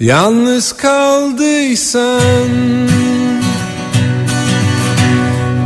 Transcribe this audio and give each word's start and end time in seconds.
Yalnız 0.00 0.76
kaldıysan 0.76 2.48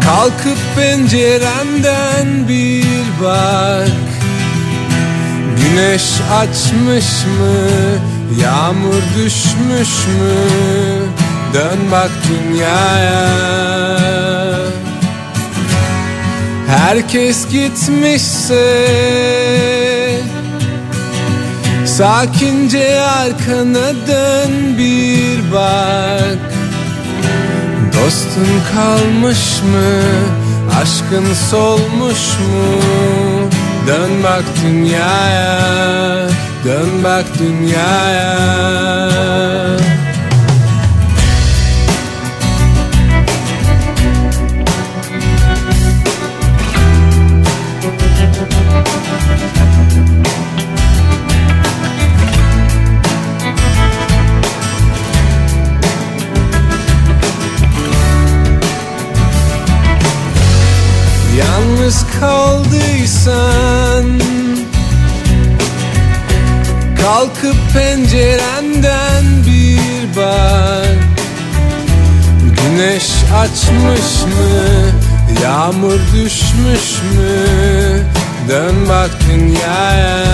Kalkıp 0.04 0.58
pencerenden 0.76 2.48
bir 2.48 2.84
bak. 3.22 3.88
Güneş 5.56 6.02
açmış 6.32 7.24
mı 7.24 7.56
Yağmur 8.42 9.02
düşmüş 9.16 10.06
mü? 10.06 10.34
Dön 11.54 11.78
bak 11.92 12.10
dünyaya. 12.28 13.28
Herkes 16.68 17.48
gitmişse 17.48 18.78
Sakince 21.98 23.00
arkana 23.00 24.06
dön 24.08 24.78
bir 24.78 25.52
bak 25.52 26.38
Dostun 27.92 28.48
kalmış 28.74 29.62
mı? 29.62 30.02
Aşkın 30.80 31.34
solmuş 31.50 32.38
mu? 32.38 32.80
Dön 33.86 34.10
bak 34.24 34.44
dünyaya 34.64 35.60
Dön 36.64 37.04
bak 37.04 37.24
dünyaya 37.38 38.38
kaldıysan 62.20 64.04
Kalkıp 67.02 67.56
pencerenden 67.72 69.24
bir 69.46 70.16
bak. 70.16 70.98
Güneş 72.42 73.10
açmış 73.34 74.22
mı 74.22 74.68
Yağmur 75.42 75.98
düşmüş 76.14 77.02
mü? 77.14 78.02
Dön 78.48 78.74
bak 78.88 79.10
dünyaya 79.30 80.24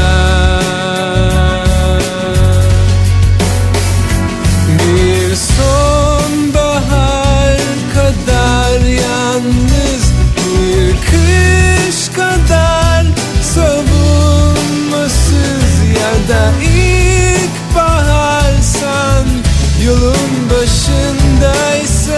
savunmasız 16.29 16.35
Ya 16.35 16.37
da 16.37 16.53
ilk 16.63 17.77
baharsan 17.77 19.27
Yolun 19.87 20.51
başındaysan. 20.51 22.15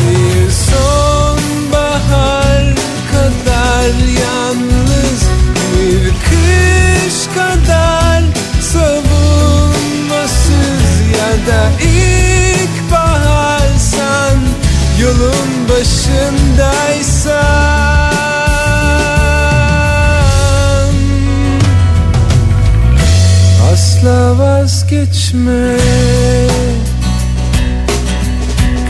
Bir 0.00 0.50
sonbahar 0.50 1.54
kadar 3.12 3.90
yalnız 4.22 5.20
Bir 5.74 6.04
kış 6.08 7.16
kadar 7.34 8.22
savunmasız. 8.60 10.10
Ya 11.18 11.32
da 11.52 11.60
ilk 11.82 12.74
baharsan 12.92 14.36
Yolun 15.00 15.50
başındaysan 15.68 16.39
vazgeçme 25.30 25.76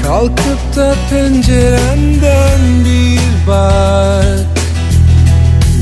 Kalkıp 0.03 0.77
da 0.77 0.95
pencerenden 1.11 2.84
bir 2.84 3.21
bak 3.47 4.47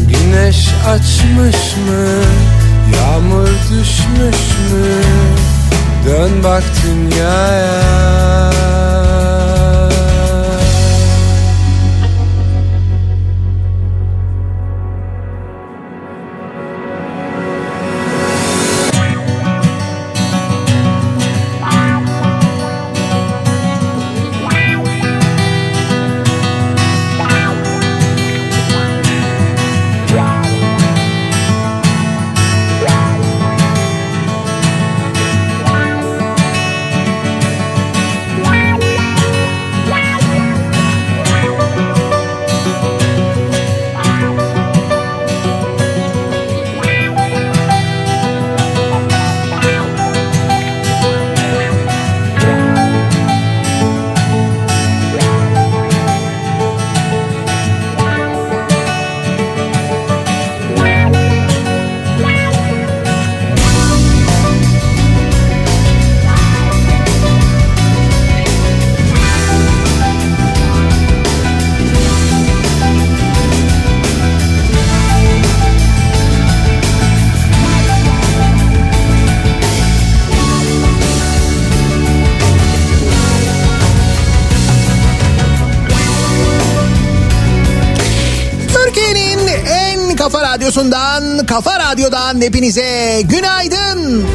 Güneş 0.09 0.69
açmış 0.89 1.77
mı? 1.77 2.23
Yağmur 2.97 3.49
düşmüş 3.49 4.43
mü? 4.73 5.03
Dön 6.07 6.45
bak 6.45 6.63
dünyaya 6.85 8.68
kafa 91.49 91.79
radyodan 91.79 92.41
hepinize 92.41 93.21
günaydın. 93.25 94.27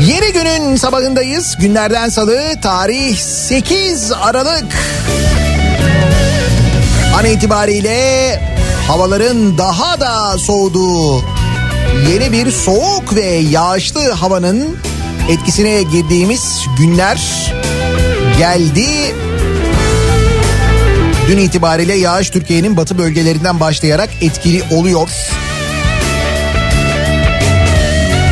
Yeni 0.00 0.32
günün 0.32 0.76
sabahındayız. 0.76 1.56
Günlerden 1.60 2.08
salı 2.08 2.60
tarih 2.62 3.18
8 3.18 4.12
Aralık. 4.12 4.76
An 7.18 7.24
itibariyle 7.24 8.40
havaların 8.88 9.58
daha 9.58 10.00
da 10.00 10.38
soğuduğu 10.38 11.24
yeni 12.10 12.32
bir 12.32 12.50
soğuk 12.50 13.14
ve 13.14 13.26
yağışlı 13.26 14.12
havanın 14.12 14.76
etkisine 15.28 15.82
girdiğimiz 15.82 16.66
günler 16.78 17.20
geldi. 18.38 19.14
Dün 21.32 21.38
itibariyle 21.38 21.94
yağış 21.94 22.30
Türkiye'nin 22.30 22.76
batı 22.76 22.98
bölgelerinden 22.98 23.60
başlayarak 23.60 24.10
etkili 24.20 24.62
oluyor. 24.70 25.08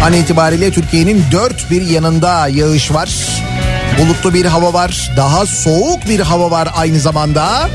An 0.05 0.13
itibariyle 0.13 0.71
Türkiye'nin 0.71 1.25
dört 1.33 1.71
bir 1.71 1.83
yanında 1.83 2.49
yağış 2.49 2.93
var. 2.93 3.11
Bulutlu 3.99 4.35
bir 4.35 4.45
hava 4.45 4.73
var. 4.73 5.13
Daha 5.17 5.47
soğuk 5.47 6.09
bir 6.09 6.21
hava 6.21 6.51
var 6.51 6.69
aynı 6.77 7.01
zamanda. 7.01 7.71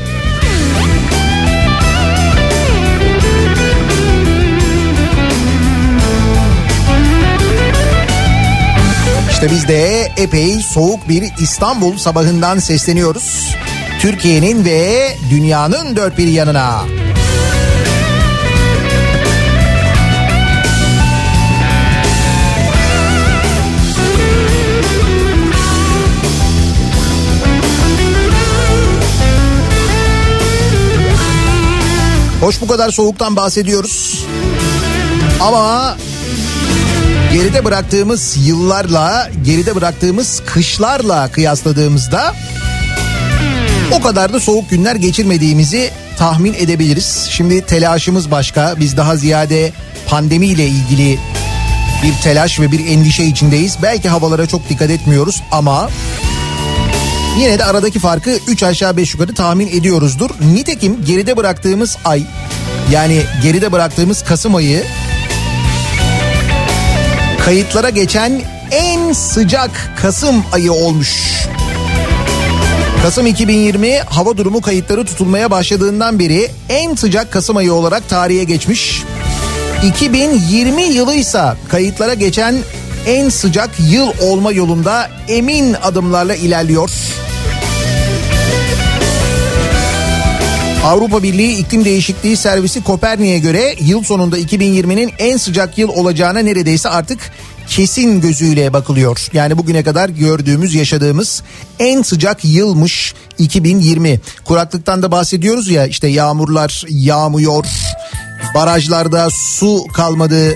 İşte 9.30 9.50
biz 9.50 9.68
de 9.68 10.12
epey 10.16 10.60
soğuk 10.60 11.08
bir 11.08 11.32
İstanbul 11.38 11.96
sabahından 11.96 12.58
sesleniyoruz. 12.58 13.56
Türkiye'nin 14.06 14.64
ve 14.64 15.16
dünyanın 15.30 15.96
dört 15.96 16.18
bir 16.18 16.26
yanına. 16.26 16.84
Hoş 32.40 32.60
bu 32.60 32.66
kadar 32.66 32.90
soğuktan 32.90 33.36
bahsediyoruz. 33.36 34.24
Ama 35.40 35.96
geride 37.32 37.64
bıraktığımız 37.64 38.36
yıllarla, 38.46 39.30
geride 39.44 39.74
bıraktığımız 39.74 40.42
kışlarla 40.46 41.32
kıyasladığımızda 41.32 42.34
o 43.92 44.00
kadar 44.00 44.32
da 44.32 44.40
soğuk 44.40 44.70
günler 44.70 44.94
geçirmediğimizi 44.94 45.90
tahmin 46.18 46.54
edebiliriz. 46.54 47.28
Şimdi 47.30 47.66
telaşımız 47.66 48.30
başka. 48.30 48.74
Biz 48.80 48.96
daha 48.96 49.16
ziyade 49.16 49.72
pandemiyle 50.08 50.66
ilgili 50.66 51.18
bir 52.02 52.22
telaş 52.22 52.60
ve 52.60 52.72
bir 52.72 52.86
endişe 52.86 53.24
içindeyiz. 53.24 53.76
Belki 53.82 54.08
havalara 54.08 54.46
çok 54.46 54.68
dikkat 54.68 54.90
etmiyoruz 54.90 55.42
ama 55.52 55.90
yine 57.38 57.58
de 57.58 57.64
aradaki 57.64 57.98
farkı 57.98 58.38
3 58.46 58.62
aşağı 58.62 58.96
5 58.96 59.14
yukarı 59.14 59.34
tahmin 59.34 59.66
ediyoruzdur. 59.66 60.30
Nitekim 60.54 61.04
geride 61.04 61.36
bıraktığımız 61.36 61.96
ay 62.04 62.22
yani 62.92 63.22
geride 63.42 63.72
bıraktığımız 63.72 64.24
Kasım 64.24 64.54
ayı 64.54 64.84
kayıtlara 67.44 67.90
geçen 67.90 68.42
en 68.70 69.12
sıcak 69.12 69.70
Kasım 69.96 70.44
ayı 70.52 70.72
olmuş. 70.72 71.36
Kasım 73.06 73.26
2020 73.26 73.98
hava 73.98 74.36
durumu 74.36 74.60
kayıtları 74.60 75.04
tutulmaya 75.04 75.50
başladığından 75.50 76.18
beri 76.18 76.50
en 76.68 76.94
sıcak 76.94 77.32
Kasım 77.32 77.56
ayı 77.56 77.72
olarak 77.72 78.08
tarihe 78.08 78.44
geçmiş. 78.44 79.02
2020 79.86 80.82
yılı 80.82 81.14
ise 81.14 81.42
kayıtlara 81.68 82.14
geçen 82.14 82.54
en 83.06 83.28
sıcak 83.28 83.70
yıl 83.90 84.12
olma 84.22 84.52
yolunda 84.52 85.10
emin 85.28 85.74
adımlarla 85.82 86.34
ilerliyor. 86.34 86.90
Avrupa 90.84 91.22
Birliği 91.22 91.58
İklim 91.58 91.84
Değişikliği 91.84 92.36
Servisi 92.36 92.84
Kopernik'e 92.84 93.38
göre 93.38 93.74
yıl 93.80 94.02
sonunda 94.02 94.38
2020'nin 94.38 95.12
en 95.18 95.36
sıcak 95.36 95.78
yıl 95.78 95.88
olacağına 95.88 96.38
neredeyse 96.38 96.88
artık 96.88 97.18
kesin 97.68 98.20
gözüyle 98.20 98.72
bakılıyor. 98.72 99.28
Yani 99.32 99.58
bugüne 99.58 99.82
kadar 99.82 100.08
gördüğümüz, 100.08 100.74
yaşadığımız 100.74 101.42
en 101.78 102.02
sıcak 102.02 102.44
yılmış 102.44 103.14
2020. 103.38 104.20
Kuraklıktan 104.44 105.02
da 105.02 105.10
bahsediyoruz 105.10 105.70
ya 105.70 105.86
işte 105.86 106.08
yağmurlar 106.08 106.84
yağmıyor, 106.88 107.66
barajlarda 108.54 109.28
su 109.30 109.86
kalmadı, 109.94 110.54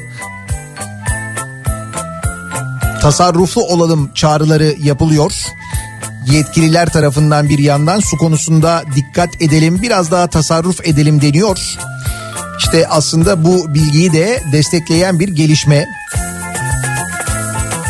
tasarruflu 3.03 3.63
olalım 3.63 4.11
çağrıları 4.15 4.75
yapılıyor 4.83 5.33
yetkililer 6.27 6.89
tarafından 6.89 7.49
bir 7.49 7.59
yandan 7.59 8.01
su 8.01 8.17
konusunda 8.17 8.85
dikkat 8.97 9.43
edelim 9.43 9.83
biraz 9.83 10.11
daha 10.11 10.27
tasarruf 10.27 10.89
edelim 10.89 11.23
deniyor. 11.23 11.59
İşte 12.59 12.89
aslında 12.89 13.45
bu 13.45 13.75
bilgiyi 13.75 14.13
de 14.13 14.43
destekleyen 14.53 15.21
bir 15.21 15.29
gelişme. 15.29 15.87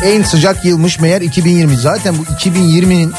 En 0.03 0.23
sıcak 0.23 0.65
yılmış 0.65 0.99
meğer 0.99 1.21
2020. 1.21 1.77
Zaten 1.77 2.17
bu 2.17 2.23
2020'nin 2.23 3.13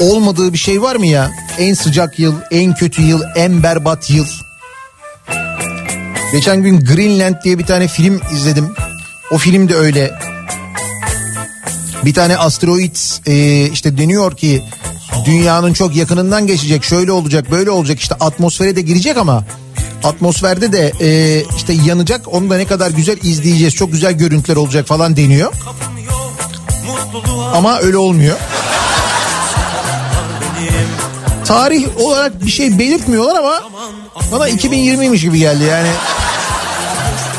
olmadığı 0.00 0.52
bir 0.52 0.58
şey 0.58 0.82
var 0.82 0.96
mı 0.96 1.06
ya? 1.06 1.30
En 1.58 1.74
sıcak 1.74 2.18
yıl, 2.18 2.34
en 2.50 2.74
kötü 2.74 3.02
yıl, 3.02 3.22
en 3.36 3.62
berbat 3.62 4.10
yıl. 4.10 4.26
Geçen 6.32 6.62
gün 6.62 6.84
Greenland 6.84 7.34
diye 7.44 7.58
bir 7.58 7.66
tane 7.66 7.88
film 7.88 8.20
izledim. 8.34 8.74
O 9.30 9.38
film 9.38 9.68
de 9.68 9.74
öyle. 9.74 10.14
Bir 12.04 12.14
tane 12.14 12.36
asteroid 12.36 12.96
e, 13.26 13.66
işte 13.66 13.98
deniyor 13.98 14.36
ki 14.36 14.62
dünyanın 15.24 15.72
çok 15.72 15.96
yakınından 15.96 16.46
geçecek. 16.46 16.84
Şöyle 16.84 17.12
olacak, 17.12 17.50
böyle 17.50 17.70
olacak. 17.70 18.00
İşte 18.00 18.14
atmosfere 18.14 18.76
de 18.76 18.80
girecek 18.80 19.16
ama 19.16 19.44
atmosferde 20.04 20.72
de 20.72 20.92
e, 21.00 21.42
işte 21.56 21.72
yanacak. 21.72 22.34
Onu 22.34 22.50
da 22.50 22.56
ne 22.56 22.64
kadar 22.66 22.90
güzel 22.90 23.16
izleyeceğiz. 23.22 23.74
Çok 23.74 23.92
güzel 23.92 24.12
görüntüler 24.12 24.56
olacak 24.56 24.86
falan 24.86 25.16
deniyor. 25.16 25.52
Ama 27.54 27.78
öyle 27.78 27.96
olmuyor. 27.96 28.36
Tarih 31.44 31.98
olarak 31.98 32.44
bir 32.44 32.50
şey 32.50 32.78
belirtmiyorlar 32.78 33.36
ama 33.36 33.62
bana 34.32 34.48
2020'ymiş 34.48 35.20
gibi 35.20 35.38
geldi 35.38 35.64
yani. 35.64 35.88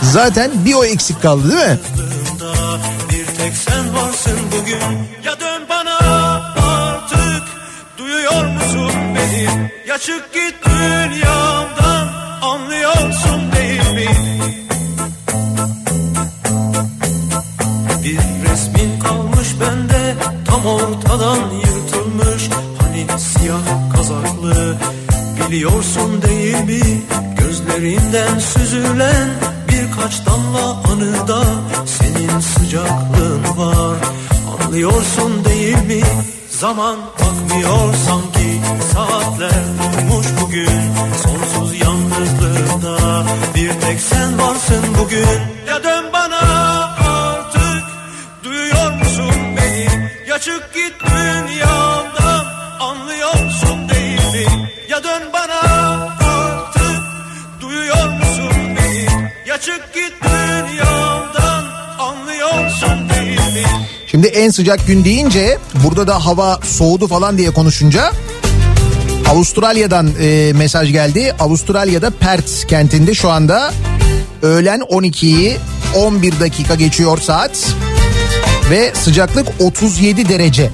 Zaten 0.01 0.51
bir 0.65 0.73
o 0.73 0.83
eksik 0.85 1.21
kaldı 1.21 1.51
değil 1.51 1.69
mi? 1.69 1.79
Bir 3.09 3.25
tek 3.25 3.53
sen 3.57 3.95
varsın 3.95 4.39
bugün 4.51 4.97
ya 5.25 5.39
dön 5.39 5.63
bana 5.69 5.97
artık 6.67 7.43
duyuyor 7.97 8.45
musun 8.45 8.91
beni 9.15 9.71
ya 9.87 9.97
çık 9.97 10.33
git 10.33 10.55
dünyamdan 10.65 11.22
tam 21.13 21.21
ortadan 21.21 21.51
yırtılmış 21.55 22.49
hani 22.81 23.19
siyah 23.19 23.95
kazaklı. 23.95 24.77
Biliyorsun 25.47 26.21
değil 26.21 26.55
mi 26.55 27.01
gözlerinden 27.37 28.39
süzülen 28.39 29.29
birkaç 29.67 30.25
damla 30.25 30.77
anıda 30.91 31.43
senin 31.85 32.39
sıcaklığın 32.39 33.57
var. 33.57 33.97
Anlıyorsun 34.53 35.45
değil 35.45 35.83
mi 35.87 36.03
zaman 36.49 36.95
bakmıyor 37.19 37.93
sanki. 38.07 38.61
Saatler 38.93 39.63
durmuş 39.79 40.27
bugün 40.41 40.81
sonsuz 41.23 41.81
yalnızlığında. 41.81 43.23
Bir 43.55 43.69
tek 43.81 43.99
sen 43.99 44.39
varsın 44.39 44.83
bugün. 44.99 45.39
Ya 45.67 45.83
dön 45.83 46.02
çık 50.45 50.73
git 50.73 50.93
dünyamdan 51.11 52.45
anlıyorsun 52.79 53.89
değil 53.89 54.47
mi 54.47 54.69
ya 54.89 55.03
dön 55.03 55.21
bana 55.33 55.59
artık 56.29 57.03
duyuyor 57.61 58.09
musun 58.09 58.51
beni? 58.77 59.05
Ya 59.47 59.57
çık 59.57 59.93
git 59.93 60.13
dünyamdan 60.23 61.63
anlıyorsun 61.99 63.09
değil 63.09 63.39
mi 63.39 63.67
Şimdi 64.07 64.27
en 64.27 64.49
sıcak 64.49 64.87
gün 64.87 65.05
deyince 65.05 65.57
burada 65.83 66.07
da 66.07 66.25
hava 66.25 66.59
soğudu 66.63 67.07
falan 67.07 67.37
diye 67.37 67.51
konuşunca 67.51 68.11
Avustralya'dan 69.29 70.11
e, 70.21 70.53
mesaj 70.55 70.91
geldi. 70.91 71.35
Avustralya'da 71.39 72.09
Perth 72.09 72.67
kentinde 72.67 73.13
şu 73.13 73.29
anda 73.29 73.73
öğlen 74.41 74.79
12'yi 74.79 75.57
11 75.95 76.39
dakika 76.39 76.75
geçiyor 76.75 77.17
saat 77.17 77.75
ve 78.69 78.93
sıcaklık 78.95 79.47
37 79.59 80.29
derece. 80.29 80.69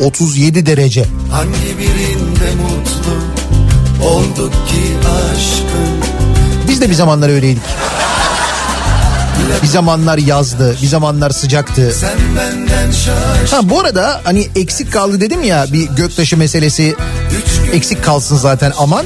37 0.00 0.66
derece. 0.66 1.04
Hangi 1.30 1.78
birinde 1.78 2.54
mutlu 2.62 3.14
olduk 4.06 4.52
ki 4.52 4.82
aşkın? 5.32 6.10
Biz 6.68 6.80
de 6.80 6.90
bir 6.90 6.94
zamanlar 6.94 7.28
öyleydik. 7.28 7.62
Bir 9.62 9.68
zamanlar 9.68 10.18
yazdı, 10.18 10.76
bir 10.82 10.86
zamanlar 10.86 11.30
sıcaktı. 11.30 11.94
Ha 13.50 13.60
bu 13.62 13.80
arada 13.80 14.20
hani 14.24 14.48
eksik 14.56 14.92
kaldı 14.92 15.20
dedim 15.20 15.42
ya 15.42 15.66
bir 15.72 15.88
göktaşı 15.88 16.36
meselesi 16.36 16.96
eksik 17.72 18.04
kalsın 18.04 18.36
zaten 18.36 18.72
aman. 18.78 19.04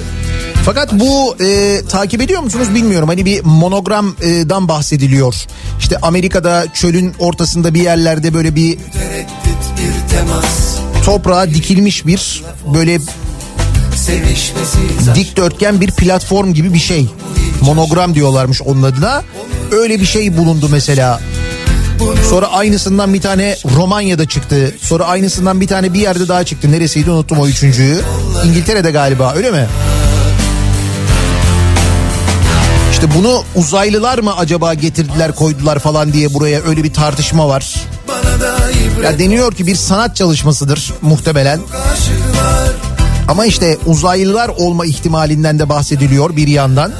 Fakat 0.64 0.92
bu 0.92 1.36
e, 1.44 1.80
takip 1.88 2.22
ediyor 2.22 2.42
musunuz 2.42 2.74
bilmiyorum. 2.74 3.08
Hani 3.08 3.24
bir 3.24 3.44
monogramdan 3.44 4.68
bahsediliyor. 4.68 5.34
İşte 5.78 5.98
Amerika'da 5.98 6.66
çölün 6.74 7.14
ortasında 7.18 7.74
bir 7.74 7.82
yerlerde 7.82 8.34
böyle 8.34 8.54
bir 8.54 8.78
toprağa 11.04 11.50
dikilmiş 11.50 12.06
bir 12.06 12.42
böyle 12.74 12.98
dikdörtgen 15.14 15.80
bir 15.80 15.90
platform 15.90 16.52
gibi 16.54 16.74
bir 16.74 16.78
şey. 16.78 17.08
Monogram 17.60 18.14
diyorlarmış 18.14 18.62
onun 18.62 18.82
adına. 18.82 19.22
Öyle 19.72 20.00
bir 20.00 20.06
şey 20.06 20.36
bulundu 20.36 20.68
mesela. 20.70 21.20
Sonra 22.30 22.46
aynısından 22.46 23.14
bir 23.14 23.20
tane 23.20 23.56
Romanya'da 23.76 24.28
çıktı. 24.28 24.74
Sonra 24.82 25.04
aynısından 25.04 25.60
bir 25.60 25.66
tane 25.66 25.94
bir 25.94 26.00
yerde 26.00 26.28
daha 26.28 26.44
çıktı. 26.44 26.72
Neresiydi 26.72 27.10
unuttum 27.10 27.38
o 27.38 27.46
üçüncüyü. 27.48 28.00
İngiltere'de 28.46 28.90
galiba 28.90 29.32
öyle 29.36 29.50
mi? 29.50 29.66
İşte 33.02 33.18
bunu 33.18 33.44
uzaylılar 33.54 34.18
mı 34.18 34.36
acaba 34.36 34.74
getirdiler 34.74 35.34
koydular 35.34 35.78
falan 35.78 36.12
diye 36.12 36.34
buraya 36.34 36.62
öyle 36.62 36.84
bir 36.84 36.92
tartışma 36.92 37.48
var. 37.48 37.74
Ya 39.02 39.18
deniyor 39.18 39.52
ki 39.54 39.66
bir 39.66 39.74
sanat 39.74 40.16
çalışmasıdır 40.16 40.92
muhtemelen. 41.02 41.60
Ama 43.28 43.46
işte 43.46 43.78
uzaylılar 43.86 44.48
olma 44.48 44.86
ihtimalinden 44.86 45.58
de 45.58 45.68
bahsediliyor 45.68 46.36
bir 46.36 46.48
yandan. 46.48 46.92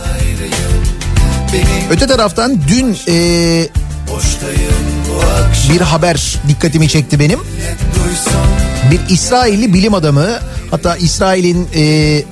Öte 1.91 2.07
taraftan 2.07 2.61
dün 2.69 2.99
e, 3.09 3.69
akşam 5.49 5.75
bir 5.75 5.81
haber 5.81 6.39
dikkatimi 6.49 6.89
çekti 6.89 7.21
benim. 7.21 7.41
Bir 8.91 9.01
İsrailli 9.15 9.75
bilim 9.75 9.95
adamı 9.95 10.29
hatta 10.71 10.97
İsrail'in 10.97 11.69
e, 11.75 12.23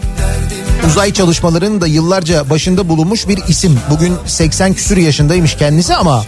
uzay 0.87 1.13
çalışmalarının 1.13 1.81
da 1.81 1.87
yıllarca 1.87 2.51
başında 2.51 2.89
bulunmuş 2.89 3.29
bir 3.29 3.39
isim. 3.49 3.81
Bugün 3.91 4.17
80 4.27 4.75
küsür 4.75 4.97
yaşındaymış 4.97 5.57
kendisi 5.57 5.95
ama 5.95 6.25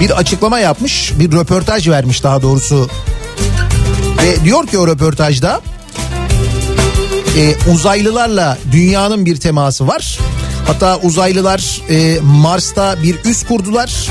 bir 0.00 0.10
açıklama 0.10 0.58
yapmış, 0.58 1.12
bir 1.18 1.32
röportaj 1.32 1.88
vermiş 1.88 2.22
daha 2.22 2.42
doğrusu. 2.42 2.88
Ve 4.22 4.44
diyor 4.44 4.66
ki 4.66 4.78
o 4.78 4.86
röportajda 4.86 5.60
e, 7.38 7.70
uzaylılarla 7.72 8.58
dünyanın 8.72 9.26
bir 9.26 9.36
teması 9.36 9.88
var. 9.88 10.18
Hatta 10.66 10.98
uzaylılar 10.98 11.82
e, 11.88 12.18
Mars'ta 12.22 13.02
bir 13.02 13.16
üs 13.24 13.42
kurdular. 13.42 14.08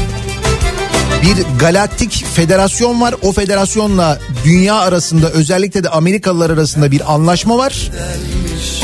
Bir 1.22 1.60
galaktik 1.60 2.26
federasyon 2.34 3.02
var. 3.02 3.16
O 3.22 3.32
federasyonla 3.32 4.20
dünya 4.46 4.76
arasında 4.76 5.30
özellikle 5.30 5.84
de 5.84 5.90
Amerikalılar 5.90 6.50
arasında 6.50 6.92
bir 6.92 7.14
anlaşma 7.14 7.58
var. 7.58 7.92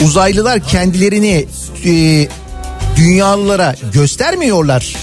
Uzaylılar 0.05 0.60
kendilerini 0.67 1.46
e, 1.86 2.27
dünyalılara 2.98 3.75
göstermiyorlar. 3.93 4.96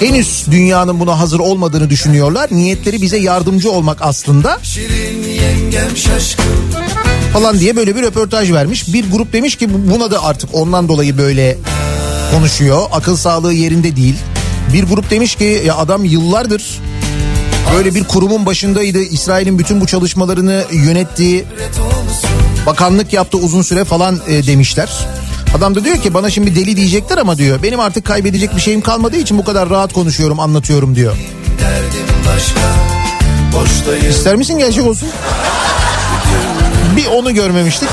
Henüz 0.00 0.44
dünyanın 0.50 1.00
buna 1.00 1.18
hazır 1.18 1.38
olmadığını 1.38 1.90
düşünüyorlar. 1.90 2.48
Niyetleri 2.52 3.02
bize 3.02 3.16
yardımcı 3.18 3.70
olmak 3.70 3.98
aslında 4.02 4.58
falan 7.32 7.60
diye 7.60 7.76
böyle 7.76 7.96
bir 7.96 8.02
röportaj 8.02 8.52
vermiş. 8.52 8.92
Bir 8.92 9.10
grup 9.10 9.32
demiş 9.32 9.56
ki 9.56 9.74
bu- 9.74 9.90
buna 9.94 10.10
da 10.10 10.24
artık 10.24 10.50
ondan 10.54 10.88
dolayı 10.88 11.18
böyle 11.18 11.58
konuşuyor. 12.34 12.82
Akıl 12.92 13.16
sağlığı 13.16 13.52
yerinde 13.52 13.96
değil. 13.96 14.14
Bir 14.72 14.84
grup 14.84 15.10
demiş 15.10 15.34
ki 15.34 15.62
ya 15.66 15.76
adam 15.76 16.04
yıllardır 16.04 16.80
böyle 17.76 17.94
bir 17.94 18.04
kurumun 18.04 18.46
başındaydı. 18.46 18.98
İsrail'in 19.02 19.58
bütün 19.58 19.80
bu 19.80 19.86
çalışmalarını 19.86 20.64
yönettiği 20.72 21.44
bakanlık 22.66 23.12
yaptı 23.12 23.38
uzun 23.38 23.62
süre 23.62 23.84
falan 23.84 24.20
e, 24.26 24.46
demişler. 24.46 25.06
Adam 25.56 25.74
da 25.74 25.84
diyor 25.84 25.96
ki 25.96 26.14
bana 26.14 26.30
şimdi 26.30 26.56
deli 26.56 26.76
diyecekler 26.76 27.18
ama 27.18 27.38
diyor 27.38 27.62
benim 27.62 27.80
artık 27.80 28.04
kaybedecek 28.04 28.56
bir 28.56 28.60
şeyim 28.60 28.80
kalmadığı 28.80 29.16
için 29.16 29.38
bu 29.38 29.44
kadar 29.44 29.70
rahat 29.70 29.92
konuşuyorum 29.92 30.40
anlatıyorum 30.40 30.96
diyor. 30.96 31.16
başka 32.26 32.60
İster 34.08 34.36
misin 34.36 34.58
gerçek 34.58 34.86
olsun? 34.86 35.08
Bir 36.96 37.06
onu 37.06 37.34
görmemiştik. 37.34 37.88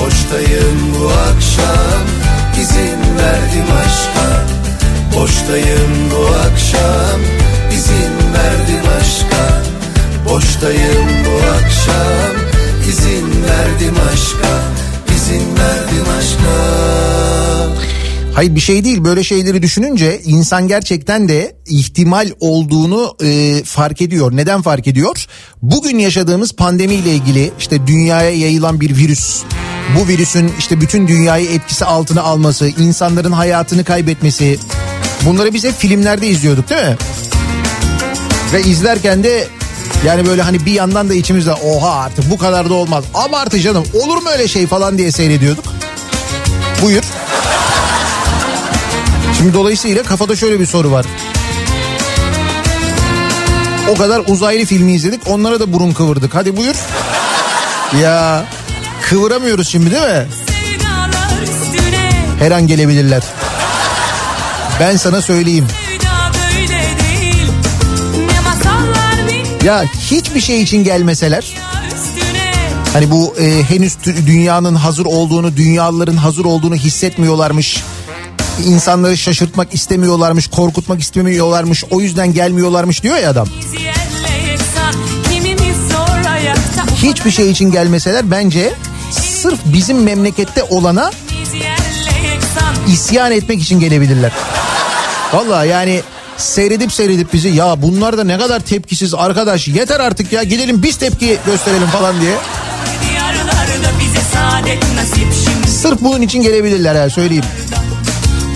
Boştayım 0.00 0.94
bu 1.00 1.08
akşam 1.08 2.06
izin 2.60 3.18
verdim 3.18 3.66
aşka 3.80 4.42
boştayım 5.16 6.10
bu 6.10 6.26
akşam 6.26 7.45
aşka 9.06 9.62
boştayım 10.28 11.08
bu 11.24 11.46
akşam 11.46 12.36
izin 12.88 13.44
verdim 13.44 13.94
aşka 14.12 14.62
izin 15.16 15.56
verdim 15.56 16.04
aşka 16.18 16.56
Hayır 18.34 18.54
bir 18.54 18.60
şey 18.60 18.84
değil 18.84 19.04
böyle 19.04 19.24
şeyleri 19.24 19.62
düşününce 19.62 20.20
insan 20.24 20.68
gerçekten 20.68 21.28
de 21.28 21.56
ihtimal 21.66 22.30
olduğunu 22.40 23.16
e, 23.22 23.62
fark 23.64 24.02
ediyor. 24.02 24.36
Neden 24.36 24.62
fark 24.62 24.86
ediyor? 24.86 25.26
Bugün 25.62 25.98
yaşadığımız 25.98 26.52
pandemiyle 26.52 27.14
ilgili 27.14 27.52
işte 27.58 27.86
dünyaya 27.86 28.30
yayılan 28.30 28.80
bir 28.80 28.96
virüs. 28.96 29.42
Bu 29.98 30.08
virüsün 30.08 30.52
işte 30.58 30.80
bütün 30.80 31.08
dünyayı 31.08 31.50
etkisi 31.50 31.84
altına 31.84 32.22
alması, 32.22 32.68
insanların 32.68 33.32
hayatını 33.32 33.84
kaybetmesi. 33.84 34.58
Bunları 35.26 35.54
biz 35.54 35.64
hep 35.64 35.74
filmlerde 35.74 36.28
izliyorduk 36.28 36.70
değil 36.70 36.82
mi? 36.82 36.96
Ve 38.52 38.62
izlerken 38.62 39.24
de 39.24 39.48
yani 40.06 40.26
böyle 40.26 40.42
hani 40.42 40.66
bir 40.66 40.72
yandan 40.72 41.08
da 41.08 41.14
içimizde 41.14 41.52
oha 41.52 41.90
artık 41.92 42.30
bu 42.30 42.38
kadar 42.38 42.70
da 42.70 42.74
olmaz. 42.74 43.04
Abartı 43.14 43.60
canım 43.60 43.84
olur 43.94 44.16
mu 44.16 44.28
öyle 44.28 44.48
şey 44.48 44.66
falan 44.66 44.98
diye 44.98 45.12
seyrediyorduk. 45.12 45.64
Buyur. 46.82 47.02
Şimdi 49.38 49.54
dolayısıyla 49.54 50.02
kafada 50.02 50.36
şöyle 50.36 50.60
bir 50.60 50.66
soru 50.66 50.90
var. 50.90 51.06
O 53.88 53.94
kadar 53.94 54.22
uzaylı 54.26 54.64
filmi 54.64 54.92
izledik 54.92 55.20
onlara 55.26 55.60
da 55.60 55.72
burun 55.72 55.92
kıvırdık. 55.92 56.34
Hadi 56.34 56.56
buyur. 56.56 56.74
Ya 58.02 58.44
kıvıramıyoruz 59.02 59.68
şimdi 59.68 59.90
değil 59.90 60.02
mi? 60.02 60.26
Her 62.38 62.50
an 62.50 62.66
gelebilirler. 62.66 63.22
Ben 64.80 64.96
sana 64.96 65.22
söyleyeyim. 65.22 65.66
Ya 69.66 69.84
hiçbir 70.10 70.40
şey 70.40 70.62
için 70.62 70.84
gelmeseler 70.84 71.54
hani 72.92 73.10
bu 73.10 73.34
e, 73.40 73.62
henüz 73.62 73.96
dünyanın 74.04 74.74
hazır 74.74 75.06
olduğunu, 75.06 75.56
dünyalıların 75.56 76.16
hazır 76.16 76.44
olduğunu 76.44 76.74
hissetmiyorlarmış. 76.74 77.82
İnsanları 78.64 79.16
şaşırtmak 79.16 79.74
istemiyorlarmış, 79.74 80.46
korkutmak 80.46 81.00
istemiyorlarmış. 81.00 81.84
O 81.90 82.00
yüzden 82.00 82.34
gelmiyorlarmış 82.34 83.02
diyor 83.02 83.16
ya 83.16 83.30
adam. 83.30 83.48
Hiçbir 87.02 87.30
şey 87.30 87.50
için 87.50 87.70
gelmeseler 87.70 88.30
bence 88.30 88.72
sırf 89.10 89.58
bizim 89.64 90.02
memlekette 90.02 90.62
olana 90.62 91.10
isyan 92.88 93.32
etmek 93.32 93.62
için 93.62 93.80
gelebilirler. 93.80 94.32
Vallahi 95.32 95.68
yani 95.68 96.02
seyredip 96.38 96.92
seyredip 96.92 97.32
bizi 97.32 97.48
ya 97.48 97.82
bunlar 97.82 98.18
da 98.18 98.24
ne 98.24 98.38
kadar 98.38 98.60
tepkisiz 98.60 99.14
arkadaş 99.14 99.68
yeter 99.68 100.00
artık 100.00 100.32
ya 100.32 100.42
gidelim 100.42 100.82
biz 100.82 100.96
tepki 100.96 101.38
gösterelim 101.46 101.88
falan 101.88 102.20
diye. 102.20 102.34
Sırf 105.68 106.00
bunun 106.00 106.22
için 106.22 106.42
gelebilirler 106.42 106.94
ha 106.96 107.10
söyleyeyim. 107.10 107.44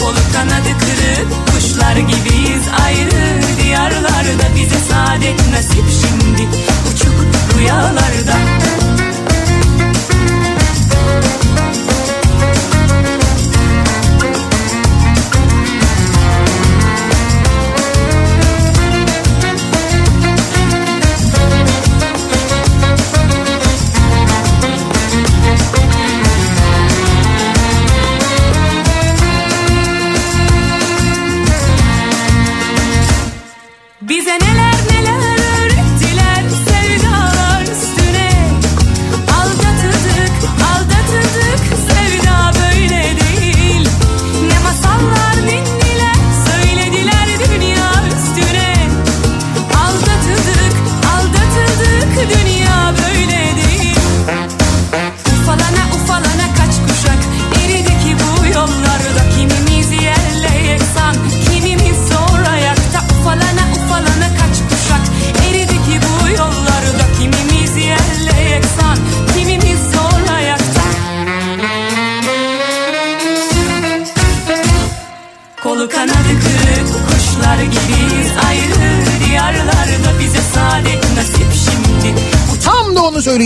Kolu 0.01 0.15
kanadı 0.33 0.69
kırık 0.81 1.47
kuşlar 1.47 1.97
gibiyiz 1.97 2.63
ayrı 2.85 3.41
Diyarlarda 3.65 4.55
bize 4.57 4.77
saadet 4.91 5.41
nasip 5.53 5.85
şimdi 6.01 6.49
Uçuk 6.95 7.15
rüyalarda 7.59 8.60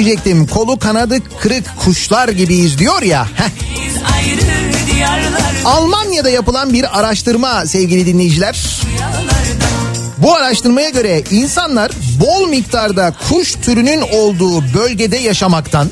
söyleyecektim. 0.04 0.46
Kolu 0.46 0.78
kanadı 0.78 1.18
kırık 1.40 1.64
kuşlar 1.84 2.28
gibiyiz 2.28 2.78
diyor 2.78 3.02
ya. 3.02 3.26
Almanya'da 5.64 6.30
yapılan 6.30 6.73
bir 6.73 6.99
araştırma 6.99 7.66
sevgili 7.66 8.06
dinleyiciler. 8.06 8.80
Bu 10.18 10.34
araştırmaya 10.34 10.88
göre 10.88 11.23
insanlar 11.30 11.90
bol 12.20 12.49
miktarda 12.49 13.14
kuş 13.28 13.52
türünün 13.52 14.00
olduğu 14.00 14.75
bölgede 14.75 15.16
yaşamaktan 15.16 15.88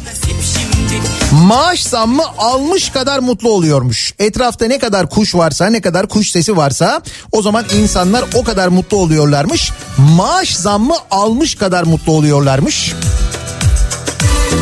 maaş 1.32 1.82
zammı 1.82 2.22
almış 2.38 2.90
kadar 2.90 3.18
mutlu 3.18 3.50
oluyormuş. 3.50 4.14
Etrafta 4.18 4.66
ne 4.66 4.78
kadar 4.78 5.10
kuş 5.10 5.34
varsa 5.34 5.66
ne 5.66 5.80
kadar 5.80 6.08
kuş 6.08 6.30
sesi 6.30 6.56
varsa 6.56 7.02
o 7.32 7.42
zaman 7.42 7.64
insanlar 7.82 8.24
o 8.34 8.44
kadar 8.44 8.68
mutlu 8.68 8.96
oluyorlarmış. 8.96 9.70
Maaş 10.16 10.56
zammı 10.56 10.94
almış 11.10 11.54
kadar 11.54 11.82
mutlu 11.82 12.12
oluyorlarmış. 12.12 12.94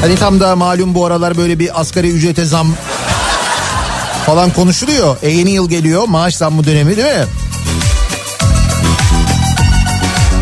Hani 0.01 0.17
tam 0.17 0.41
da 0.41 0.57
malum 0.57 0.95
bu 0.95 1.07
aralar 1.07 1.37
böyle 1.37 1.59
bir 1.59 1.81
asgari 1.81 2.11
ücrete 2.11 2.45
zam 2.45 2.75
falan 4.27 4.51
konuşuluyor. 4.51 5.17
E 5.23 5.31
yeni 5.31 5.51
yıl 5.51 5.69
geliyor 5.69 6.09
maaş 6.09 6.37
zammı 6.37 6.65
dönemi 6.65 6.97
değil 6.97 7.19
mi? 7.19 7.25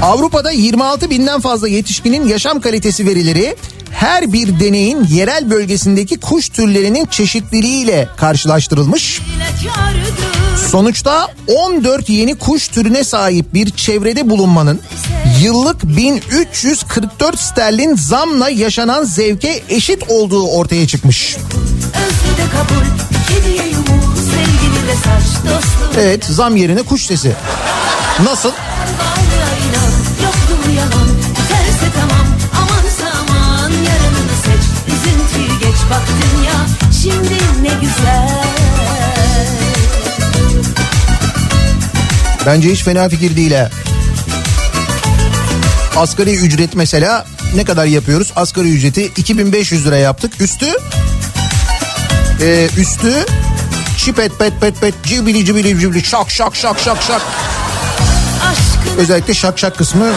Avrupa'da 0.02 0.50
26 0.50 1.10
binden 1.10 1.40
fazla 1.40 1.68
yetişkinin 1.68 2.26
yaşam 2.26 2.60
kalitesi 2.60 3.06
verileri 3.06 3.56
her 3.90 4.32
bir 4.32 4.60
deneyin 4.60 5.04
yerel 5.04 5.50
bölgesindeki 5.50 6.20
kuş 6.20 6.48
türlerinin 6.48 7.06
çeşitliliğiyle 7.06 8.08
karşılaştırılmış. 8.16 9.22
Sonuçta 10.70 11.28
14 11.46 12.08
yeni 12.08 12.34
kuş 12.34 12.68
türüne 12.68 13.04
sahip 13.04 13.54
bir 13.54 13.70
çevrede 13.70 14.30
bulunmanın 14.30 14.80
yıllık 15.40 15.84
1344 15.84 17.38
sterlin 17.38 17.94
zamla 17.94 18.48
yaşanan 18.48 19.04
zevke 19.04 19.62
eşit 19.68 20.02
olduğu 20.08 20.48
ortaya 20.48 20.86
çıkmış. 20.86 21.36
Evet 25.98 26.24
zam 26.24 26.56
yerine 26.56 26.82
kuş 26.82 27.06
sesi. 27.06 27.32
Nasıl? 28.24 28.52
bak 35.90 36.02
dünya 36.22 36.66
şimdi 37.02 37.34
ne 37.62 37.80
güzel. 37.80 38.28
Bence 42.46 42.72
hiç 42.72 42.84
fena 42.84 43.08
fikir 43.08 43.36
değil 43.36 43.52
ha. 43.52 43.70
Asgari 45.98 46.36
ücret 46.36 46.74
mesela 46.74 47.26
ne 47.54 47.64
kadar 47.64 47.84
yapıyoruz? 47.84 48.32
Asgari 48.36 48.68
ücreti 48.68 49.04
2500 49.04 49.86
lira 49.86 49.96
yaptık. 49.96 50.40
Üstü 50.40 50.66
e, 52.42 52.68
üstü 52.76 53.26
çipet 53.96 54.38
pet 54.38 54.60
pet 54.60 54.80
pet 54.80 54.94
cibili 55.04 55.44
cibili 55.44 55.80
cibili 55.80 56.04
şak 56.04 56.30
şak 56.30 56.56
şak 56.56 56.80
şak 56.80 57.02
şak. 57.02 57.22
Özellikle 58.98 59.34
şak 59.34 59.58
şak 59.58 59.78
kısmı 59.78 60.12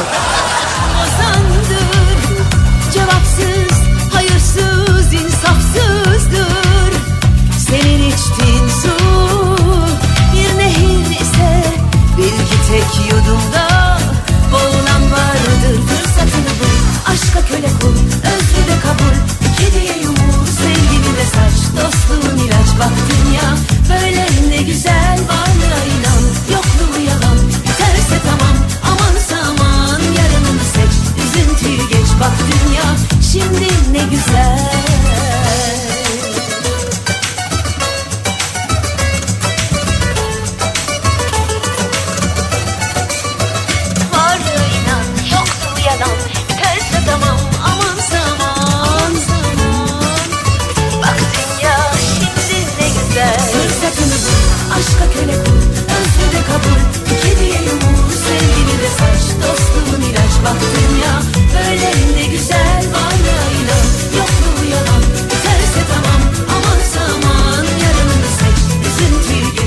Aşka 17.12 17.46
köle 17.46 17.70
kul, 17.82 17.98
özlü 18.34 18.62
de 18.70 18.80
kabul. 18.84 19.16
Kediye 19.58 19.98
yumur, 20.04 20.48
sevgini 20.62 21.12
de 21.18 21.26
saç. 21.34 21.58
Dostluğun 21.78 22.38
ilaç, 22.38 22.70
bak 22.80 22.94
dünya 23.10 23.50
Böyle 23.90 24.26
ne 24.50 24.62
güzel. 24.64 25.20
Varlığa 25.30 25.84
inan 25.94 26.24
Yokluğu 26.52 27.00
yalan, 27.10 27.38
biterse 27.68 28.18
tamam 28.26 28.56
Amansa 28.92 29.38
aman, 29.50 30.02
yarınını 30.02 30.64
seç. 30.74 30.94
Üzüntüyü 31.24 31.90
geç, 31.90 32.10
bak 32.20 32.34
dünya 32.52 32.96
Şimdi 33.32 33.68
ne 33.92 34.04
güzel. 34.04 34.91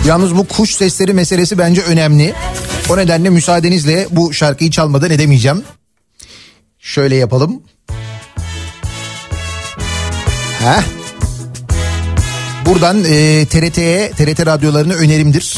Yalnız 0.06 0.36
bu 0.36 0.48
kuş 0.48 0.74
sesleri 0.74 1.12
meselesi 1.12 1.58
bence 1.58 1.82
önemli. 1.82 2.34
O 2.90 2.96
nedenle 2.96 3.30
müsaadenizle 3.30 4.06
bu 4.10 4.32
şarkıyı 4.32 4.70
çalmadan 4.70 5.10
edemeyeceğim. 5.10 5.62
Şöyle 6.78 7.16
yapalım. 7.16 7.62
Heh. 10.58 10.82
Buradan 12.66 13.04
e, 13.04 13.46
TRT'ye, 13.46 14.10
TRT 14.10 14.46
radyolarına 14.46 14.94
önerimdir. 14.94 15.56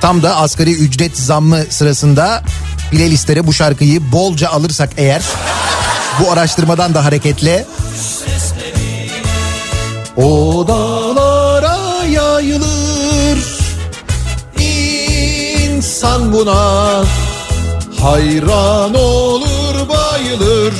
Tam 0.00 0.22
da 0.22 0.36
asgari 0.36 0.72
ücret 0.72 1.18
zammı 1.18 1.64
sırasında 1.70 2.42
playlistlere 2.90 3.46
bu 3.46 3.52
şarkıyı 3.52 4.12
bolca 4.12 4.48
alırsak 4.48 4.90
eğer 4.96 5.22
bu 6.20 6.32
araştırmadan 6.32 6.94
da 6.94 7.04
hareketle 7.04 7.66
o 10.16 10.64
dağlara 10.68 12.04
yayılır 12.04 13.56
insan 15.76 16.32
buna. 16.32 17.04
Hayran 18.00 18.94
olur 18.94 19.88
bayılır. 19.88 20.74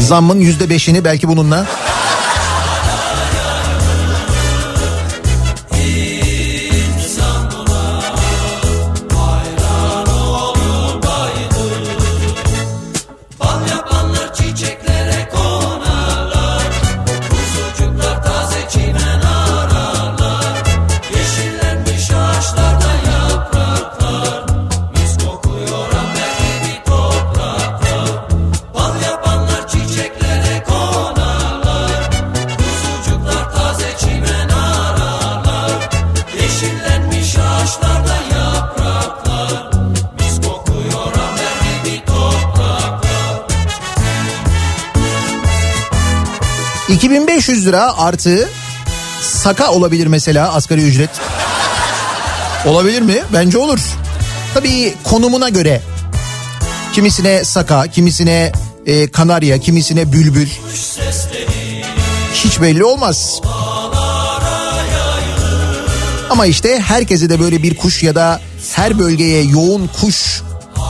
Zammın 0.00 0.40
yüzde 0.40 0.70
beşini 0.70 1.04
belki 1.04 1.28
bununla 1.28 1.66
lira 47.54 47.98
artı 47.98 48.48
saka 49.22 49.70
olabilir 49.70 50.06
mesela 50.06 50.52
asgari 50.52 50.82
ücret. 50.82 51.10
Olabilir 52.66 53.02
mi? 53.02 53.22
Bence 53.32 53.58
olur. 53.58 53.78
Tabii 54.54 54.94
konumuna 55.04 55.48
göre. 55.48 55.82
Kimisine 56.92 57.44
saka, 57.44 57.86
kimisine 57.86 58.52
e, 58.86 59.10
kanarya, 59.10 59.58
kimisine 59.58 60.12
bülbül. 60.12 60.48
Hiç 62.34 62.60
belli 62.60 62.84
olmaz. 62.84 63.40
Ama 66.30 66.46
işte 66.46 66.80
herkese 66.80 67.30
de 67.30 67.40
böyle 67.40 67.62
bir 67.62 67.76
kuş 67.76 68.02
ya 68.02 68.14
da 68.14 68.40
her 68.74 68.98
bölgeye 68.98 69.44
yoğun 69.44 69.90
kuş 70.00 70.42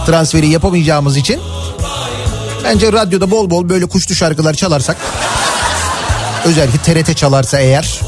transferi 0.06 0.48
yapamayacağımız 0.48 1.16
için 1.16 1.40
bence 2.64 2.92
radyoda 2.92 3.30
bol 3.30 3.50
bol 3.50 3.68
böyle 3.68 3.86
kuşlu 3.86 4.14
şarkılar 4.14 4.54
çalarsak 4.54 4.96
özellikle 6.46 6.78
TRT 6.78 7.16
çalarsa 7.16 7.58
eğer 7.58 8.00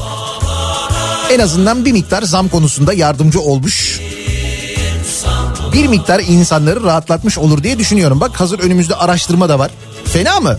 en 1.31 1.39
azından 1.39 1.85
bir 1.85 1.91
miktar 1.91 2.21
zam 2.23 2.49
konusunda 2.49 2.93
yardımcı 2.93 3.41
olmuş. 3.41 4.01
Bir 5.73 5.87
miktar 5.87 6.19
insanları 6.19 6.83
rahatlatmış 6.83 7.37
olur 7.37 7.63
diye 7.63 7.79
düşünüyorum. 7.79 8.19
Bak 8.19 8.39
hazır 8.39 8.59
önümüzde 8.59 8.95
araştırma 8.95 9.49
da 9.49 9.59
var. 9.59 9.71
Fena 10.05 10.39
mı? 10.39 10.57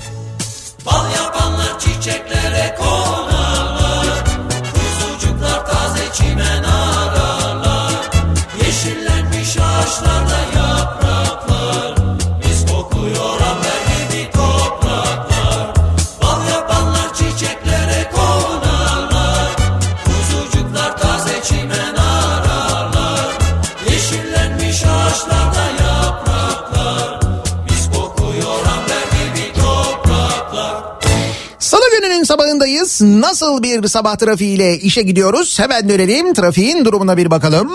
Nasıl 33.00 33.62
bir 33.62 33.88
sabah 33.88 34.16
trafiğiyle 34.16 34.78
işe 34.78 35.02
gidiyoruz? 35.02 35.58
Hemen 35.58 35.88
dönelim 35.88 36.34
trafiğin 36.34 36.84
durumuna 36.84 37.16
bir 37.16 37.30
bakalım. 37.30 37.68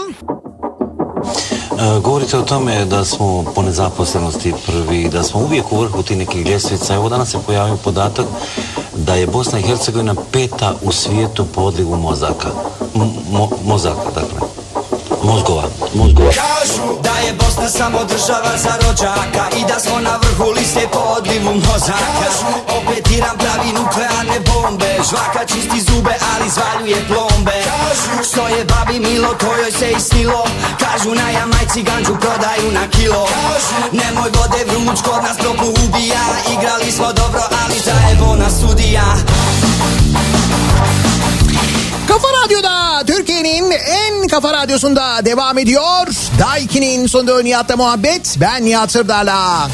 E, 1.79 1.99
Govorite 1.99 2.37
o 2.37 2.45
tome 2.45 2.91
da 2.91 3.05
smo 3.05 3.43
po 3.55 3.65
nezaposlenosti 3.65 4.53
prvi, 4.65 5.11
da 5.11 5.23
smo 5.23 5.41
uvijek 5.41 5.71
u 5.71 5.81
vrhu 5.81 6.03
tih 6.03 6.17
nekih 6.17 6.45
ljestvica. 6.45 6.93
Evo 6.93 7.09
danas 7.09 7.29
se 7.31 7.37
pojavio 7.45 7.77
podatak 7.77 8.25
da 8.95 9.15
je 9.15 9.27
Bosna 9.27 9.59
i 9.59 9.61
Hercegovina 9.61 10.15
peta 10.31 10.75
u 10.81 10.91
svijetu 10.91 11.45
po 11.55 11.61
odlivu 11.61 11.97
mozaka. 11.97 12.49
Mo- 13.31 13.49
mozaka, 13.65 14.11
dakle. 14.15 14.54
Mozgova, 15.25 15.63
mozgova. 15.93 16.29
Kažu 16.29 16.87
da 17.03 17.13
je 17.25 17.33
Bosna 17.33 17.69
samo 17.69 17.99
država 18.03 18.53
za 18.63 18.73
rođaka 18.81 19.43
I 19.59 19.61
da 19.69 19.79
smo 19.79 19.99
na 19.99 20.15
vrhu 20.23 20.51
liste 20.51 20.87
po 20.93 20.99
odlivu 21.17 21.53
mozaka. 21.67 22.29
Opet 22.77 23.11
Iran 23.17 23.37
pravi 23.37 23.71
nuklearne 23.79 24.39
bombe. 24.49 24.91
Žvaka 25.09 25.45
čisti 25.45 25.79
zube 25.87 26.13
ali 26.31 26.49
zvaljuje 26.55 26.97
plombe. 27.07 27.57
Što 28.29 28.47
je 28.47 28.65
babi 28.65 28.99
milo 28.99 29.31
kojoj 29.39 29.71
se 29.71 29.91
isnilo 29.97 30.43
Kažu 30.81 31.15
na 31.15 31.29
Jamajci 31.29 31.81
ganđu 31.83 32.15
prodaju 32.21 32.71
na 32.71 32.87
kilo. 32.95 33.27
Nemoj 33.91 34.29
vode 34.37 34.61
vruć 34.69 34.99
kod 35.07 35.23
nas 35.23 35.37
topu 35.37 35.67
ubija. 35.83 36.23
Igrali 36.53 36.91
smo 36.91 37.13
dobro 37.13 37.41
ali 37.61 37.77
zajebo 37.87 38.35
nas 38.35 38.53
sudija 38.61 39.07
Kafa 42.07 42.27
Radyo'da 42.45 43.03
Türkiye'nin 43.07 43.71
en 43.71 44.27
kafa 44.27 44.53
radyosunda 44.53 45.25
devam 45.25 45.57
ediyor. 45.57 46.07
Daiki'nin 46.39 47.07
sonunda 47.07 47.41
Nihat'la 47.41 47.75
muhabbet. 47.75 48.37
Ben 48.41 48.65
Nihat 48.65 48.91
Sırdar'la. 48.91 49.69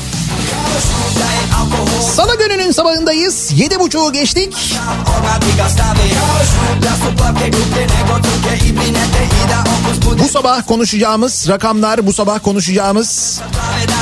Salı 2.15 2.37
gününün 2.37 2.71
sabahındayız. 2.71 3.51
Yedi 3.55 3.79
buçuğu 3.79 4.11
geçtik. 4.13 4.53
Bu 10.19 10.27
sabah 10.27 10.67
konuşacağımız 10.67 11.49
rakamlar, 11.49 12.07
bu 12.07 12.13
sabah 12.13 12.39
konuşacağımız 12.43 13.41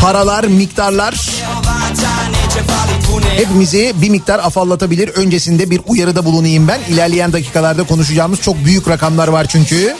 paralar, 0.01 0.43
miktarlar 0.43 1.15
hepimizi 3.39 3.93
bir 4.01 4.09
miktar 4.09 4.39
afallatabilir. 4.39 5.09
Öncesinde 5.09 5.69
bir 5.69 5.81
uyarıda 5.87 6.25
bulunayım 6.25 6.67
ben. 6.67 6.79
İlerleyen 6.89 7.33
dakikalarda 7.33 7.83
konuşacağımız 7.83 8.41
çok 8.41 8.65
büyük 8.65 8.89
rakamlar 8.89 9.27
var 9.27 9.45
çünkü. 9.49 9.95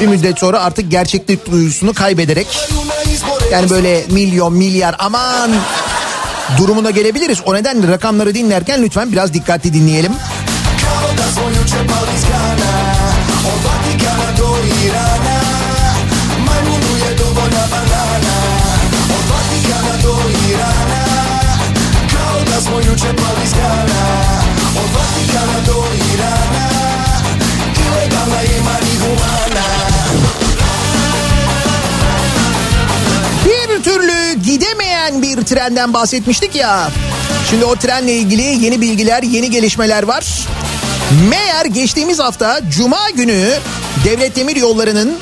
Bir 0.00 0.06
müddet 0.06 0.38
sonra 0.38 0.60
artık 0.60 0.90
gerçeklik 0.90 1.50
duyusunu 1.50 1.94
kaybederek 1.94 2.46
yani 3.52 3.70
böyle 3.70 4.04
milyon, 4.10 4.52
milyar 4.52 4.96
aman 4.98 5.50
durumuna 6.58 6.90
gelebiliriz. 6.90 7.38
O 7.46 7.54
nedenle 7.54 7.88
rakamları 7.88 8.34
dinlerken 8.34 8.82
lütfen 8.82 9.12
biraz 9.12 9.34
dikkatli 9.34 9.72
dinleyelim. 9.72 10.12
Trenden 35.50 35.94
bahsetmiştik 35.94 36.54
ya. 36.54 36.90
Şimdi 37.50 37.64
o 37.64 37.76
trenle 37.76 38.12
ilgili 38.12 38.42
yeni 38.42 38.80
bilgiler, 38.80 39.22
yeni 39.22 39.50
gelişmeler 39.50 40.02
var. 40.02 40.24
Meğer 41.30 41.64
geçtiğimiz 41.64 42.18
hafta 42.18 42.60
Cuma 42.70 43.10
günü 43.10 43.48
Devlet 44.04 44.36
Demir 44.36 44.56
Yolları'nın 44.56 45.18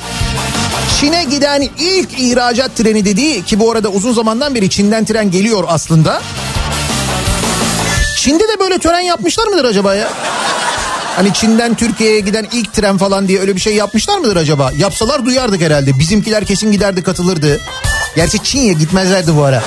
Çin'e 1.00 1.24
giden 1.24 1.68
ilk 1.78 2.18
ihracat 2.18 2.76
treni 2.76 3.04
dediği 3.04 3.44
ki 3.44 3.60
bu 3.60 3.72
arada 3.72 3.88
uzun 3.88 4.12
zamandan 4.12 4.54
beri 4.54 4.70
Çin'den 4.70 5.04
tren 5.04 5.30
geliyor 5.30 5.64
aslında. 5.68 6.22
Çin'de 8.16 8.48
de 8.48 8.60
böyle 8.60 8.78
tören 8.78 9.00
yapmışlar 9.00 9.46
mıdır 9.46 9.64
acaba 9.64 9.94
ya? 9.94 10.08
Hani 11.16 11.34
Çin'den 11.34 11.74
Türkiye'ye 11.74 12.20
giden 12.20 12.46
ilk 12.52 12.72
tren 12.72 12.98
falan 12.98 13.28
diye 13.28 13.40
öyle 13.40 13.54
bir 13.54 13.60
şey 13.60 13.74
yapmışlar 13.74 14.18
mıdır 14.18 14.36
acaba? 14.36 14.72
Yapsalar 14.78 15.24
duyardık 15.24 15.60
herhalde. 15.60 15.98
Bizimkiler 15.98 16.44
kesin 16.44 16.72
giderdi 16.72 17.02
katılırdı. 17.02 17.60
Gerçi 18.16 18.42
Çin'ye 18.42 18.72
gitmezlerdi 18.72 19.36
bu 19.36 19.44
ara. 19.44 19.62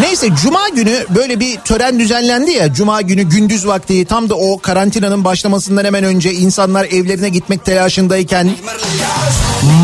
Neyse 0.00 0.28
cuma 0.42 0.68
günü 0.68 1.06
böyle 1.14 1.40
bir 1.40 1.56
tören 1.56 1.98
düzenlendi 1.98 2.50
ya. 2.50 2.72
Cuma 2.72 3.02
günü 3.02 3.22
gündüz 3.22 3.66
vakti 3.66 4.04
tam 4.04 4.28
da 4.28 4.34
o 4.34 4.58
karantinanın 4.58 5.24
başlamasından 5.24 5.84
hemen 5.84 6.04
önce 6.04 6.32
insanlar 6.32 6.84
evlerine 6.84 7.28
gitmek 7.28 7.64
telaşındayken 7.64 8.50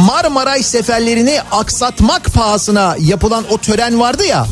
Marmaray 0.07 0.63
seferlerini 0.63 1.41
aksatmak 1.53 2.25
pahasına 2.25 2.97
yapılan 3.01 3.45
o 3.51 3.59
tören 3.59 4.01
vardı 4.01 4.25
ya. 4.25 4.47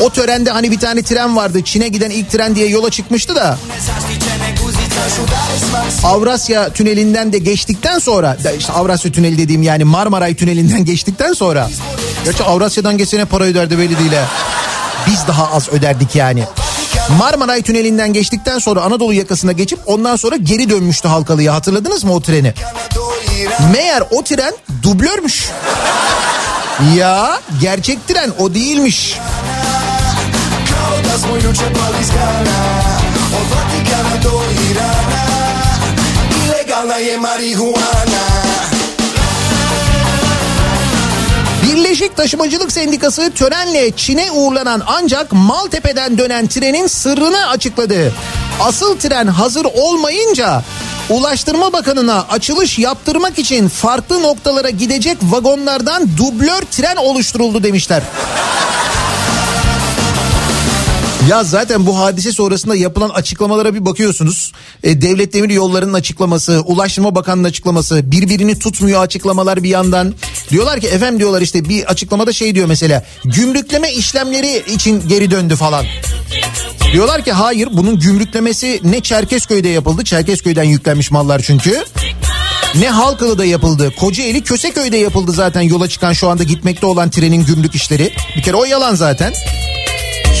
O 0.00 0.10
törende 0.10 0.50
hani 0.50 0.70
bir 0.70 0.78
tane 0.78 1.02
tren 1.02 1.36
vardı. 1.36 1.64
Çin'e 1.64 1.88
giden 1.88 2.10
ilk 2.10 2.30
tren 2.30 2.54
diye 2.54 2.68
yola 2.68 2.90
çıkmıştı 2.90 3.34
da. 3.36 3.58
Avrasya 6.04 6.72
Tüneli'nden 6.72 7.32
de 7.32 7.38
geçtikten 7.38 7.98
sonra 7.98 8.36
işte 8.58 8.72
Avrasya 8.72 9.12
Tüneli 9.12 9.38
dediğim 9.38 9.62
yani 9.62 9.84
Marmaray 9.84 10.34
Tüneli'nden 10.34 10.84
geçtikten 10.84 11.32
sonra 11.32 11.70
Gerçi 12.24 12.44
Avrasya'dan 12.44 12.98
geçene 12.98 13.24
para 13.24 13.44
öderdi 13.44 13.78
belli 13.78 13.98
değil. 13.98 14.12
Biz 15.06 15.26
daha 15.28 15.52
az 15.52 15.68
öderdik 15.68 16.14
yani. 16.14 16.44
Marmaray 17.18 17.62
Tüneli'nden 17.62 18.12
geçtikten 18.12 18.58
sonra 18.58 18.80
Anadolu 18.82 19.12
yakasına 19.12 19.52
geçip 19.52 19.78
ondan 19.86 20.16
sonra 20.16 20.36
geri 20.36 20.70
dönmüştü 20.70 21.08
Halkalı'ya 21.08 21.54
hatırladınız 21.54 22.04
mı 22.04 22.12
o 22.12 22.20
treni? 22.20 22.54
Meğer 23.72 24.02
o 24.10 24.22
tren 24.24 24.52
dublörmüş. 24.82 25.48
Ya 26.96 27.40
gerçek 27.60 28.08
tren 28.08 28.30
o 28.38 28.54
değilmiş. 28.54 29.18
Od 33.32 33.48
Vatikana 33.56 34.22
do 34.22 34.42
Irana 34.70 35.22
Ilegalna 36.44 36.98
je 37.00 37.16
marihuana 37.16 38.22
Birleşik 41.62 42.16
Taşımacılık 42.16 42.72
Sendikası 42.72 43.32
törenle 43.34 43.90
Çin'e 43.96 44.30
uğurlanan 44.32 44.82
ancak 44.86 45.32
Maltepe'den 45.32 46.18
dönen 46.18 46.46
trenin 46.46 46.86
sırrını 46.86 47.48
açıkladı. 47.48 48.12
Asıl 48.60 48.98
tren 48.98 49.26
hazır 49.26 49.64
olmayınca 49.64 50.62
Ulaştırma 51.10 51.72
Bakanı'na 51.72 52.26
açılış 52.30 52.78
yaptırmak 52.78 53.38
için 53.38 53.68
farklı 53.68 54.22
noktalara 54.22 54.70
gidecek 54.70 55.18
vagonlardan 55.22 56.08
dublör 56.16 56.62
tren 56.70 56.96
oluşturuldu 56.96 57.62
demişler. 57.62 58.02
Ya 61.28 61.44
zaten 61.44 61.86
bu 61.86 61.98
hadise 61.98 62.32
sonrasında 62.32 62.76
yapılan 62.76 63.08
açıklamalara 63.08 63.74
bir 63.74 63.84
bakıyorsunuz. 63.84 64.52
E, 64.82 65.02
Devlet 65.02 65.32
Demir 65.32 65.50
Yolları'nın 65.50 65.92
açıklaması, 65.92 66.60
Ulaştırma 66.60 67.14
Bakanı'nın 67.14 67.48
açıklaması, 67.48 68.10
birbirini 68.10 68.58
tutmuyor 68.58 69.02
açıklamalar 69.02 69.62
bir 69.62 69.68
yandan. 69.68 70.14
Diyorlar 70.50 70.80
ki 70.80 70.86
efendim 70.86 71.18
diyorlar 71.18 71.40
işte 71.40 71.68
bir 71.68 71.84
açıklamada 71.84 72.32
şey 72.32 72.54
diyor 72.54 72.66
mesela 72.66 73.04
gümrükleme 73.24 73.92
işlemleri 73.92 74.62
için 74.74 75.08
geri 75.08 75.30
döndü 75.30 75.56
falan. 75.56 75.84
Diyorlar 76.92 77.24
ki 77.24 77.32
hayır 77.32 77.68
bunun 77.72 77.98
gümrüklemesi 78.00 78.80
ne 78.84 79.00
Çerkezköy'de 79.00 79.68
yapıldı. 79.68 80.04
Çerkezköy'den 80.04 80.64
yüklenmiş 80.64 81.10
mallar 81.10 81.42
çünkü. 81.42 81.84
Ne 82.80 82.90
Halkalı'da 82.90 83.44
yapıldı. 83.44 83.92
Kocaeli 84.00 84.42
Köseköy'de 84.42 84.96
yapıldı 84.96 85.32
zaten 85.32 85.60
yola 85.60 85.88
çıkan 85.88 86.12
şu 86.12 86.28
anda 86.28 86.42
gitmekte 86.42 86.86
olan 86.86 87.10
trenin 87.10 87.44
gümrük 87.44 87.74
işleri. 87.74 88.12
Bir 88.36 88.42
kere 88.42 88.56
o 88.56 88.64
yalan 88.64 88.94
zaten. 88.94 89.32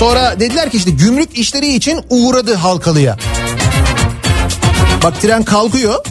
Sonra 0.02 0.40
dediler 0.40 0.70
ki 0.70 0.76
işte 0.76 0.90
gümrük 0.90 1.38
işleri 1.38 1.74
için 1.74 2.00
uğradı 2.10 2.54
Halkalı'ya. 2.54 3.16
Bak 5.02 5.20
tren 5.20 5.42
kalkıyor. 5.42 6.04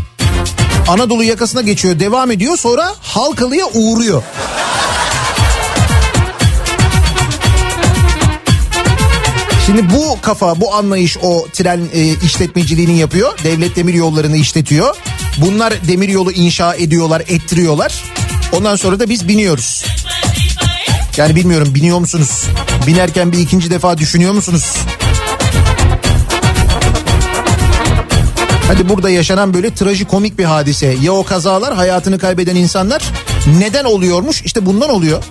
Anadolu 0.88 1.24
yakasına 1.24 1.62
geçiyor 1.62 2.00
devam 2.00 2.32
ediyor 2.32 2.58
sonra 2.58 2.94
Halkalı'ya 3.02 3.66
uğruyor. 3.74 4.24
Şimdi 9.66 9.90
bu 9.94 10.22
kafa 10.22 10.62
bu 10.62 10.76
anlayış 10.76 11.18
o 11.24 11.46
tren 11.54 11.80
e, 11.94 12.26
işletmeciliğini 12.26 12.98
yapıyor. 12.98 13.40
Devlet 13.44 13.76
demir 13.76 13.94
yollarını 13.94 14.38
işletiyor. 14.38 14.96
Bunlar 15.38 15.74
demir 15.88 16.10
yolu 16.10 16.32
inşa 16.32 16.76
ediyorlar 16.76 17.22
ettiriyorlar. 17.28 18.04
Ondan 18.52 18.76
sonra 18.76 19.00
da 19.00 19.10
biz 19.10 19.28
biniyoruz. 19.28 19.86
Yani 21.18 21.36
bilmiyorum 21.36 21.76
biniyor 21.76 22.00
musunuz? 22.00 22.46
Binerken 22.88 23.32
bir 23.32 23.38
ikinci 23.38 23.72
defa 23.72 23.98
düşünüyor 23.98 24.34
musunuz? 24.34 24.76
Hadi 28.68 28.90
burada 28.90 29.10
yaşanan 29.10 29.54
böyle 29.54 29.74
trajikomik 29.76 30.38
bir 30.38 30.44
hadise. 30.44 30.96
Ya 31.02 31.14
o 31.14 31.24
kazalar 31.24 31.76
hayatını 31.76 32.20
kaybeden 32.20 32.56
insanlar 32.56 33.04
neden 33.60 33.86
oluyormuş? 33.86 34.42
İşte 34.42 34.66
bundan 34.66 34.90
oluyor. 34.90 35.24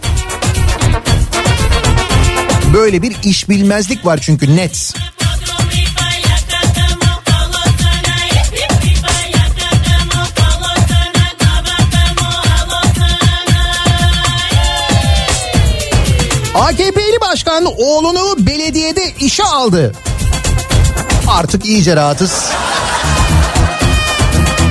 Böyle 2.75 3.03
bir 3.03 3.17
iş 3.25 3.49
bilmezlik 3.49 4.07
var 4.07 4.19
çünkü 4.23 4.57
net. 4.57 4.95
AKP'li 16.61 17.21
başkan 17.21 17.65
oğlunu 17.65 18.47
belediyede 18.47 19.13
işe 19.21 19.45
aldı. 19.45 19.95
Artık 21.29 21.67
iyice 21.67 21.97
rahatız. 21.97 22.45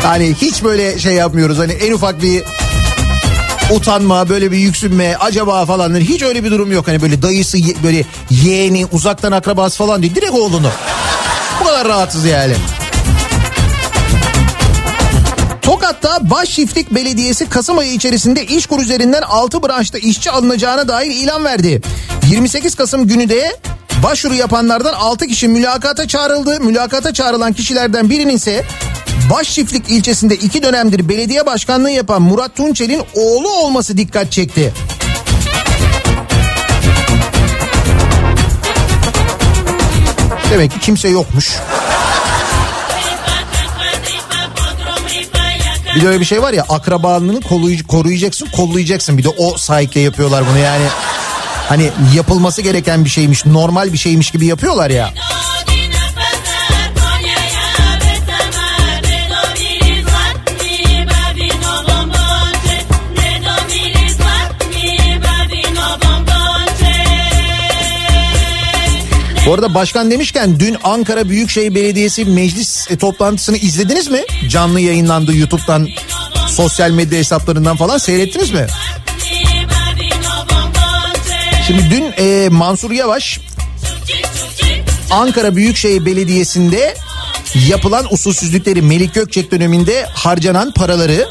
Hani 0.04 0.36
hiç 0.42 0.64
böyle 0.64 1.00
şey 1.00 1.14
yapmıyoruz. 1.14 1.58
Hani 1.58 1.72
en 1.72 1.94
ufak 1.94 2.22
bir 2.22 2.44
utanma, 3.72 4.30
böyle 4.30 4.52
bir 4.52 4.58
yüksünme, 4.58 5.16
acaba 5.20 5.66
falan. 5.66 5.96
Hiç 5.96 6.22
öyle 6.22 6.44
bir 6.44 6.52
durum 6.52 6.72
yok. 6.72 6.88
Hani 6.88 7.02
böyle 7.02 7.22
dayısı, 7.22 7.58
böyle 7.84 8.06
yeğeni, 8.30 8.86
uzaktan 8.92 9.32
akrabası 9.32 9.78
falan 9.78 10.02
değil. 10.02 10.16
Direkt 10.16 10.34
oğlunu. 10.34 10.70
Bu 11.60 11.66
kadar 11.66 11.88
rahatsız 11.88 12.26
yani. 12.26 12.54
Başçiftlik 16.32 16.96
Belediyesi 16.96 17.50
Kasım 17.50 17.78
ayı 17.78 17.94
içerisinde 17.94 18.46
İşkur 18.46 18.82
üzerinden 18.82 19.22
6 19.22 19.64
branşta 19.64 19.98
işçi 19.98 20.32
alınacağına 20.32 20.88
dair 20.88 21.12
ilan 21.12 21.44
verdi. 21.44 21.82
28 22.32 22.76
Kasım 22.76 23.08
günü 23.08 23.30
de 23.30 23.58
başvuru 24.04 24.34
yapanlardan 24.34 24.94
6 24.94 25.28
kişi 25.28 25.48
mülakata 25.48 26.08
çağrıldı. 26.08 26.60
Mülakata 26.60 27.14
çağrılan 27.14 27.54
kişilerden 27.54 28.10
birinin 28.10 28.36
ise 28.36 28.66
Başçiftlik 29.34 29.92
ilçesinde 29.92 30.36
iki 30.36 30.64
dönemdir 30.64 31.10
belediye 31.10 31.46
başkanlığı 31.46 31.92
yapan 31.92 32.22
Murat 32.22 32.56
Tunçel'in 32.56 33.02
oğlu 33.16 33.50
olması 33.54 33.98
dikkat 33.98 34.32
çekti. 34.32 34.74
Demek 40.52 40.72
ki 40.72 40.80
kimse 40.80 41.10
yokmuş. 41.10 41.60
Bir 45.96 46.02
de 46.02 46.08
öyle 46.08 46.20
bir 46.20 46.26
şey 46.26 46.42
var 46.42 46.54
ya 46.54 46.64
akrabalığını 46.70 47.42
koruyacaksın 47.88 48.48
kollayacaksın. 48.56 49.18
Bir 49.18 49.24
de 49.24 49.30
o 49.30 49.58
sahikle 49.58 50.02
yapıyorlar 50.02 50.44
bunu 50.52 50.58
yani. 50.58 50.86
Hani 51.70 51.92
yapılması 52.16 52.62
gereken 52.62 53.06
bir 53.06 53.10
şeymiş 53.10 53.46
normal 53.46 53.94
bir 53.94 53.98
şeymiş 53.98 54.32
gibi 54.32 54.46
yapıyorlar 54.46 54.90
ya. 54.90 55.14
Bu 69.46 69.54
arada 69.54 69.74
başkan 69.74 70.12
demişken 70.12 70.60
dün 70.60 70.78
Ankara 70.84 71.30
Büyükşehir 71.30 71.76
Belediyesi 71.76 72.26
meclis 72.26 72.92
e, 72.92 72.98
toplantısını 72.98 73.58
izlediniz 73.58 74.08
mi? 74.08 74.24
Canlı 74.50 74.80
yayınlandı 74.80 75.36
YouTube'dan, 75.36 75.88
sosyal 76.48 76.92
medya 76.92 77.20
hesaplarından 77.20 77.78
falan 77.78 77.98
seyrettiniz 77.98 78.52
mi? 78.52 78.68
Şimdi 81.68 81.90
dün 81.92 82.14
e, 82.18 82.50
Mansur 82.50 82.92
Yavaş 82.92 83.40
Ankara 85.12 85.56
Büyükşehir 85.56 86.06
Belediyesi'nde 86.06 86.96
yapılan 87.68 88.14
usulsüzlükleri 88.14 88.82
Melik 88.82 89.14
Gökçek 89.14 89.52
döneminde 89.52 90.06
harcanan 90.14 90.72
paraları 90.72 91.28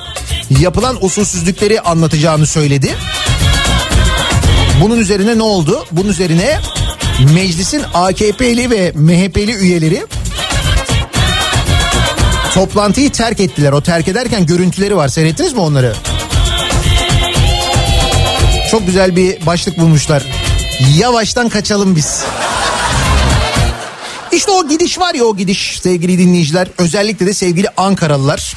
yapılan 0.60 1.04
usulsüzlükleri 1.04 1.80
anlatacağını 1.80 2.46
söyledi. 2.46 2.94
Bunun 4.82 4.98
üzerine 4.98 5.38
ne 5.38 5.42
oldu? 5.42 5.86
Bunun 5.92 6.08
üzerine 6.08 6.60
meclisin 7.18 7.82
AKP'li 7.94 8.70
ve 8.70 8.92
MHP'li 8.94 9.52
üyeleri 9.52 10.06
toplantıyı 12.54 13.12
terk 13.12 13.40
ettiler. 13.40 13.72
O 13.72 13.80
terk 13.80 14.08
ederken 14.08 14.46
görüntüleri 14.46 14.96
var. 14.96 15.08
Seyrettiniz 15.08 15.52
mi 15.52 15.60
onları? 15.60 15.94
Çok 18.70 18.86
güzel 18.86 19.16
bir 19.16 19.46
başlık 19.46 19.78
bulmuşlar. 19.78 20.22
Yavaştan 20.96 21.48
kaçalım 21.48 21.96
biz. 21.96 22.22
İşte 24.32 24.50
o 24.50 24.68
gidiş 24.68 24.98
var 24.98 25.14
ya 25.14 25.24
o 25.24 25.36
gidiş 25.36 25.80
sevgili 25.82 26.18
dinleyiciler. 26.18 26.68
Özellikle 26.78 27.26
de 27.26 27.34
sevgili 27.34 27.68
Ankaralılar. 27.76 28.47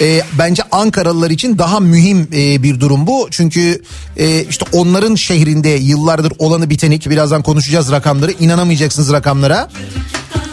E, 0.00 0.22
bence 0.38 0.62
Ankaralılar 0.72 1.30
için 1.30 1.58
daha 1.58 1.80
mühim 1.80 2.28
e, 2.32 2.62
bir 2.62 2.80
durum 2.80 3.06
bu. 3.06 3.28
Çünkü 3.30 3.82
e, 4.16 4.44
işte 4.44 4.64
onların 4.72 5.14
şehrinde 5.14 5.68
yıllardır 5.68 6.32
olanı 6.38 6.70
biteni 6.70 6.98
ki 6.98 7.10
birazdan 7.10 7.42
konuşacağız 7.42 7.92
rakamları. 7.92 8.32
inanamayacaksınız 8.32 9.12
rakamlara. 9.12 9.68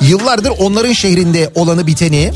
Yıllardır 0.01 0.51
onların 0.59 0.93
şehrinde 0.93 1.51
olanı 1.55 1.87
biteni 1.87 2.31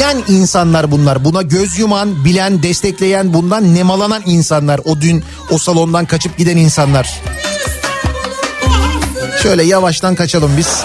bilen 0.00 0.22
insanlar 0.28 0.90
bunlar. 0.90 1.24
Buna 1.24 1.42
göz 1.42 1.78
yuman, 1.78 2.24
bilen, 2.24 2.62
destekleyen, 2.62 3.34
bundan 3.34 3.74
nemalanan 3.74 4.22
insanlar. 4.26 4.80
O 4.84 5.00
dün 5.00 5.24
o 5.50 5.58
salondan 5.58 6.06
kaçıp 6.06 6.38
giden 6.38 6.56
insanlar. 6.56 7.20
Şöyle 9.42 9.62
yavaştan 9.62 10.14
kaçalım 10.14 10.50
biz. 10.56 10.82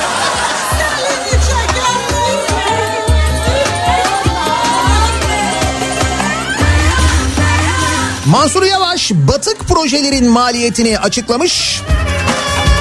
Mansur 8.26 8.64
Yavaş 8.64 9.12
batık 9.12 9.60
projelerin 9.60 10.30
maliyetini 10.30 11.00
açıklamış. 11.00 11.82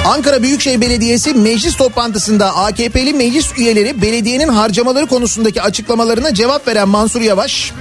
Ankara 0.05 0.43
Büyükşehir 0.43 0.81
Belediyesi 0.81 1.33
meclis 1.33 1.77
toplantısında 1.77 2.55
AKP'li 2.55 3.13
meclis 3.13 3.57
üyeleri 3.57 4.01
belediyenin 4.01 4.47
harcamaları 4.47 5.05
konusundaki 5.05 5.61
açıklamalarına 5.61 6.33
cevap 6.33 6.67
veren 6.67 6.89
Mansur 6.89 7.21
Yavaş 7.21 7.73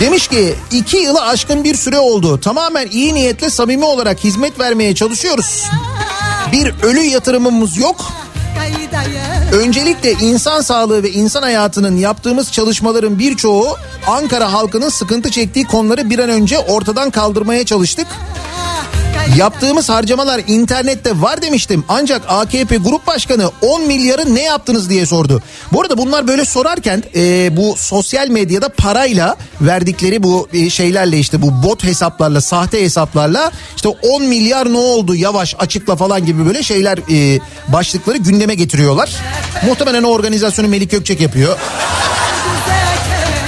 Demiş 0.00 0.28
ki 0.28 0.54
iki 0.70 0.96
yılı 0.96 1.22
aşkın 1.22 1.64
bir 1.64 1.74
süre 1.74 1.98
oldu. 1.98 2.40
Tamamen 2.40 2.86
iyi 2.86 3.14
niyetle 3.14 3.50
samimi 3.50 3.84
olarak 3.84 4.24
hizmet 4.24 4.60
vermeye 4.60 4.94
çalışıyoruz. 4.94 5.64
Bir 6.52 6.74
ölü 6.82 7.00
yatırımımız 7.00 7.76
yok. 7.76 8.12
Öncelikle 9.52 10.12
insan 10.12 10.60
sağlığı 10.60 11.02
ve 11.02 11.10
insan 11.10 11.42
hayatının 11.42 11.96
yaptığımız 11.96 12.52
çalışmaların 12.52 13.18
birçoğu 13.18 13.76
Ankara 14.06 14.52
halkının 14.52 14.88
sıkıntı 14.88 15.30
çektiği 15.30 15.64
konuları 15.64 16.10
bir 16.10 16.18
an 16.18 16.30
önce 16.30 16.58
ortadan 16.58 17.10
kaldırmaya 17.10 17.64
çalıştık. 17.64 18.06
Yaptığımız 19.36 19.88
harcamalar 19.88 20.40
internette 20.46 21.20
var 21.20 21.42
demiştim. 21.42 21.84
Ancak 21.88 22.22
AKP 22.28 22.76
Grup 22.76 23.06
Başkanı 23.06 23.50
10 23.62 23.86
milyarı 23.86 24.34
ne 24.34 24.42
yaptınız 24.42 24.90
diye 24.90 25.06
sordu. 25.06 25.42
Bu 25.72 25.80
arada 25.80 25.98
bunlar 25.98 26.26
böyle 26.26 26.44
sorarken 26.44 27.02
e, 27.16 27.56
bu 27.56 27.74
sosyal 27.76 28.28
medyada 28.28 28.68
parayla 28.68 29.36
verdikleri 29.60 30.22
bu 30.22 30.48
e, 30.52 30.70
şeylerle 30.70 31.18
işte 31.18 31.42
bu 31.42 31.62
bot 31.62 31.84
hesaplarla 31.84 32.40
sahte 32.40 32.82
hesaplarla 32.82 33.52
işte 33.76 33.88
10 33.88 34.22
milyar 34.22 34.72
ne 34.72 34.78
oldu 34.78 35.14
yavaş 35.14 35.54
açıkla 35.58 35.96
falan 35.96 36.26
gibi 36.26 36.46
böyle 36.46 36.62
şeyler 36.62 36.98
e, 36.98 37.40
başlıkları 37.68 38.16
gündeme 38.16 38.54
getiriyorlar. 38.54 39.10
Muhtemelen 39.66 40.02
o 40.02 40.08
organizasyonu 40.08 40.68
Melik 40.68 40.90
Gökçek 40.90 41.20
yapıyor. 41.20 41.58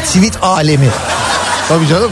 Tweet 0.07 0.43
alemi. 0.43 0.89
Tabii 1.69 1.89
canım. 1.89 2.11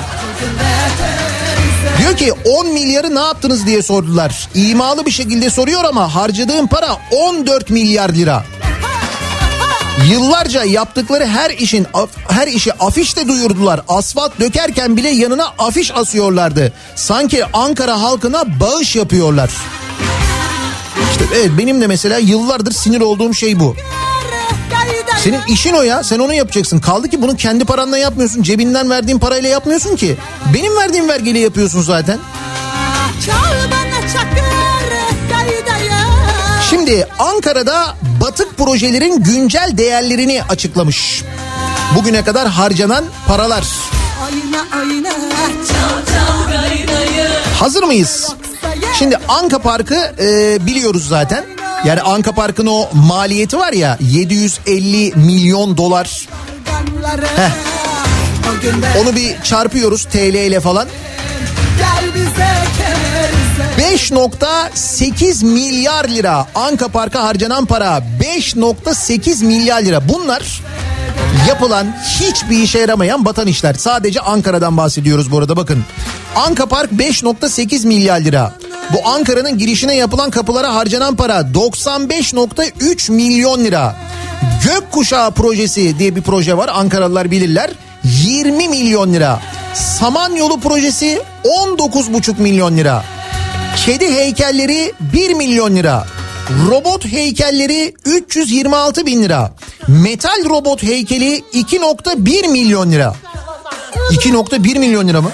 Diyor 2.01 2.17
ki 2.17 2.33
10 2.33 2.69
milyarı 2.73 3.15
ne 3.15 3.19
yaptınız 3.19 3.67
diye 3.67 3.83
sordular. 3.83 4.49
İmalı 4.55 5.07
bir 5.07 5.11
şekilde 5.11 5.51
soruyor 5.51 5.85
ama 5.85 6.15
harcadığım 6.15 6.67
para 6.67 6.97
14 7.11 7.71
milyar 7.71 8.09
lira. 8.09 8.45
Yıllarca 10.11 10.65
yaptıkları 10.65 11.27
her 11.27 11.51
işin 11.51 11.87
her 12.29 12.47
işi 12.47 12.73
afişte 12.73 13.29
duyurdular. 13.29 13.81
Asfalt 13.89 14.41
dökerken 14.41 14.97
bile 14.97 15.09
yanına 15.09 15.47
afiş 15.59 15.95
asıyorlardı. 15.95 16.73
Sanki 16.97 17.45
Ankara 17.53 18.01
halkına 18.03 18.61
bağış 18.61 18.97
yapıyorlar. 18.97 19.51
İşte 21.13 21.25
evet 21.37 21.51
benim 21.59 21.81
de 21.81 21.87
mesela 21.87 22.19
yıllardır 22.19 22.73
sinir 22.73 23.01
olduğum 23.01 23.35
şey 23.35 23.61
bu. 23.61 23.77
Senin 25.25 25.41
işin 25.49 25.75
o 25.75 25.83
ya 25.83 26.05
sen 26.05 26.19
onu 26.19 26.35
yapacaksın. 26.35 26.79
Kaldı 26.81 27.09
ki 27.09 27.23
bunu 27.23 27.37
kendi 27.37 27.65
paranla 27.65 27.99
yapmıyorsun. 27.99 28.43
Cebinden 28.43 28.91
verdiğin 28.91 29.19
parayla 29.19 29.49
yapmıyorsun 29.49 29.97
ki. 29.97 30.17
Benim 30.55 30.77
verdiğim 30.77 31.09
vergiyle 31.09 31.39
yapıyorsun 31.39 31.83
zaten. 31.83 32.19
Şimdi 36.71 37.07
Ankara'da 37.19 37.97
batık 38.21 38.59
projelerin 38.59 39.23
güncel 39.23 39.71
değerlerini 39.77 40.43
açıklamış. 40.49 41.25
Bugüne 41.97 42.25
kadar 42.25 42.49
harcanan 42.49 43.05
paralar. 43.27 43.65
Hazır 47.59 47.83
mıyız? 47.83 48.33
Şimdi 48.99 49.19
Anka 49.29 49.59
Parkı 49.59 50.15
e, 50.21 50.59
biliyoruz 50.67 51.09
zaten. 51.09 51.45
Yani 51.85 52.01
Anka 52.01 52.33
Park'ın 52.33 52.67
o 52.67 52.89
maliyeti 52.93 53.59
var 53.59 53.73
ya 53.73 53.99
750 54.01 55.13
milyon 55.17 55.77
dolar. 55.77 56.29
Heh. 57.37 57.51
Onu 59.03 59.17
bir 59.17 59.43
çarpıyoruz 59.43 60.05
TL 60.05 60.35
ile 60.35 60.61
falan. 60.61 60.89
5.8 63.79 65.45
milyar 65.45 66.09
lira 66.09 66.47
Anka 66.55 66.89
Park'a 66.89 67.25
harcanan 67.25 67.67
para 67.67 68.03
5.8 68.21 69.45
milyar 69.45 69.83
lira 69.83 70.09
bunlar 70.09 70.63
yapılan 71.49 71.97
hiçbir 72.21 72.63
işe 72.63 72.79
yaramayan 72.79 73.25
batan 73.25 73.47
işler. 73.47 73.75
Sadece 73.75 74.21
Ankara'dan 74.21 74.77
bahsediyoruz 74.77 75.31
bu 75.31 75.39
arada 75.39 75.57
bakın. 75.57 75.85
Anka 76.37 76.67
Park 76.67 76.93
5.8 76.93 77.87
milyar 77.87 78.21
lira. 78.21 78.55
Bu 78.93 79.09
Ankara'nın 79.09 79.59
girişine 79.59 79.97
yapılan 79.97 80.31
kapılara 80.31 80.75
harcanan 80.75 81.17
para 81.17 81.41
95.3 81.41 83.13
milyon 83.13 83.65
lira. 83.65 83.97
Gökkuşağı 84.65 85.31
projesi 85.31 85.99
diye 85.99 86.17
bir 86.17 86.23
proje 86.23 86.57
var 86.57 86.71
Ankaralılar 86.75 87.31
bilirler. 87.31 87.71
20 88.05 88.69
milyon 88.69 89.13
lira. 89.13 89.41
Samanyolu 89.75 90.61
projesi 90.61 91.23
19,5 91.45 92.41
milyon 92.43 92.77
lira. 92.77 93.05
Kedi 93.87 94.15
heykelleri 94.15 94.93
1 95.01 95.35
milyon 95.35 95.77
lira. 95.77 96.07
Robot 96.71 97.05
heykelleri 97.05 97.95
326 98.05 99.07
bin 99.07 99.23
lira. 99.23 99.53
Metal 99.89 100.45
robot 100.49 100.83
heykeli 100.83 101.39
2.1 101.39 102.49
milyon 102.49 102.91
lira. 102.93 103.15
2.1 104.11 104.79
milyon 104.79 105.09
lira 105.09 105.21
mı? 105.21 105.31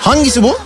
Hangisi 0.00 0.42
bu? 0.42 0.58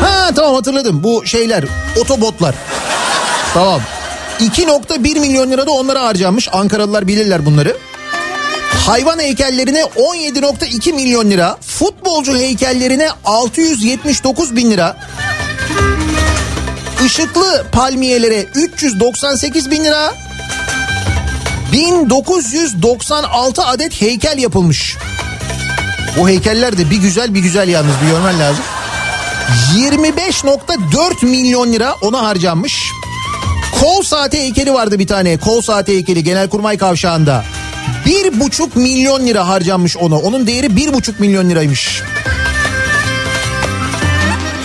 Ha 0.00 0.30
tamam 0.34 0.54
hatırladım. 0.54 1.02
Bu 1.02 1.26
şeyler 1.26 1.64
otobotlar. 2.00 2.54
Tamam. 3.54 3.80
2.1 4.40 5.20
milyon 5.20 5.50
lira 5.50 5.66
da 5.66 5.70
onlara 5.70 6.02
harcanmış. 6.02 6.48
Ankaralılar 6.52 7.08
bilirler 7.08 7.46
bunları. 7.46 7.76
Hayvan 8.86 9.18
heykellerine 9.18 9.80
17.2 9.80 10.92
milyon 10.92 11.30
lira. 11.30 11.58
Futbolcu 11.60 12.36
heykellerine 12.36 13.08
679 13.24 14.56
bin 14.56 14.70
lira. 14.70 14.96
Işıklı 17.06 17.66
palmiyelere 17.72 18.46
398 18.54 19.70
bin 19.70 19.84
lira. 19.84 20.14
1996 21.72 23.64
adet 23.64 24.00
heykel 24.00 24.38
yapılmış. 24.38 24.96
Bu 26.18 26.28
heykeller 26.28 26.78
de 26.78 26.90
bir 26.90 26.96
güzel 26.96 27.34
bir 27.34 27.40
güzel 27.40 27.68
yalnız 27.68 27.94
bir 28.02 28.06
görmen 28.10 28.40
lazım. 28.40 28.64
25.4 29.76 31.26
milyon 31.26 31.72
lira 31.72 31.94
ona 32.02 32.22
harcanmış. 32.22 32.90
Kol 33.80 34.02
saati 34.02 34.38
heykeli 34.38 34.74
vardı 34.74 34.98
bir 34.98 35.06
tane. 35.06 35.36
Kol 35.36 35.60
saati 35.60 35.92
heykeli 35.92 36.24
Genelkurmay 36.24 36.78
Kavşağı'nda. 36.78 37.44
Bir 38.06 38.40
buçuk 38.40 38.76
milyon 38.76 39.26
lira 39.26 39.48
harcanmış 39.48 39.96
ona. 39.96 40.18
Onun 40.18 40.46
değeri 40.46 40.76
bir 40.76 40.92
buçuk 40.92 41.20
milyon 41.20 41.50
liraymış. 41.50 42.02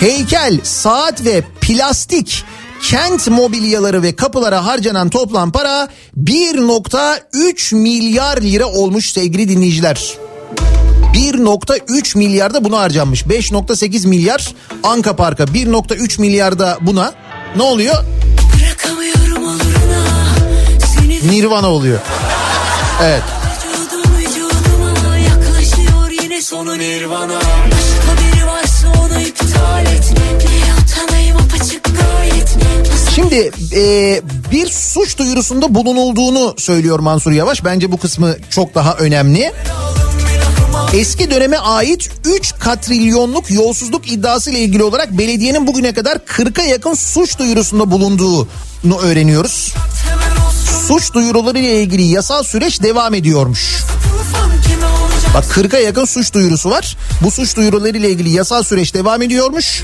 Heykel, 0.00 0.60
saat 0.62 1.24
ve 1.24 1.42
plastik 1.60 2.44
kent 2.82 3.28
mobilyaları 3.28 4.02
ve 4.02 4.16
kapılara 4.16 4.66
harcanan 4.66 5.08
toplam 5.08 5.52
para 5.52 5.88
1.3 6.24 7.74
milyar 7.74 8.42
lira 8.42 8.66
olmuş 8.66 9.12
sevgili 9.12 9.48
dinleyiciler. 9.48 10.27
1.3 11.18 12.18
milyarda 12.18 12.64
buna 12.64 12.78
harcanmış. 12.78 13.22
5.8 13.22 14.06
milyar 14.06 14.54
Anka 14.82 15.16
Park'a 15.16 15.44
1.3 15.44 16.20
milyarda 16.20 16.78
buna 16.80 17.12
ne 17.56 17.62
oluyor? 17.62 17.94
Oluruna 19.38 20.04
Nirvana 21.30 21.70
oluyor. 21.70 21.98
Evet. 23.02 23.22
vücudum 23.64 24.16
vücuduma 24.16 25.16
Yaklaşıyor 25.16 26.22
yine 26.22 26.42
sonu 26.42 26.78
nirvana 26.78 27.40
Başka 27.66 28.22
biri 28.22 28.46
varsa 28.46 28.88
onu 29.00 29.20
iptal 29.20 29.86
et 29.86 30.14
Ne 30.16 30.74
utanayım 30.82 31.36
apaçık 31.36 31.84
gayet 31.84 32.56
Nasıl 32.92 33.12
Şimdi 33.14 33.50
e, 33.76 34.22
bir 34.52 34.66
suç 34.66 35.18
duyurusunda 35.18 35.74
bulunulduğunu 35.74 36.54
söylüyor 36.58 36.98
Mansur 36.98 37.32
Yavaş. 37.32 37.64
Bence 37.64 37.92
bu 37.92 37.98
kısmı 37.98 38.36
çok 38.50 38.74
daha 38.74 38.94
önemli. 38.94 39.52
Eski 40.94 41.30
döneme 41.30 41.56
ait 41.58 42.10
3 42.24 42.54
katrilyonluk 42.58 43.50
yolsuzluk 43.50 44.12
iddiası 44.12 44.50
ile 44.50 44.58
ilgili 44.58 44.82
olarak 44.82 45.18
belediyenin 45.18 45.66
bugüne 45.66 45.92
kadar 45.92 46.16
40'a 46.16 46.64
yakın 46.64 46.94
suç 46.94 47.38
duyurusunda 47.38 47.90
bulunduğunu 47.90 48.98
öğreniyoruz. 49.02 49.74
Suç 50.86 51.14
duyuruları 51.14 51.58
ile 51.58 51.82
ilgili 51.82 52.02
yasal 52.02 52.42
süreç 52.42 52.82
devam 52.82 53.14
ediyormuş. 53.14 53.76
Bak 55.34 55.44
40'a 55.44 55.78
yakın 55.78 56.04
suç 56.04 56.34
duyurusu 56.34 56.70
var. 56.70 56.96
Bu 57.22 57.30
suç 57.30 57.56
duyuruları 57.56 57.96
ile 57.98 58.10
ilgili 58.10 58.30
yasal 58.30 58.62
süreç 58.62 58.94
devam 58.94 59.22
ediyormuş. 59.22 59.82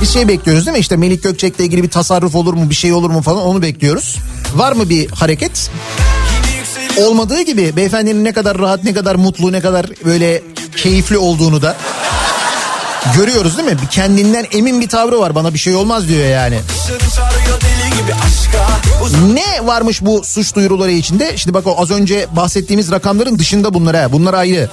Bir 0.00 0.06
şey 0.06 0.28
bekliyoruz 0.28 0.66
değil 0.66 0.76
mi? 0.76 0.80
İşte 0.80 0.96
Melik 0.96 1.22
Gökçek'le 1.22 1.60
ilgili 1.60 1.82
bir 1.82 1.90
tasarruf 1.90 2.34
olur 2.34 2.54
mu, 2.54 2.70
bir 2.70 2.74
şey 2.74 2.92
olur 2.92 3.10
mu 3.10 3.22
falan 3.22 3.42
onu 3.42 3.62
bekliyoruz. 3.62 4.16
Var 4.54 4.72
mı 4.72 4.88
bir 4.88 5.10
hareket? 5.10 5.70
Olmadığı 7.00 7.42
gibi 7.42 7.76
beyefendinin 7.76 8.24
ne 8.24 8.32
kadar 8.32 8.58
rahat, 8.58 8.84
ne 8.84 8.94
kadar 8.94 9.14
mutlu, 9.14 9.52
ne 9.52 9.60
kadar 9.60 9.86
böyle 10.04 10.42
keyifli 10.76 11.18
olduğunu 11.18 11.62
da 11.62 11.76
görüyoruz 13.16 13.58
değil 13.58 13.68
mi? 13.68 13.76
Kendinden 13.90 14.46
emin 14.52 14.80
bir 14.80 14.88
tavrı 14.88 15.20
var. 15.20 15.34
Bana 15.34 15.54
bir 15.54 15.58
şey 15.58 15.74
olmaz 15.74 16.08
diyor 16.08 16.26
yani. 16.28 16.58
Ne 19.34 19.66
varmış 19.66 20.02
bu 20.02 20.24
suç 20.24 20.54
duyuruları 20.54 20.92
içinde? 20.92 21.36
Şimdi 21.36 21.54
bak 21.54 21.66
o 21.66 21.80
az 21.80 21.90
önce 21.90 22.26
bahsettiğimiz 22.36 22.90
rakamların 22.90 23.38
dışında 23.38 23.74
bunlar 23.74 23.96
ha. 23.96 24.12
Bunlar 24.12 24.34
ayrı. 24.34 24.70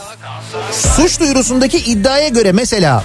Suç 0.74 1.20
duyurusundaki 1.20 1.78
iddiaya 1.78 2.28
göre 2.28 2.52
mesela 2.52 3.04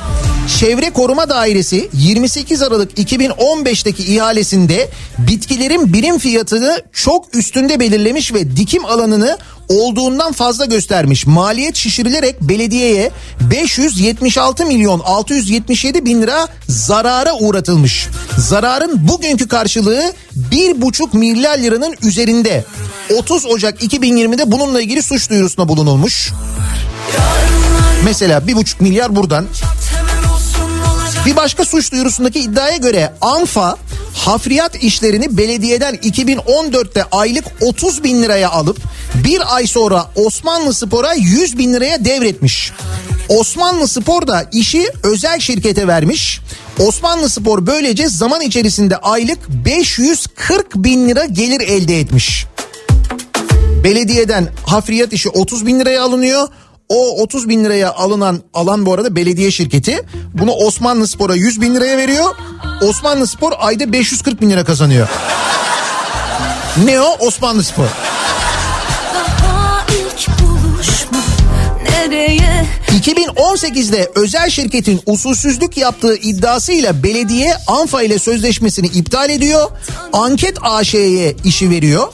Çevre 0.59 0.91
Koruma 0.91 1.29
Dairesi 1.29 1.89
28 1.93 2.63
Aralık 2.63 2.99
2015'teki 2.99 4.03
ihalesinde 4.03 4.89
bitkilerin 5.19 5.93
birim 5.93 6.19
fiyatını 6.19 6.83
çok 6.93 7.37
üstünde 7.37 7.81
belirlemiş 7.81 8.35
ve 8.35 8.57
dikim 8.57 8.85
alanını 8.85 9.39
olduğundan 9.69 10.33
fazla 10.33 10.65
göstermiş. 10.65 11.27
Maliyet 11.27 11.77
şişirilerek 11.77 12.41
belediyeye 12.41 13.11
576 13.41 14.67
milyon 14.67 15.01
677 15.01 16.05
bin 16.05 16.23
lira 16.23 16.49
zarara 16.69 17.35
uğratılmış. 17.35 18.09
Zararın 18.39 19.09
bugünkü 19.09 19.49
karşılığı 19.49 20.13
1,5 20.37 21.17
milyar 21.17 21.59
liranın 21.59 21.95
üzerinde. 22.03 22.65
30 23.17 23.47
Ocak 23.47 23.83
2020'de 23.83 24.53
bununla 24.53 24.81
ilgili 24.81 25.03
suç 25.03 25.31
duyurusunda 25.31 25.69
bulunulmuş. 25.69 26.33
Mesela 28.05 28.39
1,5 28.39 28.83
milyar 28.83 29.17
buradan. 29.17 29.47
Bir 31.29 31.37
başka 31.37 31.65
suç 31.65 31.93
duyurusundaki 31.93 32.41
iddiaya 32.41 32.77
göre 32.77 33.13
ANFA 33.21 33.77
hafriyat 34.15 34.83
işlerini 34.83 35.37
belediyeden 35.37 35.95
2014'te 35.95 37.05
aylık 37.05 37.45
30 37.61 38.05
bin 38.05 38.23
liraya 38.23 38.51
alıp 38.51 38.79
bir 39.25 39.57
ay 39.57 39.67
sonra 39.67 40.11
Osmanlı 40.17 40.75
Spor'a 40.75 41.15
100 41.15 41.59
bin 41.59 41.73
liraya 41.73 42.05
devretmiş. 42.05 42.73
Osmanlı 43.29 43.89
Spor 43.89 44.27
da 44.27 44.49
işi 44.53 44.87
özel 45.03 45.41
şirkete 45.41 45.87
vermiş. 45.87 46.41
Osmanlı 46.79 47.29
Spor 47.29 47.67
böylece 47.67 48.09
zaman 48.09 48.41
içerisinde 48.41 48.97
aylık 48.97 49.49
540 49.49 50.75
bin 50.75 51.09
lira 51.09 51.25
gelir 51.25 51.61
elde 51.61 52.01
etmiş. 52.01 52.47
Belediyeden 53.85 54.49
hafriyat 54.67 55.13
işi 55.13 55.29
30 55.29 55.67
bin 55.67 55.81
liraya 55.81 56.03
alınıyor. 56.03 56.49
O 56.89 57.23
30 57.23 57.49
bin 57.49 57.65
liraya 57.65 57.93
alınan 57.93 58.43
alan 58.55 58.87
bu 58.87 58.95
arada 58.95 59.17
belediye 59.17 59.51
şirketi. 59.51 60.03
Bunu 60.35 60.53
Osmanlı 60.53 61.09
Spor'a 61.09 61.35
100 61.35 61.61
bin 61.61 61.75
liraya 61.75 61.99
veriyor. 61.99 62.35
Osmanlı 62.83 63.27
Spor 63.27 63.53
ayda 63.59 63.93
540 63.93 64.41
bin 64.41 64.51
lira 64.51 64.65
kazanıyor. 64.65 65.09
Ne 66.85 67.01
o? 67.01 67.27
Osmanlı 67.27 67.65
Spor. 67.65 67.85
Nereye 71.91 72.67
2018'de 73.01 74.11
özel 74.15 74.51
şirketin 74.51 75.01
usulsüzlük 75.07 75.77
yaptığı 75.77 76.17
iddiasıyla 76.17 77.03
belediye 77.03 77.57
Anfa 77.67 78.03
ile 78.03 78.19
sözleşmesini 78.19 78.87
iptal 78.87 79.31
ediyor. 79.31 79.71
Anket 80.13 80.59
AŞ'ye 80.63 81.37
işi 81.45 81.71
veriyor. 81.71 82.09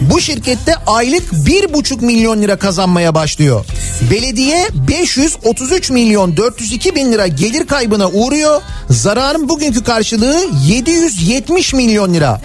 Bu 0.00 0.20
şirkette 0.20 0.74
aylık 0.86 1.32
1,5 1.32 2.04
milyon 2.04 2.42
lira 2.42 2.58
kazanmaya 2.58 3.14
başlıyor. 3.14 3.64
Belediye 4.10 4.68
533 4.88 5.90
milyon 5.90 6.36
402 6.36 6.94
bin 6.94 7.12
lira 7.12 7.26
gelir 7.26 7.66
kaybına 7.66 8.08
uğruyor. 8.08 8.62
Zararın 8.90 9.48
bugünkü 9.48 9.84
karşılığı 9.84 10.46
770 10.66 11.74
milyon 11.74 12.14
lira. 12.14 12.40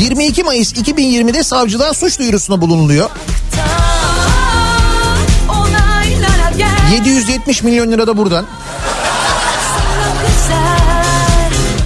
22 0.00 0.44
Mayıs 0.44 0.72
2020'de 0.72 1.42
savcılığa 1.42 1.94
suç 1.94 2.18
duyurusuna 2.18 2.60
bulunuluyor. 2.60 3.10
Onaylara 5.48 6.50
gel 6.58 6.92
770 6.92 7.62
milyon 7.62 7.92
lira 7.92 8.06
da 8.06 8.16
buradan. 8.16 8.46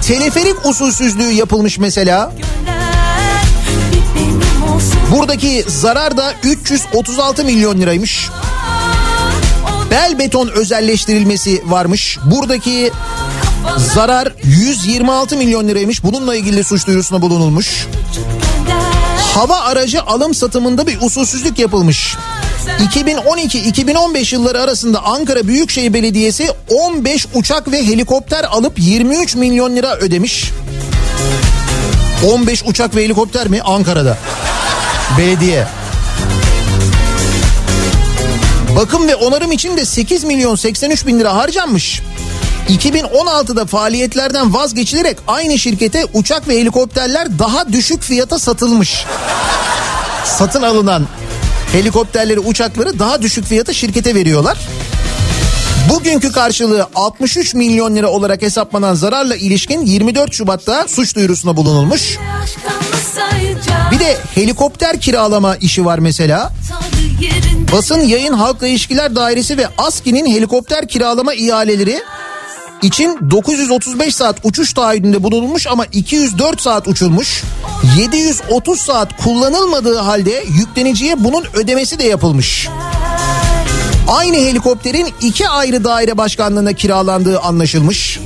Teleferik 0.07 0.65
usulsüzlüğü 0.65 1.31
yapılmış 1.31 1.77
mesela. 1.77 2.31
Gönder 2.31 2.72
Bir 2.72 2.72
Buradaki 5.13 5.65
zarar 5.67 6.17
da 6.17 6.33
336 6.43 7.43
milyon 7.43 7.81
liraymış. 7.81 8.29
Bel 9.91 10.19
beton 10.19 10.47
özelleştirilmesi 10.47 11.61
varmış. 11.65 12.17
Buradaki 12.25 12.91
zarar 13.77 14.33
126 14.43 15.37
milyon 15.37 15.67
liraymış. 15.67 16.03
Bununla 16.03 16.35
ilgili 16.35 16.63
suç 16.63 16.87
duyurusuna 16.87 17.21
bulunulmuş. 17.21 17.87
Hava 19.33 19.59
aracı 19.59 20.01
alım 20.01 20.33
satımında 20.33 20.87
bir 20.87 21.01
usulsüzlük 21.01 21.59
yapılmış. 21.59 22.15
2012-2015 22.95 24.35
yılları 24.35 24.61
arasında 24.61 25.03
Ankara 25.03 25.47
Büyükşehir 25.47 25.93
Belediyesi 25.93 26.49
15 26.69 27.27
uçak 27.33 27.71
ve 27.71 27.87
helikopter 27.87 28.43
alıp 28.43 28.79
23 28.79 29.35
milyon 29.35 29.75
lira 29.75 29.95
ödemiş. 29.95 30.51
15 32.33 32.63
uçak 32.65 32.95
ve 32.95 33.03
helikopter 33.03 33.47
mi 33.47 33.61
Ankara'da? 33.61 34.17
Belediye. 35.17 35.67
Bakım 38.75 39.07
ve 39.07 39.15
onarım 39.15 39.51
için 39.51 39.77
de 39.77 39.85
8 39.85 40.23
milyon 40.23 40.55
83 40.55 41.07
bin 41.07 41.19
lira 41.19 41.35
harcanmış. 41.35 42.01
2016'da 42.69 43.65
faaliyetlerden 43.65 44.53
vazgeçilerek 44.53 45.17
aynı 45.27 45.59
şirkete 45.59 46.05
uçak 46.13 46.47
ve 46.47 46.59
helikopterler 46.59 47.39
daha 47.39 47.73
düşük 47.73 48.01
fiyata 48.03 48.39
satılmış. 48.39 49.05
Satın 50.25 50.61
alınan 50.61 51.07
helikopterleri, 51.71 52.39
uçakları 52.39 52.99
daha 52.99 53.21
düşük 53.21 53.45
fiyata 53.45 53.73
şirkete 53.73 54.15
veriyorlar. 54.15 54.57
Bugünkü 55.89 56.31
karşılığı 56.31 56.87
63 56.95 57.53
milyon 57.53 57.95
lira 57.95 58.07
olarak 58.07 58.41
hesaplanan 58.41 58.93
zararla 58.93 59.35
ilişkin 59.35 59.85
24 59.85 60.33
Şubat'ta 60.33 60.87
suç 60.87 61.15
duyurusunda 61.15 61.57
bulunulmuş. 61.57 62.17
Bir 63.91 63.99
de 63.99 64.17
helikopter 64.35 64.99
kiralama 65.01 65.55
işi 65.55 65.85
var 65.85 65.99
mesela. 65.99 66.53
Basın 67.71 68.01
Yayın 68.01 68.33
Halkla 68.33 68.67
İlişkiler 68.67 69.15
Dairesi 69.15 69.57
ve 69.57 69.67
ASKİ'nin 69.77 70.31
helikopter 70.35 70.87
kiralama 70.87 71.33
ihaleleri 71.33 71.99
için 72.81 73.17
935 73.31 74.15
saat 74.15 74.35
uçuş 74.43 74.73
taahhüdünde 74.73 75.23
bulunulmuş 75.23 75.67
ama 75.67 75.85
204 75.85 76.61
saat 76.61 76.87
uçulmuş. 76.87 77.43
730 77.97 78.79
saat 78.79 79.23
kullanılmadığı 79.23 79.97
halde 79.97 80.43
yükleniciye 80.49 81.23
bunun 81.23 81.45
ödemesi 81.53 81.99
de 81.99 82.03
yapılmış. 82.03 82.67
Aynı 84.07 84.37
helikopterin 84.37 85.13
iki 85.21 85.49
ayrı 85.49 85.83
daire 85.83 86.17
başkanlığına 86.17 86.73
kiralandığı 86.73 87.39
anlaşılmış. 87.39 88.19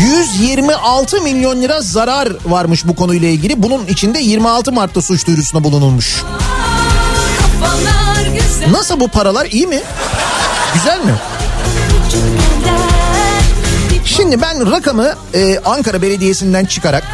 126 0.00 1.20
milyon 1.20 1.62
lira 1.62 1.80
zarar 1.80 2.28
varmış 2.44 2.86
bu 2.86 2.96
konuyla 2.96 3.28
ilgili. 3.28 3.62
Bunun 3.62 3.86
içinde 3.86 4.18
26 4.18 4.72
Mart'ta 4.72 5.02
suç 5.02 5.26
duyurusuna 5.26 5.64
bulunulmuş. 5.64 6.22
Nasıl 8.70 9.00
bu 9.00 9.08
paralar 9.08 9.46
iyi 9.46 9.66
mi? 9.66 9.80
Güzel 10.74 11.00
mi? 11.04 11.14
Şimdi 14.04 14.40
ben 14.40 14.70
rakamı 14.70 15.14
e, 15.34 15.58
Ankara 15.64 16.02
Belediyesi'nden 16.02 16.64
çıkarak 16.64 17.04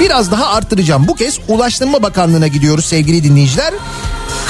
biraz 0.00 0.30
daha 0.30 0.46
arttıracağım. 0.46 1.08
Bu 1.08 1.14
kez 1.14 1.38
Ulaştırma 1.48 2.02
Bakanlığı'na 2.02 2.46
gidiyoruz 2.46 2.84
sevgili 2.84 3.24
dinleyiciler. 3.24 3.74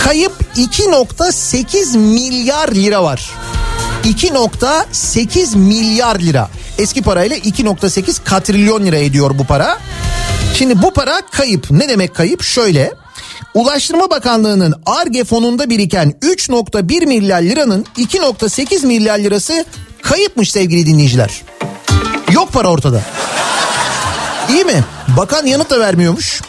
Kayıp 0.05 0.33
2.8 0.57 1.99
milyar 1.99 2.69
lira 2.69 3.03
var. 3.03 3.31
2.8 4.05 5.57
milyar 5.57 6.21
lira. 6.21 6.49
Eski 6.79 7.03
parayla 7.03 7.37
2.8 7.37 8.25
katrilyon 8.25 8.87
lira 8.87 8.97
ediyor 8.97 9.39
bu 9.39 9.45
para. 9.45 9.79
Şimdi 10.55 10.83
bu 10.83 10.93
para 10.93 11.21
kayıp. 11.31 11.71
Ne 11.71 11.89
demek 11.89 12.15
kayıp? 12.15 12.43
Şöyle. 12.43 12.93
Ulaştırma 13.55 14.11
Bakanlığı'nın 14.11 14.75
ARGE 14.87 15.25
fonunda 15.25 15.71
biriken 15.71 16.15
3.1 16.23 17.07
milyar 17.07 17.43
liranın 17.43 17.87
2.8 17.99 18.87
milyar 18.87 19.19
lirası 19.19 19.65
kayıpmış 20.03 20.53
sevgili 20.53 20.87
dinleyiciler. 20.87 21.43
Yok 22.33 22.53
para 22.53 22.69
ortada. 22.69 23.01
İyi 24.49 24.65
mi? 24.65 24.85
Bakan 25.17 25.47
yanıt 25.47 25.71
da 25.71 25.81
vermiyormuş. 25.81 26.43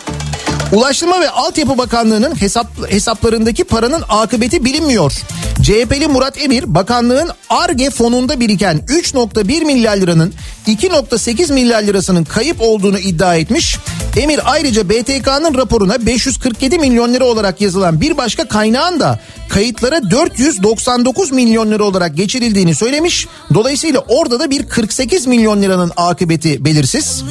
Ulaştırma 0.71 1.21
ve 1.21 1.29
Altyapı 1.29 1.77
Bakanlığı'nın 1.77 2.41
hesap, 2.41 2.91
hesaplarındaki 2.91 3.63
paranın 3.63 4.03
akıbeti 4.09 4.65
bilinmiyor. 4.65 5.13
CHP'li 5.61 6.07
Murat 6.07 6.41
Emir 6.41 6.75
bakanlığın 6.75 7.29
ARGE 7.49 7.89
fonunda 7.89 8.39
biriken 8.39 8.81
3.1 8.87 9.65
milyar 9.65 9.97
liranın 9.97 10.33
2.8 10.67 11.53
milyar 11.53 11.83
lirasının 11.83 12.23
kayıp 12.23 12.57
olduğunu 12.59 12.99
iddia 12.99 13.35
etmiş. 13.35 13.77
Emir 14.17 14.39
ayrıca 14.45 14.89
BTK'nın 14.89 15.57
raporuna 15.57 16.05
547 16.05 16.79
milyon 16.79 17.13
lira 17.13 17.25
olarak 17.25 17.61
yazılan 17.61 18.01
bir 18.01 18.17
başka 18.17 18.47
kaynağın 18.47 18.99
da 18.99 19.19
kayıtlara 19.49 20.11
499 20.11 21.31
milyon 21.31 21.71
lira 21.71 21.83
olarak 21.83 22.17
geçirildiğini 22.17 22.75
söylemiş. 22.75 23.27
Dolayısıyla 23.53 23.99
orada 23.99 24.39
da 24.39 24.49
bir 24.49 24.69
48 24.69 25.27
milyon 25.27 25.61
liranın 25.61 25.91
akıbeti 25.97 26.65
belirsiz. 26.65 27.23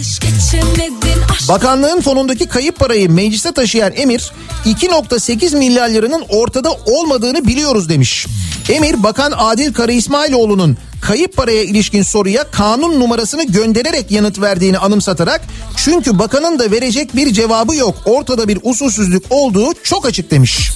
Bakanlığın 1.48 2.00
fonundaki 2.00 2.46
kayıp 2.46 2.78
parayı 2.78 3.10
meclise 3.24 3.52
taşıyan 3.52 3.92
Emir 3.96 4.32
2.8 4.66 5.56
milyar 5.56 5.88
liranın 5.88 6.24
ortada 6.28 6.72
olmadığını 6.72 7.46
biliyoruz 7.46 7.88
demiş. 7.88 8.26
Emir 8.68 9.02
Bakan 9.02 9.32
Adil 9.36 9.74
Kara 9.74 9.92
İsmailoğlu'nun 9.92 10.76
kayıp 11.00 11.36
paraya 11.36 11.62
ilişkin 11.62 12.02
soruya 12.02 12.50
kanun 12.50 13.00
numarasını 13.00 13.44
göndererek 13.44 14.10
yanıt 14.10 14.40
verdiğini 14.40 14.78
anımsatarak 14.78 15.40
çünkü 15.76 16.18
bakanın 16.18 16.58
da 16.58 16.70
verecek 16.70 17.16
bir 17.16 17.32
cevabı 17.32 17.74
yok. 17.74 17.94
Ortada 18.04 18.48
bir 18.48 18.58
usulsüzlük 18.62 19.24
olduğu 19.30 19.74
çok 19.82 20.06
açık 20.06 20.30
demiş. 20.30 20.70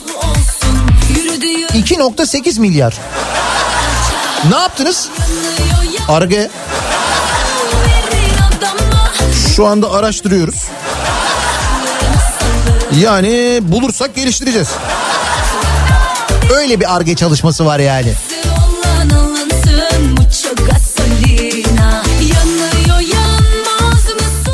2.8 1.74 2.61
milyar. 2.61 2.94
Ne 4.51 4.57
yaptınız? 4.57 5.09
Arge. 6.09 6.51
Şu 9.57 9.66
anda 9.66 9.92
araştırıyoruz. 9.92 10.68
Yani 12.97 13.59
bulursak 13.62 14.14
geliştireceğiz. 14.14 14.68
Öyle 16.55 16.80
bir 16.80 16.97
arge 16.97 17.16
çalışması 17.16 17.66
var 17.66 17.78
yani. 17.78 18.12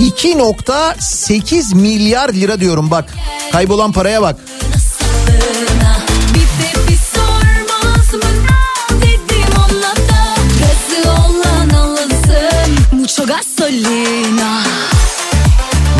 2.8 0.00 1.74
milyar 1.74 2.32
lira 2.32 2.60
diyorum 2.60 2.90
bak. 2.90 3.14
Kaybolan 3.52 3.92
paraya 3.92 4.22
bak. 4.22 4.36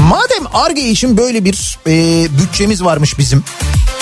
Madem 0.09 0.47
Arge 0.55 0.81
için 0.81 1.17
böyle 1.17 1.45
bir 1.45 1.79
e, 1.87 1.93
bütçemiz 2.39 2.85
varmış 2.85 3.19
bizim. 3.19 3.45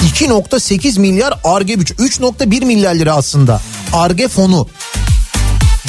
2.8 0.03 1.00
milyar 1.00 1.34
Arge 1.44 1.80
bütçe. 1.80 1.94
3.1 1.94 2.64
milyar 2.64 2.94
lira 2.94 3.14
aslında. 3.14 3.61
Arge 3.92 4.28
fonu. 4.28 4.68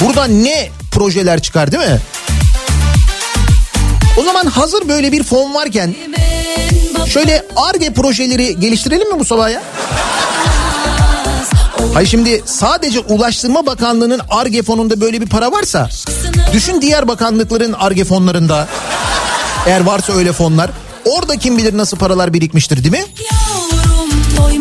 Buradan 0.00 0.44
ne 0.44 0.70
projeler 0.90 1.42
çıkar 1.42 1.72
değil 1.72 1.90
mi? 1.90 2.00
O 4.18 4.22
zaman 4.22 4.46
hazır 4.46 4.88
böyle 4.88 5.12
bir 5.12 5.22
fon 5.22 5.54
varken 5.54 5.94
şöyle 7.06 7.46
ARGE 7.56 7.92
projeleri 7.92 8.60
geliştirelim 8.60 9.12
mi 9.12 9.20
bu 9.20 9.24
sabah 9.24 9.50
ya? 9.50 9.62
Hayır 11.94 12.08
şimdi 12.08 12.42
sadece 12.46 13.00
Ulaştırma 13.00 13.66
Bakanlığı'nın 13.66 14.20
ARGE 14.30 14.62
fonunda 14.62 15.00
böyle 15.00 15.20
bir 15.20 15.26
para 15.26 15.52
varsa 15.52 15.88
düşün 16.52 16.82
diğer 16.82 17.08
bakanlıkların 17.08 17.72
ARGE 17.72 18.04
fonlarında 18.04 18.68
eğer 19.66 19.80
varsa 19.80 20.12
öyle 20.12 20.32
fonlar 20.32 20.70
orada 21.04 21.36
kim 21.36 21.58
bilir 21.58 21.76
nasıl 21.76 21.96
paralar 21.96 22.32
birikmiştir 22.32 22.84
değil 22.84 23.04
mi? 23.04 23.04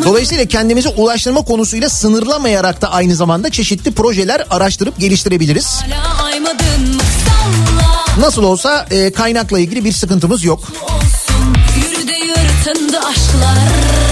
Dolayısıyla 0.03 0.45
kendimizi 0.45 0.89
ulaştırma 0.89 1.41
konusuyla 1.41 1.89
sınırlamayarak 1.89 2.81
da 2.81 2.91
aynı 2.91 3.15
zamanda 3.15 3.49
çeşitli 3.49 3.91
projeler 3.91 4.43
araştırıp 4.49 4.99
geliştirebiliriz. 4.99 5.79
Nasıl 8.19 8.43
olsa 8.43 8.85
e, 8.91 9.11
kaynakla 9.11 9.59
ilgili 9.59 9.85
bir 9.85 9.91
sıkıntımız 9.91 10.43
yok. 10.43 10.59
Olsun, 10.83 11.55
yürüdü 11.77 12.13
yırtındı 12.13 12.99
aşklarca. 12.99 14.02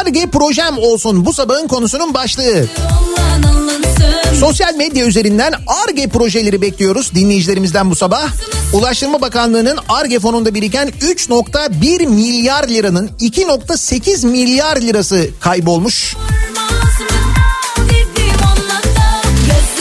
ARGE 0.00 0.26
projem 0.26 0.78
olsun 0.78 1.26
bu 1.26 1.32
sabahın 1.32 1.68
konusunun 1.68 2.14
başlığı. 2.14 2.66
Sosyal 4.40 4.74
medya 4.74 5.06
üzerinden 5.06 5.52
ARGE 5.66 6.06
projeleri 6.06 6.62
bekliyoruz 6.62 7.14
dinleyicilerimizden 7.14 7.90
bu 7.90 7.96
sabah. 7.96 8.28
Ulaştırma 8.72 9.20
Bakanlığı'nın 9.20 9.78
ARGE 9.88 10.20
fonunda 10.20 10.54
biriken 10.54 10.88
3.1 10.88 12.06
milyar 12.06 12.68
liranın 12.68 13.08
2.8 13.20 14.26
milyar 14.26 14.76
lirası 14.76 15.28
kaybolmuş. 15.40 16.16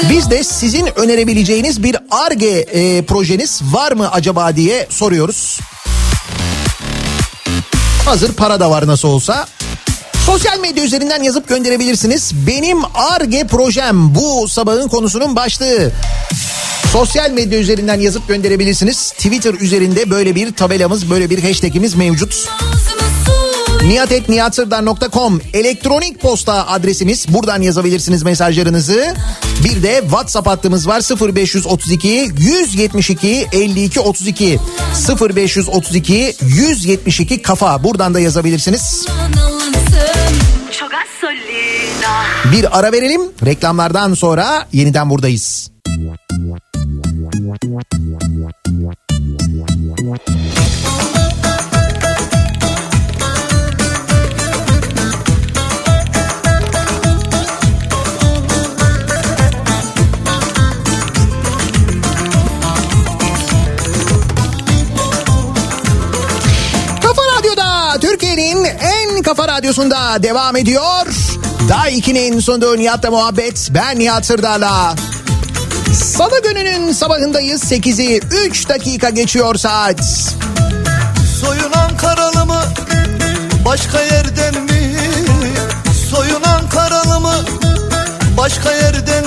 Biz 0.10 0.30
de 0.30 0.44
sizin 0.44 1.00
önerebileceğiniz 1.00 1.84
bir 1.84 1.98
ARGE 2.12 2.48
e, 2.60 3.02
projeniz 3.02 3.62
var 3.72 3.92
mı 3.92 4.12
acaba 4.12 4.56
diye 4.56 4.88
soruyoruz. 4.90 5.60
Hazır 8.06 8.34
para 8.34 8.60
da 8.60 8.72
var 8.72 8.88
nasıl 8.88 9.08
olsa. 9.08 9.48
Sosyal 10.30 10.60
medya 10.60 10.84
üzerinden 10.84 11.24
yazıp 11.24 11.48
gönderebilirsiniz. 11.48 12.32
Benim 12.48 12.78
ARGE 12.94 13.48
projem 13.48 14.16
bu 14.16 14.48
sabahın 14.48 14.88
konusunun 14.88 15.36
başlığı. 15.36 15.92
Sosyal 16.92 17.32
medya 17.32 17.60
üzerinden 17.60 18.00
yazıp 18.00 18.28
gönderebilirsiniz. 18.28 19.12
Twitter 19.12 19.54
üzerinde 19.54 20.10
böyle 20.10 20.36
bir 20.36 20.54
tabelamız, 20.54 21.10
böyle 21.10 21.30
bir 21.30 21.44
hashtagimiz 21.44 21.96
mevcut. 21.96 22.50
niyatetniyatsırdar.com 23.84 25.42
elektronik 25.54 26.22
posta 26.22 26.68
adresimiz. 26.68 27.34
Buradan 27.34 27.62
yazabilirsiniz 27.62 28.24
mesajlarınızı. 28.24 29.16
Bir 29.64 29.84
de 29.84 30.00
WhatsApp 30.02 30.48
hattımız 30.48 30.88
var 30.88 31.02
0532 31.36 32.32
172 32.38 33.48
52 33.52 34.00
32 34.00 34.60
0532 35.36 36.36
172 36.42 37.42
kafa. 37.42 37.84
Buradan 37.84 38.14
da 38.14 38.20
yazabilirsiniz. 38.20 39.06
Gasolina. 39.08 39.59
Bir 42.46 42.80
ara 42.80 42.92
verelim. 42.92 43.22
Reklamlardan 43.46 44.14
sonra 44.14 44.68
yeniden 44.74 45.10
buradayız. 45.10 45.72
Kafa 67.02 67.22
Radyo'da 67.38 68.00
Türkiye'nin 68.02 68.64
en 68.64 69.22
kafa 69.22 69.48
radyosunda 69.48 70.24
devam 70.24 70.56
ediyor. 70.56 71.06
Daha 71.70 71.90
2'nin 71.90 72.40
sunduğu 72.40 72.78
Nihat'la 72.78 73.12
muhabbet. 73.12 73.70
Ben 73.72 74.00
Nihat 74.00 74.26
Sırdar'la. 74.26 74.96
Salı 75.94 76.42
gününün 76.44 76.92
sabahındayız. 76.92 77.64
8'i 77.64 78.22
3 78.48 78.70
dakika 78.70 79.10
geçiyor 79.10 79.56
saat. 79.56 80.04
Soyun 81.42 81.72
Ankaralı 81.72 82.46
mı? 82.46 82.62
Başka 83.66 84.02
yerden 84.02 84.64
mi? 84.64 84.98
Soyun 86.10 86.44
Ankaralı 86.44 87.20
mı? 87.20 87.34
Başka 88.38 88.72
yerden 88.72 89.19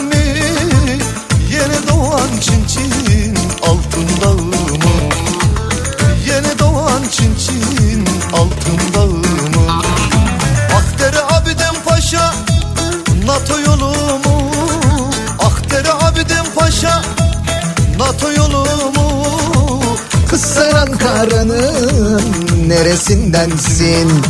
neresindensin? 22.82 24.22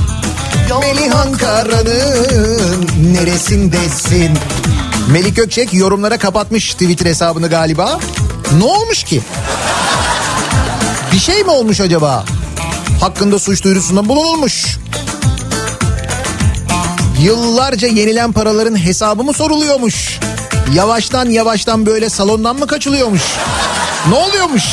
Melih 0.81 1.21
Ankara'nın 1.21 2.87
neresindesin? 3.15 4.31
Melik 5.11 5.37
Gökçek 5.37 5.75
yorumlara 5.75 6.19
kapatmış 6.19 6.73
Twitter 6.73 7.07
hesabını 7.07 7.49
galiba. 7.49 8.01
Ne 8.59 8.65
olmuş 8.65 9.03
ki? 9.03 9.21
Bir 11.13 11.19
şey 11.19 11.43
mi 11.43 11.51
olmuş 11.51 11.81
acaba? 11.81 12.25
Hakkında 13.01 13.39
suç 13.39 13.65
duyurusunda 13.65 14.09
bulunulmuş. 14.09 14.79
Yıllarca 17.21 17.89
yenilen 17.89 18.33
paraların 18.33 18.79
hesabı 18.79 19.25
mı 19.25 19.33
soruluyormuş? 19.33 20.21
Yavaştan 20.75 21.31
yavaştan 21.31 21.87
böyle 21.87 22.09
salondan 22.09 22.57
mı 22.57 22.67
kaçılıyormuş? 22.67 23.23
Ne 24.09 24.15
oluyormuş? 24.15 24.65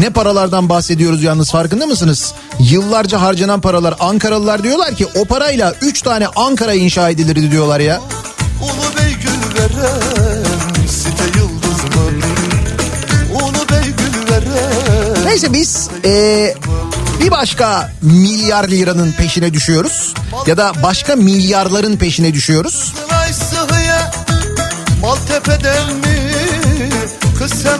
Ne 0.00 0.10
paralardan 0.10 0.68
bahsediyoruz 0.68 1.22
yalnız 1.22 1.50
farkında 1.50 1.86
mısınız? 1.86 2.34
Yıllarca 2.58 3.20
harcanan 3.20 3.60
paralar 3.60 3.94
Ankaralılar 4.00 4.62
diyorlar 4.62 4.94
ki 4.94 5.06
o 5.14 5.24
parayla 5.24 5.74
3 5.82 6.02
tane 6.02 6.26
Ankara 6.26 6.74
inşa 6.74 7.10
edilirdi 7.10 7.50
diyorlar 7.50 7.80
ya. 7.80 8.00
Ulu 8.62 8.96
Bey 8.98 9.14
gül 9.14 9.58
veren 9.60 10.44
site 10.88 11.38
yıldız 11.38 11.84
mı? 11.84 12.02
Ulu 13.34 13.68
Bey 13.68 13.90
gül 13.98 14.32
veren 14.34 15.24
Neyse 15.26 15.52
biz 15.52 15.88
eee, 16.04 16.54
bir 17.20 17.30
başka 17.30 17.92
milyar 18.02 18.68
liranın 18.68 19.12
peşine 19.12 19.54
düşüyoruz. 19.54 20.14
Ya 20.46 20.56
da 20.56 20.72
başka 20.82 21.16
milyarların 21.16 21.96
peşine 21.96 22.34
düşüyoruz. 22.34 22.92
Maltepe'den 25.02 25.94
mi? 25.96 26.30
Kız 27.38 27.50
sen 27.62 27.78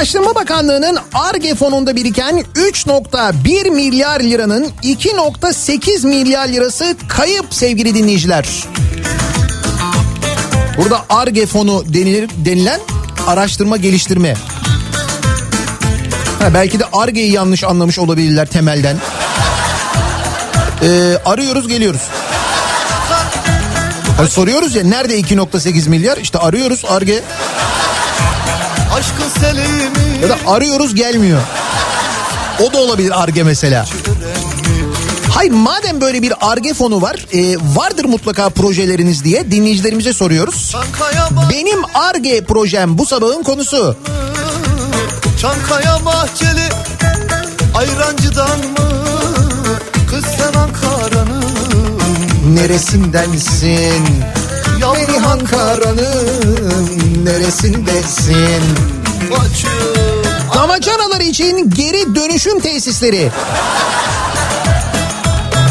Ulaştırma 0.00 0.34
Bakanlığı'nın 0.34 0.98
ARGE 1.14 1.54
fonunda 1.54 1.96
biriken 1.96 2.44
3.1 2.54 3.70
milyar 3.70 4.20
liranın 4.20 4.68
2.8 4.82 6.06
milyar 6.06 6.48
lirası 6.48 6.96
kayıp 7.08 7.46
sevgili 7.50 7.94
dinleyiciler. 7.94 8.48
Burada 10.76 11.04
ARGE 11.10 11.46
fonu 11.46 11.84
denilir, 11.94 12.30
denilen 12.44 12.80
araştırma 13.26 13.76
geliştirme. 13.76 14.34
Ha, 16.38 16.54
belki 16.54 16.80
de 16.80 16.84
ARGE'yi 16.92 17.32
yanlış 17.32 17.64
anlamış 17.64 17.98
olabilirler 17.98 18.46
temelden. 18.46 18.96
Ee, 20.82 21.16
arıyoruz 21.24 21.68
geliyoruz. 21.68 22.02
Hani 24.16 24.28
soruyoruz 24.28 24.74
ya 24.74 24.84
nerede 24.84 25.20
2.8 25.20 25.88
milyar? 25.88 26.16
İşte 26.16 26.38
arıyoruz 26.38 26.84
ARGE 26.88 27.22
Aşkın 29.00 29.28
ya 30.22 30.28
da 30.28 30.36
arıyoruz 30.46 30.94
gelmiyor. 30.94 31.40
O 32.60 32.72
da 32.72 32.78
olabilir 32.78 33.22
ARGE 33.22 33.42
mesela. 33.42 33.86
Hayır 35.30 35.50
madem 35.52 36.00
böyle 36.00 36.22
bir 36.22 36.32
ARGE 36.40 36.74
fonu 36.74 37.02
var 37.02 37.26
e, 37.32 37.56
vardır 37.76 38.04
mutlaka 38.04 38.50
projeleriniz 38.50 39.24
diye 39.24 39.50
dinleyicilerimize 39.50 40.12
soruyoruz. 40.12 40.76
Benim 41.50 41.78
ARGE 41.94 42.44
projem 42.44 42.98
bu 42.98 43.06
sabahın 43.06 43.42
konusu. 43.42 43.96
Çankaya 45.40 46.04
Bahçeli 46.04 46.68
Ayrancı'dan 47.74 48.58
mı? 48.58 48.90
Kız 50.10 50.24
sen 50.24 50.60
Ankara'nın 50.60 51.44
Neresindensin? 52.54 54.02
Melih 54.92 55.30
Ankara'nın 55.30 56.90
neresindesin? 57.24 58.62
Damacanalar 60.54 61.20
için 61.20 61.70
geri 61.70 62.14
dönüşüm 62.14 62.60
tesisleri. 62.60 63.30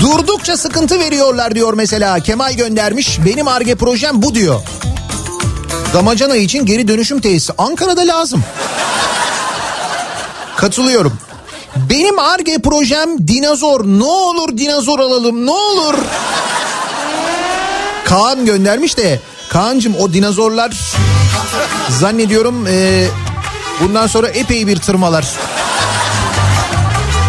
Durdukça 0.02 0.58
sıkıntı 0.58 1.00
veriyorlar 1.00 1.56
diyor 1.56 1.74
mesela. 1.74 2.20
Kemal 2.20 2.54
göndermiş. 2.54 3.20
Benim 3.26 3.48
ARGE 3.48 3.76
projem 3.76 4.22
bu 4.22 4.36
diyor. 4.36 4.62
Damacana 5.94 6.36
için 6.36 6.66
geri 6.66 6.88
dönüşüm 6.88 7.22
tesisi. 7.22 7.54
Ankara'da 7.58 8.02
lazım. 8.02 8.44
Katılıyorum. 10.58 11.14
Benim 11.90 12.20
ARGE 12.20 12.58
projem 12.60 13.28
dinozor. 13.28 13.86
Ne 13.86 14.04
olur 14.04 14.58
dinozor 14.58 15.00
alalım 15.00 15.46
ne 15.46 15.52
olur. 15.52 15.96
Kaan 18.06 18.46
göndermiş 18.46 18.98
de. 18.98 19.20
Kaan'cığım 19.50 19.96
o 19.96 20.14
dinozorlar 20.14 20.72
zannediyorum 21.90 22.68
e, 22.68 23.08
bundan 23.80 24.08
sonra 24.08 24.28
epey 24.28 24.68
bir 24.68 24.78
tırmalar. 24.78 25.26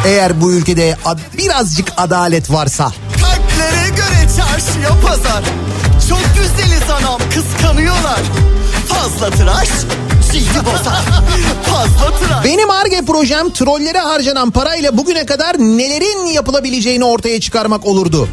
Eğer 0.05 0.41
bu 0.41 0.53
ülkede 0.53 0.97
birazcık 1.39 1.89
adalet 1.97 2.51
varsa. 2.51 2.93
Kalplere 3.21 3.89
göre 3.89 4.29
çarşıya 4.37 5.01
pazar 5.07 5.45
Çok 6.09 6.23
güzeliz 6.35 6.91
anam 6.91 7.21
kıskanıyorlar 7.35 8.21
Fazla 8.89 9.31
tıraş 9.31 9.69
Benim 12.45 12.71
ARGE 12.71 13.03
projem 13.07 13.51
trollere 13.51 13.99
harcanan 13.99 14.51
parayla 14.51 14.97
bugüne 14.97 15.27
kadar 15.27 15.59
nelerin 15.59 16.27
yapılabileceğini 16.27 17.05
ortaya 17.05 17.41
çıkarmak 17.41 17.87
olurdu. 17.87 18.29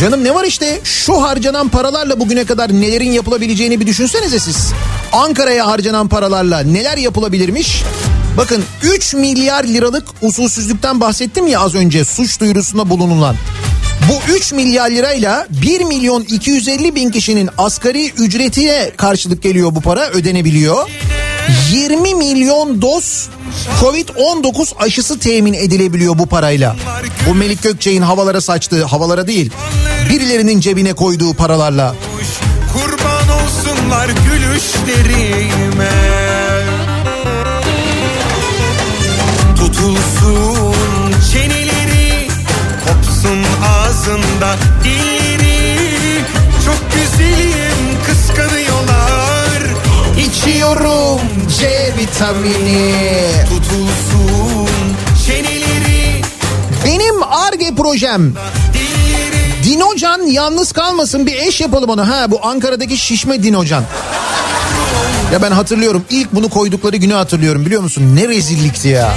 Canım 0.00 0.24
ne 0.24 0.34
var 0.34 0.44
işte 0.44 0.80
şu 0.84 1.22
harcanan 1.22 1.68
paralarla 1.68 2.20
bugüne 2.20 2.44
kadar 2.44 2.72
nelerin 2.72 3.12
yapılabileceğini 3.12 3.80
bir 3.80 3.86
düşünsenize 3.86 4.38
siz. 4.38 4.72
Ankara'ya 5.12 5.66
harcanan 5.66 6.08
paralarla 6.08 6.60
neler 6.60 6.96
yapılabilirmiş? 6.96 7.82
Bakın 8.36 8.64
3 8.82 9.14
milyar 9.14 9.64
liralık 9.64 10.04
usulsüzlükten 10.22 11.00
bahsettim 11.00 11.46
ya 11.46 11.60
az 11.60 11.74
önce 11.74 12.04
suç 12.04 12.40
duyurusunda 12.40 12.90
bulunulan. 12.90 13.36
Bu 14.08 14.32
3 14.32 14.52
milyar 14.52 14.90
lirayla 14.90 15.46
1 15.62 15.80
milyon 15.80 16.22
250 16.22 16.94
bin 16.94 17.10
kişinin 17.10 17.50
asgari 17.58 18.10
ücretine 18.10 18.90
karşılık 18.96 19.42
geliyor 19.42 19.74
bu 19.74 19.80
para 19.80 20.08
ödenebiliyor. 20.10 20.88
20 21.72 22.14
milyon 22.14 22.82
doz 22.82 23.28
Covid-19 23.80 24.76
aşısı 24.78 25.18
temin 25.18 25.52
edilebiliyor 25.52 26.18
bu 26.18 26.26
parayla. 26.26 26.76
Bu 27.28 27.34
Melik 27.34 27.62
Gökçe'nin 27.62 28.02
havalara 28.02 28.40
saçtığı, 28.40 28.84
havalara 28.84 29.26
değil, 29.26 29.50
birilerinin 30.10 30.60
cebine 30.60 30.92
koyduğu 30.92 31.34
paralarla. 31.34 31.94
Kurban 32.72 33.28
olsunlar 33.28 34.08
gülüşlerime 34.08 35.90
Tutulsun 39.56 41.14
çeneleri 41.32 42.28
Kopsun 42.84 43.44
ağzında 43.64 44.56
dilleri 44.84 45.13
İçiyorum 50.46 51.20
C 51.60 51.92
vitamini. 51.98 52.94
Tutulsun 53.48 54.68
çeneleri 55.26 56.22
Benim 56.84 57.22
ARGE 57.22 57.74
projem 57.76 58.34
Dinocan 59.64 60.22
yalnız 60.22 60.72
kalmasın 60.72 61.26
bir 61.26 61.34
eş 61.34 61.60
yapalım 61.60 61.90
ona. 61.90 62.08
Ha 62.08 62.30
bu 62.30 62.46
Ankara'daki 62.46 62.96
şişme 62.96 63.42
Dinocan. 63.42 63.84
Ya 65.32 65.42
ben 65.42 65.50
hatırlıyorum 65.50 66.04
ilk 66.10 66.32
bunu 66.32 66.48
koydukları 66.48 66.96
günü 66.96 67.14
hatırlıyorum 67.14 67.66
biliyor 67.66 67.82
musun? 67.82 68.16
Ne 68.16 68.28
rezillikti 68.28 68.88
ya. 68.88 69.14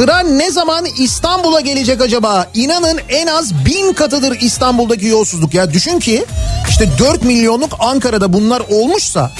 Sıra 0.00 0.18
ne 0.18 0.50
zaman 0.50 0.86
İstanbul'a 0.98 1.60
gelecek 1.60 2.00
acaba? 2.00 2.46
İnanın 2.54 3.00
en 3.08 3.26
az 3.26 3.64
bin 3.66 3.92
katıdır 3.92 4.40
İstanbul'daki 4.40 5.06
yolsuzluk 5.06 5.54
ya. 5.54 5.72
Düşün 5.72 5.98
ki 5.98 6.24
işte 6.68 6.88
4 6.98 7.22
milyonluk 7.22 7.72
Ankara'da 7.78 8.32
bunlar 8.32 8.62
olmuşsa 8.70 9.32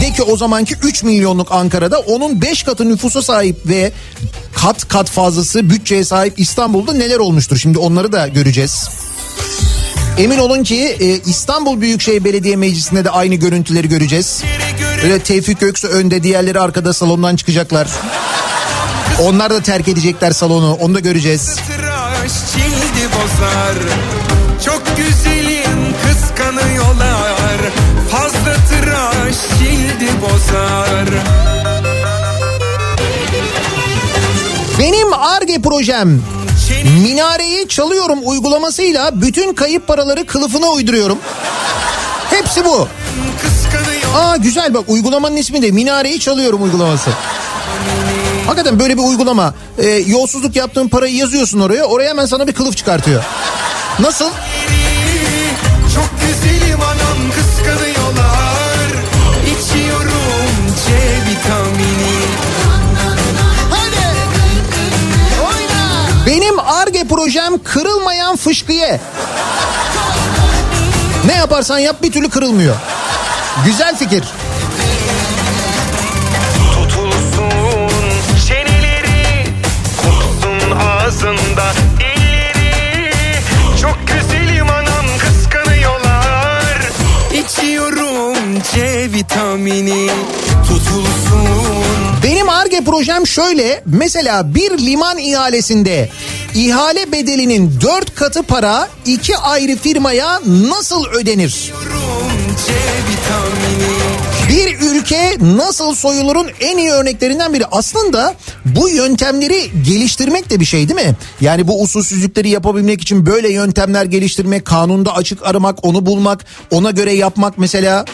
de 0.00 0.12
ki 0.12 0.22
o 0.22 0.36
zamanki 0.36 0.74
3 0.82 1.02
milyonluk 1.02 1.52
Ankara'da 1.52 1.98
onun 1.98 2.42
5 2.42 2.62
katı 2.62 2.88
nüfusa 2.88 3.22
sahip 3.22 3.56
ve 3.66 3.92
kat 4.56 4.88
kat 4.88 5.10
fazlası 5.10 5.70
bütçeye 5.70 6.04
sahip 6.04 6.34
İstanbul'da 6.36 6.92
neler 6.92 7.18
olmuştur? 7.18 7.56
Şimdi 7.56 7.78
onları 7.78 8.12
da 8.12 8.28
göreceğiz. 8.28 8.88
Emin 10.18 10.38
olun 10.38 10.62
ki 10.62 10.96
e, 11.00 11.06
İstanbul 11.30 11.80
Büyükşehir 11.80 12.24
Belediye 12.24 12.56
Meclisi'nde 12.56 13.04
de 13.04 13.10
aynı 13.10 13.34
görüntüleri 13.34 13.88
göreceğiz. 13.88 14.42
Böyle 15.02 15.18
Tevfik 15.18 15.60
Göksu 15.60 15.88
önde 15.88 16.22
diğerleri 16.22 16.60
arkada 16.60 16.92
salondan 16.92 17.36
çıkacaklar. 17.36 17.88
Onlar 19.20 19.50
da 19.50 19.62
terk 19.62 19.88
edecekler 19.88 20.30
salonu 20.30 20.74
onu 20.80 20.94
da 20.94 21.00
göreceğiz. 21.00 21.56
tıraş 21.56 22.32
cildi 22.52 23.08
bozar 23.12 23.74
Çok 24.64 24.82
güzelim 24.96 25.94
kıskanıyorlar 26.06 27.58
Fazla 28.10 28.54
tıraş 28.68 29.36
cildi 29.58 30.08
bozar 30.22 31.08
Benim 34.78 35.12
ARGE 35.12 35.58
projem 35.62 36.22
Minareyi 37.02 37.68
çalıyorum 37.68 38.18
uygulamasıyla 38.24 39.20
bütün 39.22 39.54
kayıp 39.54 39.86
paraları 39.86 40.26
kılıfına 40.26 40.66
uyduruyorum. 40.68 41.18
Hepsi 42.30 42.64
bu. 42.64 42.88
Aa 44.16 44.36
güzel 44.36 44.74
bak 44.74 44.84
uygulamanın 44.88 45.36
ismi 45.36 45.62
de 45.62 45.70
Minareyi 45.70 46.20
çalıyorum 46.20 46.62
uygulaması. 46.62 47.10
Hakikaten 48.46 48.80
böyle 48.80 48.96
bir 48.96 49.02
uygulama. 49.02 49.54
Ee, 49.78 49.86
yolsuzluk 49.88 50.56
yaptığın 50.56 50.88
parayı 50.88 51.16
yazıyorsun 51.16 51.60
oraya. 51.60 51.84
Oraya 51.84 52.10
hemen 52.10 52.26
sana 52.26 52.46
bir 52.46 52.52
kılıf 52.52 52.76
çıkartıyor. 52.76 53.24
Nasıl? 53.98 54.30
Çok 55.94 56.10
güzelim 56.20 56.80
anam 56.80 57.30
kıskanıyorlar 57.34 58.88
İçiyorum 59.46 60.74
C 60.86 60.92
vitamini 61.30 62.14
Benim 66.26 66.58
ARGE 66.58 67.04
projem 67.04 67.62
kırılmayan 67.62 68.36
fışkıye. 68.36 69.00
Ne 71.26 71.34
yaparsan 71.34 71.78
yap 71.78 71.96
bir 72.02 72.12
türlü 72.12 72.30
kırılmıyor. 72.30 72.74
Güzel 73.64 73.96
fikir. 73.96 74.24
C 88.74 89.12
vitamini 89.12 90.10
Tutulsun 90.62 91.84
Benim 92.22 92.48
ARGE 92.48 92.80
projem 92.80 93.26
şöyle. 93.26 93.82
Mesela 93.86 94.54
bir 94.54 94.78
liman 94.78 95.18
ihalesinde 95.18 96.08
ihale 96.54 97.12
bedelinin 97.12 97.80
dört 97.80 98.14
katı 98.14 98.42
para 98.42 98.88
iki 99.06 99.36
ayrı 99.36 99.76
firmaya 99.76 100.40
nasıl 100.46 101.04
ödenir? 101.06 101.72
C 102.66 102.72
vitamini 103.08 103.94
Bir 104.48 104.80
ülke 104.80 105.36
nasıl 105.40 105.94
soyulurun 105.94 106.46
en 106.60 106.78
iyi 106.78 106.90
örneklerinden 106.90 107.54
biri. 107.54 107.66
Aslında 107.66 108.34
bu 108.64 108.88
yöntemleri 108.88 109.70
geliştirmek 109.86 110.50
de 110.50 110.60
bir 110.60 110.64
şey 110.64 110.88
değil 110.88 111.08
mi? 111.08 111.16
Yani 111.40 111.68
bu 111.68 111.82
usulsüzlükleri 111.82 112.48
yapabilmek 112.48 113.02
için 113.02 113.26
böyle 113.26 113.52
yöntemler 113.52 114.04
geliştirmek, 114.04 114.64
kanunda 114.64 115.14
açık 115.14 115.46
aramak, 115.46 115.84
onu 115.84 116.06
bulmak, 116.06 116.44
ona 116.70 116.90
göre 116.90 117.12
yapmak 117.12 117.58
mesela. 117.58 118.04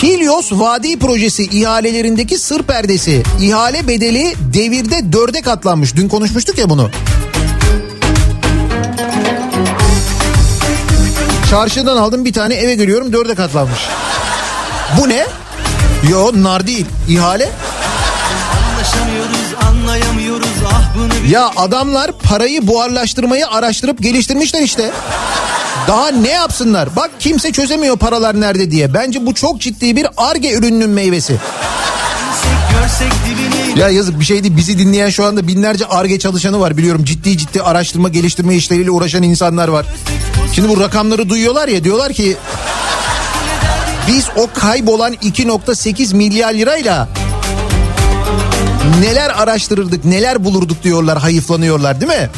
Filyos 0.00 0.52
Vadi 0.52 0.98
Projesi 0.98 1.42
ihalelerindeki 1.42 2.38
sır 2.38 2.62
perdesi. 2.62 3.22
ihale 3.40 3.88
bedeli 3.88 4.34
devirde 4.54 5.12
dörde 5.12 5.42
katlanmış. 5.42 5.96
Dün 5.96 6.08
konuşmuştuk 6.08 6.58
ya 6.58 6.70
bunu. 6.70 6.90
Çarşıdan 11.50 11.96
aldım 11.96 12.24
bir 12.24 12.32
tane 12.32 12.54
eve 12.54 12.74
geliyorum 12.74 13.12
dörde 13.12 13.34
katlanmış. 13.34 13.80
Bu 15.00 15.08
ne? 15.08 15.26
Yo 16.10 16.30
nar 16.34 16.66
değil. 16.66 16.86
İhale. 17.08 17.48
Anlaşamıyoruz 18.72 19.54
anlayamıyoruz 19.68 20.48
ah 20.72 21.30
Ya 21.30 21.50
adamlar 21.56 22.12
parayı 22.12 22.66
buharlaştırmayı 22.66 23.48
araştırıp 23.48 24.02
geliştirmişler 24.02 24.62
işte. 24.62 24.90
Daha 25.88 26.08
ne 26.10 26.30
yapsınlar? 26.30 26.96
Bak 26.96 27.10
kimse 27.18 27.52
çözemiyor 27.52 27.96
paralar 27.96 28.40
nerede 28.40 28.70
diye. 28.70 28.94
Bence 28.94 29.26
bu 29.26 29.34
çok 29.34 29.60
ciddi 29.60 29.96
bir 29.96 30.06
arge 30.16 30.52
ürününün 30.52 30.90
meyvesi. 30.90 31.36
Ya 33.76 33.88
yazık 33.88 34.20
bir 34.20 34.24
şey 34.24 34.42
değil. 34.42 34.56
Bizi 34.56 34.78
dinleyen 34.78 35.10
şu 35.10 35.24
anda 35.24 35.48
binlerce 35.48 35.86
arge 35.86 36.18
çalışanı 36.18 36.60
var 36.60 36.76
biliyorum. 36.76 37.04
Ciddi 37.04 37.38
ciddi 37.38 37.62
araştırma 37.62 38.08
geliştirme 38.08 38.56
işleriyle 38.56 38.90
uğraşan 38.90 39.22
insanlar 39.22 39.68
var. 39.68 39.86
Şimdi 40.52 40.68
bu 40.68 40.80
rakamları 40.80 41.28
duyuyorlar 41.28 41.68
ya 41.68 41.84
diyorlar 41.84 42.12
ki 42.12 42.36
biz 44.08 44.26
o 44.36 44.48
kaybolan 44.54 45.14
2.8 45.14 46.14
milyar 46.14 46.54
lirayla 46.54 47.08
neler 49.00 49.30
araştırırdık 49.42 50.04
neler 50.04 50.44
bulurduk 50.44 50.82
diyorlar 50.82 51.18
hayıflanıyorlar 51.18 52.00
değil 52.00 52.12
mi? 52.12 52.30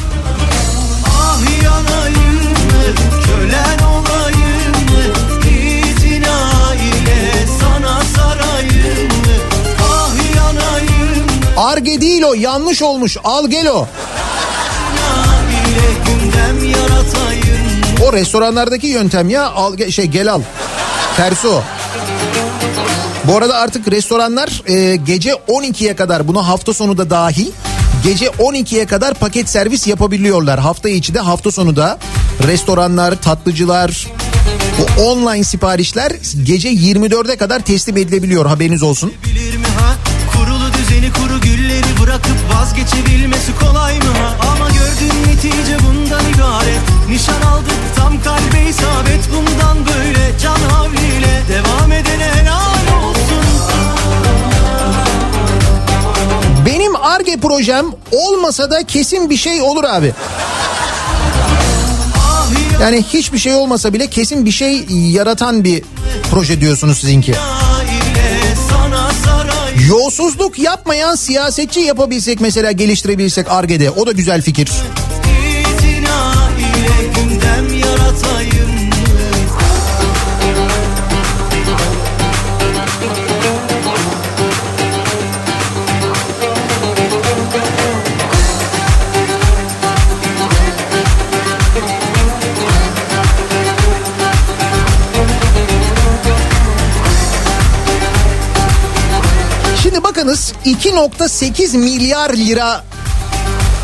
Arge 11.57 12.01
değil 12.01 12.23
o 12.23 12.33
yanlış 12.33 12.81
olmuş 12.81 13.17
al 13.23 13.47
gel 13.47 13.67
o. 13.67 13.87
O 18.07 18.13
restoranlardaki 18.13 18.87
yöntem 18.87 19.29
ya 19.29 19.49
al 19.51 19.73
ge- 19.75 19.91
şey 19.91 20.05
gel 20.05 20.33
al. 20.33 20.41
Tersi 21.17 21.47
o. 21.47 21.63
Bu 23.23 23.37
arada 23.37 23.55
artık 23.57 23.91
restoranlar 23.91 24.61
e, 24.67 24.95
gece 24.95 25.31
12'ye 25.31 25.95
kadar 25.95 26.27
buna 26.27 26.47
hafta 26.47 26.73
sonu 26.73 26.97
da 26.97 27.09
dahil 27.09 27.47
gece 28.03 28.25
12'ye 28.25 28.85
kadar 28.85 29.13
paket 29.13 29.49
servis 29.49 29.87
yapabiliyorlar. 29.87 30.59
Hafta 30.59 30.89
içi 30.89 31.13
de 31.13 31.19
hafta 31.19 31.51
sonu 31.51 31.75
da 31.75 31.99
restoranlar, 32.47 33.21
tatlıcılar, 33.21 34.07
bu 34.79 35.01
online 35.03 35.43
siparişler 35.43 36.11
gece 36.43 36.69
24'e 36.73 37.35
kadar 37.35 37.59
teslim 37.59 37.97
edilebiliyor 37.97 38.45
haberiniz 38.45 38.83
olsun. 38.83 39.13
Seni 40.93 41.13
kuru 41.13 41.41
gülleri 41.41 42.01
bırakıp 42.01 42.37
vazgeçebilmesi 42.53 43.55
kolay 43.59 43.97
mı? 43.97 44.13
Ama 44.51 44.69
gördüğün 44.69 45.31
netice 45.31 45.77
bundan 45.79 46.21
ibaret 46.33 47.09
Nişan 47.09 47.41
aldık 47.41 47.95
tam 47.95 48.23
kalbe 48.23 48.69
isabet 48.69 49.19
Bundan 49.35 49.77
böyle 49.85 50.39
can 50.41 50.55
havliyle 50.69 51.41
devam 51.49 51.91
edene 51.91 52.27
helal 52.33 53.07
olsun 53.07 53.45
Benim 56.65 56.95
ARGE 56.95 57.37
projem 57.37 57.85
olmasa 58.11 58.71
da 58.71 58.83
kesin 58.83 59.29
bir 59.29 59.37
şey 59.37 59.61
olur 59.61 59.83
abi. 59.83 60.13
Yani 62.81 63.03
hiçbir 63.03 63.39
şey 63.39 63.55
olmasa 63.55 63.93
bile 63.93 64.07
kesin 64.07 64.45
bir 64.45 64.51
şey 64.51 64.85
yaratan 64.89 65.63
bir 65.63 65.83
proje 66.31 66.61
diyorsunuz 66.61 66.97
sizinki. 66.97 67.35
Yolsuzluk 69.81 70.59
yapmayan 70.59 71.15
siyasetçi 71.15 71.79
yapabilsek 71.79 72.41
mesela 72.41 72.71
geliştirebilsek 72.71 73.51
ARGE'de 73.51 73.91
o 73.91 74.05
da 74.05 74.11
güzel 74.11 74.41
fikir. 74.41 74.69
2.8 100.65 101.77
milyar 101.77 102.33
lira 102.33 102.83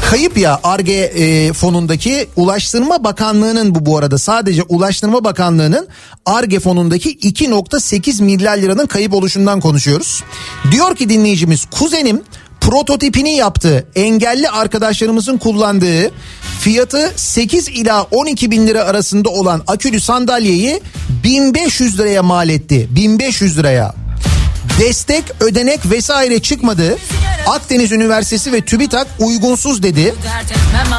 kayıp 0.10 0.38
ya 0.38 0.60
ARGE 0.64 0.94
e, 0.94 1.54
fonundaki 1.54 2.28
Ulaştırma 2.36 3.04
Bakanlığı'nın 3.04 3.76
bu 3.76 3.86
bu 3.86 3.98
arada 3.98 4.18
sadece 4.18 4.64
Ulaştırma 4.64 5.24
Bakanlığı'nın 5.24 5.88
ARGE 6.26 6.60
fonundaki 6.60 7.18
2.8 7.18 8.24
milyar 8.24 8.58
liranın 8.58 8.86
kayıp 8.86 9.14
oluşundan 9.14 9.60
konuşuyoruz. 9.60 10.24
Diyor 10.72 10.96
ki 10.96 11.10
dinleyicimiz 11.10 11.66
kuzenim 11.66 12.22
prototipini 12.62 13.36
yaptı. 13.36 13.88
Engelli 13.96 14.50
arkadaşlarımızın 14.50 15.38
kullandığı 15.38 16.12
fiyatı 16.60 17.14
8 17.16 17.68
ila 17.68 18.04
12 18.04 18.52
bin 18.52 18.68
lira 18.68 18.84
arasında 18.84 19.30
olan 19.30 19.62
akülü 19.68 20.00
sandalyeyi 20.00 20.82
1500 21.24 22.00
liraya 22.00 22.24
mal 22.24 22.50
etti. 22.50 22.88
1500 22.96 23.58
liraya. 23.58 24.09
Destek, 24.80 25.24
ödenek 25.40 25.80
vesaire 25.92 26.40
çıkmadı. 26.40 26.98
Akdeniz 27.48 27.92
Üniversitesi 27.92 28.52
ve 28.52 28.62
TÜBİTAK 28.62 29.08
uygunsuz 29.20 29.84
dedi. 29.84 30.16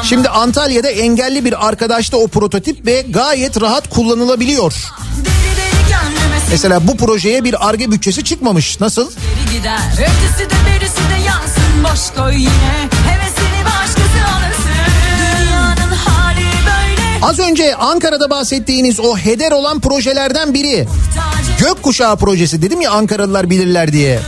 Şimdi 0.03 0.29
Antalya'da 0.29 0.89
engelli 0.89 1.45
bir 1.45 1.67
arkadaşta 1.67 2.17
o 2.17 2.27
prototip 2.27 2.85
ve 2.85 3.05
gayet 3.09 3.61
rahat 3.61 3.89
kullanılabiliyor. 3.89 4.73
Mesela 6.51 6.87
bu 6.87 6.97
projeye 6.97 7.43
bir 7.43 7.69
arge 7.69 7.91
bütçesi 7.91 8.23
çıkmamış. 8.23 8.81
Nasıl? 8.81 9.11
Geri 9.11 9.57
gider 9.57 9.79
Ötesi 9.93 10.49
de 10.49 10.55
berisi 10.65 10.95
de 10.95 11.27
yansın 11.27 11.83
Boş 11.83 12.17
koy 12.17 12.35
yine 12.35 12.89
Hevesini 13.07 13.65
başkası 13.65 14.35
alırsın 14.35 14.71
Dünyanın 15.41 15.95
hali 15.95 16.41
böyle 16.41 17.25
Az 17.25 17.39
önce 17.39 17.75
Ankara'da 17.75 18.29
bahsettiğiniz 18.29 18.99
o 18.99 19.17
heder 19.17 19.51
olan 19.51 19.79
projelerden 19.79 20.53
biri. 20.53 20.87
Gökkuşağı 21.61 22.17
projesi 22.17 22.61
dedim 22.61 22.81
ya 22.81 22.91
Ankaralılar 22.91 23.49
bilirler 23.49 23.91
diye. 23.91 24.19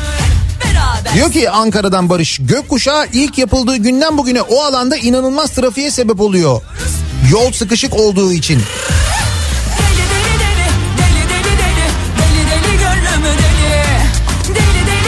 Diyor 1.14 1.32
ki 1.32 1.50
Ankara'dan 1.50 2.10
Barış 2.10 2.40
gökkuşağı 2.42 3.08
ilk 3.14 3.38
yapıldığı 3.38 3.76
günden 3.76 4.18
bugüne 4.18 4.42
o 4.42 4.64
alanda 4.64 4.98
inanılmaz 4.98 5.52
trafiğe 5.52 5.92
sebep 5.92 6.22
oluyor. 6.22 6.62
Yol 7.32 7.52
sıkışık 7.52 7.94
olduğu 7.94 8.34
için. 8.34 8.62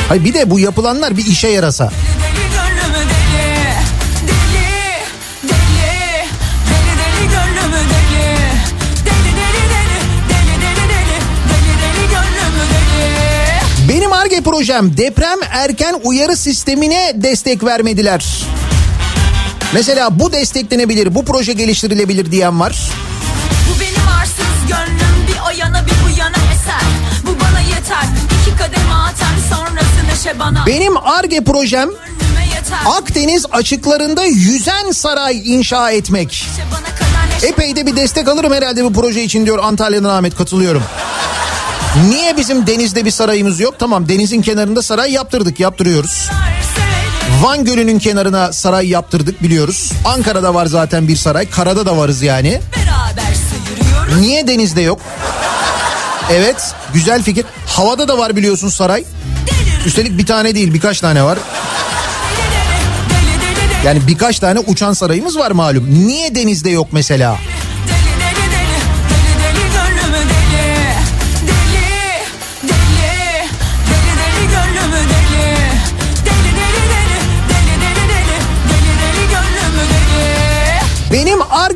Hayır 0.07 0.23
bir 0.23 0.34
de 0.34 0.49
bu 0.49 0.59
yapılanlar 0.59 1.17
bir 1.17 1.26
işe 1.26 1.47
yarasa. 1.47 1.91
ARGE 14.36 14.44
projem 14.44 14.98
deprem 14.98 15.40
erken 15.52 15.96
uyarı 16.04 16.38
sistemine 16.38 17.12
destek 17.16 17.64
vermediler. 17.64 18.26
Mesela 19.74 20.20
bu 20.20 20.34
desteklenebilir, 20.34 21.16
bu 21.16 21.26
proje 21.26 21.54
geliştirilebilir 21.54 22.32
diyen 22.32 22.60
var. 22.60 22.90
Bu 23.70 23.80
benim 23.80 24.08
arsız 24.20 24.68
gönlüm 24.68 25.28
bir 25.28 25.40
o 25.48 25.60
yana 25.60 25.86
bir 25.86 25.92
bu 25.92 26.20
yana 26.20 26.36
eser 26.54 26.82
Bu 27.24 27.40
bana 27.40 27.60
yeter 27.60 28.06
iki 28.42 28.58
kademe 28.58 28.94
atar 28.94 29.56
sonrası 29.56 30.08
neşe 30.14 30.40
bana 30.40 30.66
Benim 30.66 30.98
ARGE 30.98 31.44
projem 31.44 31.90
Akdeniz 32.86 33.46
açıklarında 33.52 34.26
yüzen 34.26 34.92
saray 34.92 35.56
inşa 35.56 35.92
etmek. 35.92 36.48
neşe 37.36 37.48
Epey 37.48 37.76
de 37.76 37.86
bir 37.86 37.96
destek 37.96 38.28
alırım 38.28 38.54
herhalde 38.54 38.84
bu 38.84 38.94
proje 38.94 39.24
için 39.24 39.46
diyor 39.46 39.60
Antalya'dan 39.64 40.10
Ahmet 40.10 40.36
katılıyorum. 40.36 40.84
Niye 42.04 42.38
bizim 42.38 42.68
denizde 42.68 43.06
bir 43.06 43.12
sarayımız 43.12 43.60
yok? 43.60 43.76
Tamam 43.80 44.10
denizin 44.10 44.41
kenarında 44.41 44.82
saray 44.82 45.12
yaptırdık, 45.12 45.60
yaptırıyoruz. 45.60 46.30
Van 47.41 47.66
Gölü'nün 47.66 48.00
kenarına 48.00 48.54
saray 48.54 48.88
yaptırdık 48.89 49.43
biliyoruz. 49.43 49.91
Ankara'da 50.06 50.54
var 50.54 50.66
zaten 50.66 51.08
bir 51.08 51.16
saray, 51.16 51.50
karada 51.50 51.86
da 51.86 51.98
varız 51.98 52.22
yani. 52.22 52.62
Niye 54.20 54.48
denizde 54.48 54.82
yok? 54.82 55.00
Evet, 56.32 56.74
güzel 56.93 57.24
fikir. 57.24 57.46
Havada 57.68 58.08
da 58.08 58.18
var 58.18 58.36
biliyorsun 58.36 58.70
saray. 58.70 59.04
Üstelik 59.86 60.18
bir 60.18 60.26
tane 60.26 60.56
değil, 60.56 60.74
birkaç 60.74 61.00
tane 61.00 61.24
var. 61.24 61.38
Yani 63.86 64.08
birkaç 64.08 64.39
tane 64.39 64.60
uçan 64.60 64.93
sarayımız 64.93 65.38
var 65.38 65.52
malum. 65.52 66.08
Niye 66.08 66.36
denizde 66.36 66.70
yok 66.70 66.88
mesela? 66.91 67.36
Deli 67.36 67.55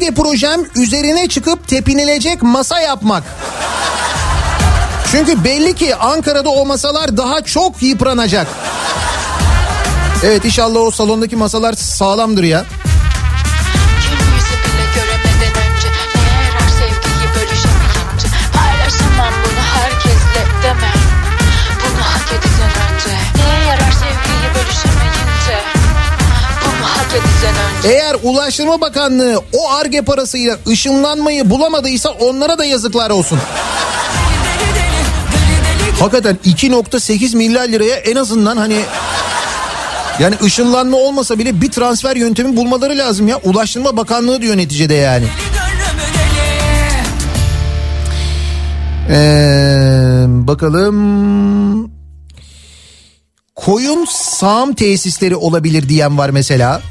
ARGE 0.10 0.22
projem 0.22 0.62
üzerine 0.76 1.28
çıkıp 1.28 1.68
tepinilecek 1.68 2.42
masa 2.42 2.80
yapmak. 2.80 3.24
Çünkü 5.12 5.44
belli 5.44 5.76
ki 5.76 5.96
Ankara'da 5.96 6.50
o 6.50 6.66
masalar 6.66 7.18
daha 7.18 7.42
çok 7.42 7.84
yıpranacak. 7.84 8.48
Evet 10.24 10.46
inşallah 10.46 10.80
o 10.80 10.92
salondaki 10.92 11.36
masalar 11.36 11.74
sağlamdır 11.74 12.44
ya. 12.44 12.66
Eğer 27.84 28.16
Ulaştırma 28.24 28.82
Bakanlığı 28.82 29.42
o 29.54 29.72
ARGE 29.72 30.02
parasıyla 30.02 30.58
ışınlanmayı 30.68 31.50
bulamadıysa 31.50 32.10
onlara 32.10 32.58
da 32.58 32.66
yazıklar 32.66 33.10
olsun. 33.10 33.40
Hakikaten 36.00 36.38
2.8 36.46 37.38
milyar 37.38 37.68
liraya 37.68 37.96
en 37.96 38.16
azından 38.16 38.58
hani 38.58 38.80
yani 40.20 40.36
ışınlanma 40.44 40.98
olmasa 40.98 41.40
bile 41.40 41.62
bir 41.62 41.72
transfer 41.72 42.16
yöntemi 42.16 42.58
bulmaları 42.58 42.98
lazım 42.98 43.28
ya. 43.28 43.38
Ulaştırma 43.44 43.98
Bakanlığı 43.98 44.42
diyor 44.42 44.58
neticede 44.58 44.94
yani. 44.94 45.26
Ee, 49.10 50.26
bakalım. 50.28 51.92
Koyun 53.56 54.06
sağım 54.10 54.74
tesisleri 54.74 55.36
olabilir 55.36 55.90
diyen 55.90 56.18
var 56.18 56.30
mesela. 56.30 56.82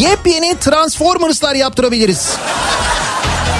Yepyeni 0.00 0.56
Transformers'lar 0.60 1.54
yaptırabiliriz. 1.54 2.30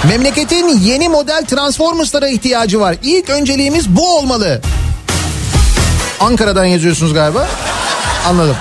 Memleketin 0.08 0.80
yeni 0.80 1.08
model 1.08 1.44
Transformers'lara 1.44 2.28
ihtiyacı 2.28 2.80
var. 2.80 2.96
İlk 3.02 3.30
önceliğimiz 3.30 3.88
bu 3.88 4.18
olmalı. 4.18 4.60
Ankara'dan 6.20 6.64
yazıyorsunuz 6.64 7.14
galiba. 7.14 7.48
Anladım. 8.28 8.56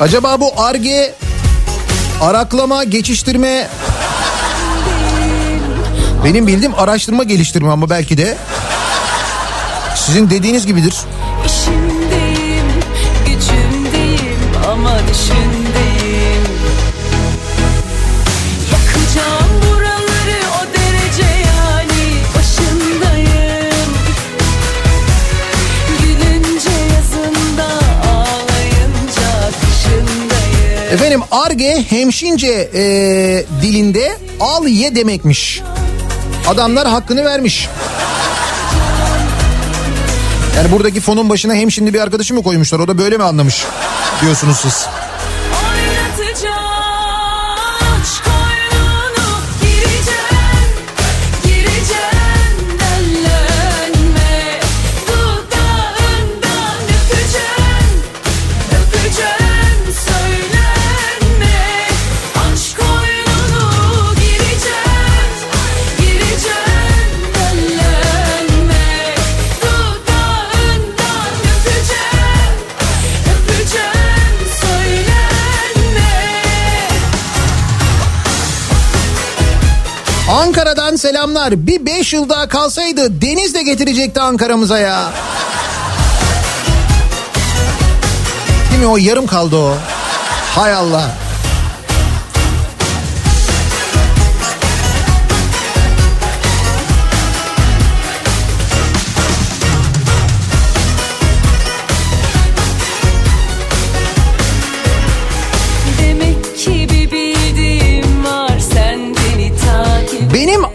Acaba 0.00 0.40
bu 0.40 0.52
arge 0.56 1.14
araklama, 2.22 2.84
geçiştirme 2.84 3.68
benim 6.24 6.46
bildiğim 6.46 6.74
araştırma 6.74 7.22
geliştirme 7.22 7.70
ama 7.70 7.90
belki 7.90 8.18
de 8.18 8.36
sizin 9.94 10.30
dediğiniz 10.30 10.66
gibidir. 10.66 10.94
Efendim 30.90 31.20
arge 31.30 31.84
hemşince 31.88 32.70
e, 32.74 32.82
dilinde 33.62 34.18
al 34.40 34.66
ye 34.66 34.94
demekmiş. 34.94 35.62
Adamlar 36.48 36.88
hakkını 36.88 37.24
vermiş. 37.24 37.68
Yani 40.56 40.72
buradaki 40.72 41.00
fonun 41.00 41.28
başına 41.28 41.54
hemşinli 41.54 41.94
bir 41.94 42.00
arkadaşı 42.00 42.34
mı 42.34 42.42
koymuşlar? 42.42 42.78
O 42.78 42.88
da 42.88 42.98
böyle 42.98 43.16
mi 43.16 43.22
anlamış 43.24 43.64
diyorsunuz 44.22 44.56
siz? 44.56 44.86
Selamlar. 81.00 81.66
Bir 81.66 81.86
beş 81.86 82.12
yıl 82.12 82.28
daha 82.28 82.48
kalsaydı 82.48 83.20
deniz 83.22 83.54
de 83.54 83.62
getirecekti 83.62 84.20
Ankara'mıza 84.20 84.78
ya. 84.78 85.12
Değil 88.70 88.82
mi 88.82 88.86
o 88.86 88.96
yarım 88.96 89.26
kaldı 89.26 89.56
o. 89.56 89.74
Hay 90.54 90.74
Allah. 90.74 91.10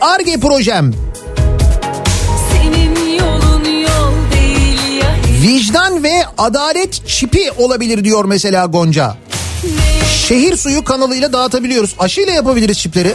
ARGE 0.06 0.38
projem 0.40 0.94
vicdan 5.42 6.04
ve 6.04 6.24
adalet 6.38 7.08
çipi 7.08 7.52
olabilir 7.58 8.04
diyor 8.04 8.26
mesela 8.26 8.66
Gonca. 8.66 9.18
Şehir 10.28 10.58
suyu 10.58 10.84
kanalıyla 10.84 11.34
dağıtabiliyoruz. 11.34 11.96
Aşıyla 12.00 12.34
yapabiliriz 12.34 12.80
çipleri. 12.80 13.14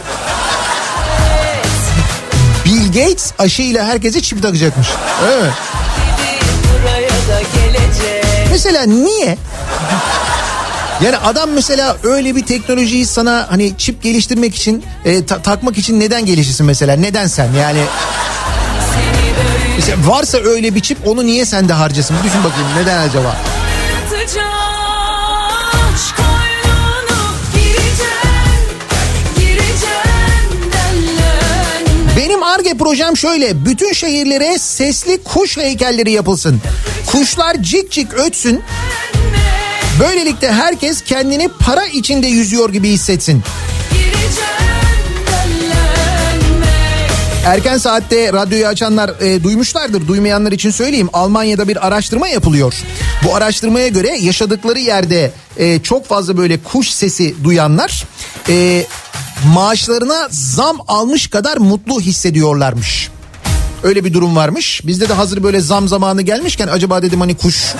Bill 2.65 2.87
Gates 2.87 3.31
aşıyla 3.39 3.85
herkese 3.85 4.21
çip 4.21 4.41
takacakmış. 4.41 4.87
Evet. 5.27 5.53
Mesela 8.51 8.83
niye? 8.83 9.37
Yani 11.05 11.17
adam 11.17 11.49
mesela 11.49 11.97
öyle 12.03 12.35
bir 12.35 12.45
teknolojiyi 12.45 13.05
sana 13.05 13.47
hani 13.51 13.77
çip 13.77 14.03
geliştirmek 14.03 14.55
için 14.55 14.83
e, 15.05 15.25
ta- 15.25 15.41
takmak 15.41 15.77
için 15.77 15.99
neden 15.99 16.25
gelişirsin 16.25 16.65
mesela? 16.65 16.95
Neden 16.95 17.27
sen 17.27 17.53
yani? 17.53 17.79
Mesela 19.75 19.97
varsa 20.07 20.37
öyle 20.37 20.75
bir 20.75 20.79
çip 20.79 21.07
onu 21.07 21.25
niye 21.25 21.45
sende 21.45 21.73
harcasın? 21.73 22.17
Bir 22.19 22.23
düşün 22.29 22.43
bakayım 22.43 22.67
neden 22.77 23.07
acaba? 23.09 23.35
Benim 32.17 32.43
ARGE 32.43 32.73
projem 32.73 33.17
şöyle. 33.17 33.65
Bütün 33.65 33.93
şehirlere 33.93 34.57
sesli 34.57 35.23
kuş 35.23 35.57
heykelleri 35.57 36.11
yapılsın. 36.11 36.61
Kuşlar 37.07 37.55
cik 37.63 37.91
cik 37.91 38.13
ötsün. 38.13 38.61
Böylelikle 39.99 40.51
herkes 40.51 41.01
kendini 41.01 41.49
para 41.59 41.85
içinde 41.85 42.27
yüzüyor 42.27 42.69
gibi 42.69 42.89
hissetsin. 42.89 43.43
Erken 47.45 47.77
saatte 47.77 48.33
radyoyu 48.33 48.67
açanlar 48.67 49.11
e, 49.21 49.43
duymuşlardır. 49.43 50.07
Duymayanlar 50.07 50.51
için 50.51 50.71
söyleyeyim. 50.71 51.09
Almanya'da 51.13 51.67
bir 51.67 51.87
araştırma 51.87 52.27
yapılıyor. 52.27 52.73
Bu 53.25 53.35
araştırmaya 53.35 53.87
göre 53.87 54.17
yaşadıkları 54.17 54.79
yerde 54.79 55.31
e, 55.57 55.79
çok 55.79 56.07
fazla 56.07 56.37
böyle 56.37 56.63
kuş 56.63 56.89
sesi 56.89 57.43
duyanlar 57.43 58.03
e, 58.49 58.85
maaşlarına 59.53 60.27
zam 60.29 60.77
almış 60.87 61.27
kadar 61.27 61.57
mutlu 61.57 62.01
hissediyorlarmış. 62.01 63.09
Öyle 63.83 64.05
bir 64.05 64.13
durum 64.13 64.35
varmış. 64.35 64.81
Bizde 64.85 65.09
de 65.09 65.13
hazır 65.13 65.43
böyle 65.43 65.59
zam 65.61 65.87
zamanı 65.87 66.21
gelmişken 66.21 66.67
acaba 66.67 67.01
dedim 67.01 67.19
hani 67.19 67.37
kuş 67.37 67.73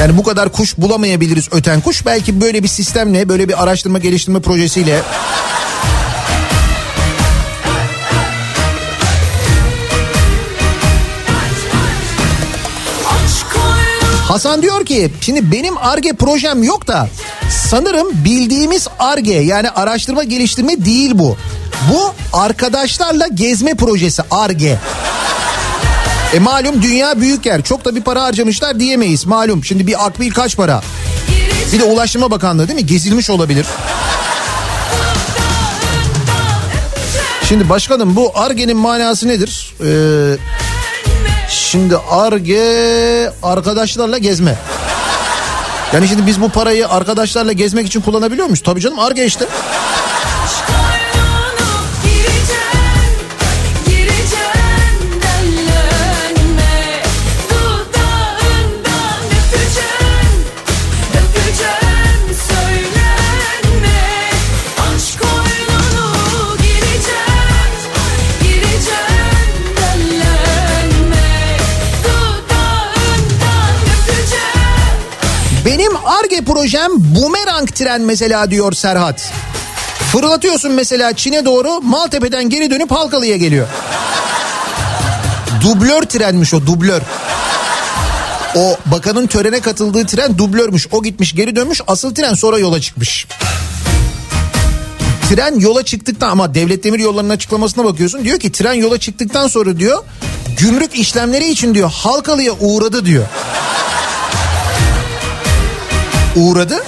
yani 0.00 0.16
bu 0.16 0.22
kadar 0.22 0.52
kuş 0.52 0.78
bulamayabiliriz 0.78 1.48
öten 1.52 1.80
kuş. 1.80 2.06
Belki 2.06 2.40
böyle 2.40 2.62
bir 2.62 2.68
sistemle, 2.68 3.28
böyle 3.28 3.48
bir 3.48 3.62
araştırma 3.62 3.98
geliştirme 3.98 4.40
projesiyle 4.40 5.02
Hasan 14.28 14.62
diyor 14.62 14.84
ki 14.84 15.10
şimdi 15.20 15.52
benim 15.52 15.78
ARGE 15.78 16.12
projem 16.12 16.62
yok 16.62 16.86
da 16.86 17.08
sanırım 17.50 18.24
bildiğimiz 18.24 18.88
ARGE 18.98 19.34
yani 19.34 19.70
araştırma 19.70 20.24
geliştirme 20.24 20.84
değil 20.84 21.10
bu. 21.14 21.36
Bu 21.92 22.14
arkadaşlarla 22.32 23.26
gezme 23.26 23.74
projesi 23.74 24.22
ARGE. 24.30 24.78
E 26.34 26.38
malum 26.38 26.82
dünya 26.82 27.20
büyük 27.20 27.46
yer. 27.46 27.62
Çok 27.62 27.84
da 27.84 27.94
bir 27.94 28.02
para 28.02 28.22
harcamışlar 28.22 28.80
diyemeyiz. 28.80 29.26
Malum 29.26 29.64
şimdi 29.64 29.86
bir 29.86 30.06
akbil 30.06 30.30
kaç 30.30 30.56
para? 30.56 30.82
Bir 31.72 31.78
de 31.78 31.84
Ulaştırma 31.84 32.30
Bakanlığı 32.30 32.68
değil 32.68 32.80
mi? 32.80 32.86
Gezilmiş 32.86 33.30
olabilir. 33.30 33.66
Şimdi 37.48 37.68
başkanım 37.68 38.16
bu 38.16 38.32
ARGE'nin 38.34 38.76
manası 38.76 39.28
nedir? 39.28 39.74
Ee, 39.84 40.36
şimdi 41.48 41.96
ARGE 41.96 43.32
arkadaşlarla 43.42 44.18
gezme. 44.18 44.54
Yani 45.92 46.08
şimdi 46.08 46.26
biz 46.26 46.40
bu 46.40 46.48
parayı 46.48 46.88
arkadaşlarla 46.88 47.52
gezmek 47.52 47.86
için 47.86 48.00
kullanabiliyor 48.00 48.46
muyuz? 48.46 48.62
Tabii 48.62 48.80
canım 48.80 48.98
ARGE 48.98 49.26
işte. 49.26 49.46
Tren 77.80 78.00
mesela 78.00 78.50
diyor 78.50 78.72
Serhat. 78.72 79.32
Fırlatıyorsun 80.12 80.72
mesela 80.72 81.12
Çin'e 81.12 81.44
doğru 81.44 81.80
Maltepe'den 81.80 82.48
geri 82.48 82.70
dönüp 82.70 82.90
Halkalı'ya 82.90 83.36
geliyor. 83.36 83.66
Dublör 85.60 86.02
trenmiş 86.02 86.54
o 86.54 86.66
dublör. 86.66 87.02
O 88.56 88.76
bakanın 88.86 89.26
törene 89.26 89.60
katıldığı 89.60 90.06
tren 90.06 90.38
dublörmüş. 90.38 90.88
O 90.92 91.02
gitmiş 91.02 91.34
geri 91.34 91.56
dönmüş 91.56 91.80
asıl 91.86 92.14
tren 92.14 92.34
sonra 92.34 92.58
yola 92.58 92.80
çıkmış. 92.80 93.26
Tren 95.28 95.60
yola 95.60 95.84
çıktıktan 95.84 96.28
ama 96.28 96.54
devlet 96.54 96.84
demir 96.84 96.98
yollarının 96.98 97.30
açıklamasına 97.30 97.84
bakıyorsun. 97.84 98.24
Diyor 98.24 98.38
ki 98.38 98.52
tren 98.52 98.74
yola 98.74 98.98
çıktıktan 98.98 99.48
sonra 99.48 99.78
diyor 99.78 100.04
gümrük 100.58 100.94
işlemleri 100.94 101.48
için 101.48 101.74
diyor 101.74 101.90
Halkalı'ya 101.90 102.52
uğradı 102.60 103.04
diyor. 103.04 103.24
Uğradı. 106.36 106.82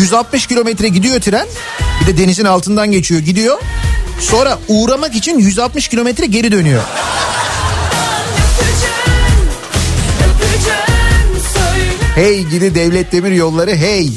160 0.00 0.46
kilometre 0.46 0.88
gidiyor 0.88 1.20
tren. 1.20 1.46
Bir 2.00 2.06
de 2.06 2.22
denizin 2.22 2.44
altından 2.44 2.92
geçiyor 2.92 3.20
gidiyor. 3.20 3.58
Sonra 4.20 4.58
uğramak 4.68 5.14
için 5.14 5.38
160 5.38 5.88
kilometre 5.88 6.26
geri 6.26 6.52
dönüyor. 6.52 6.82
Hey 12.14 12.42
gidi 12.44 12.74
devlet 12.74 13.12
demir 13.12 13.32
yolları 13.32 13.74
hey. 13.76 14.10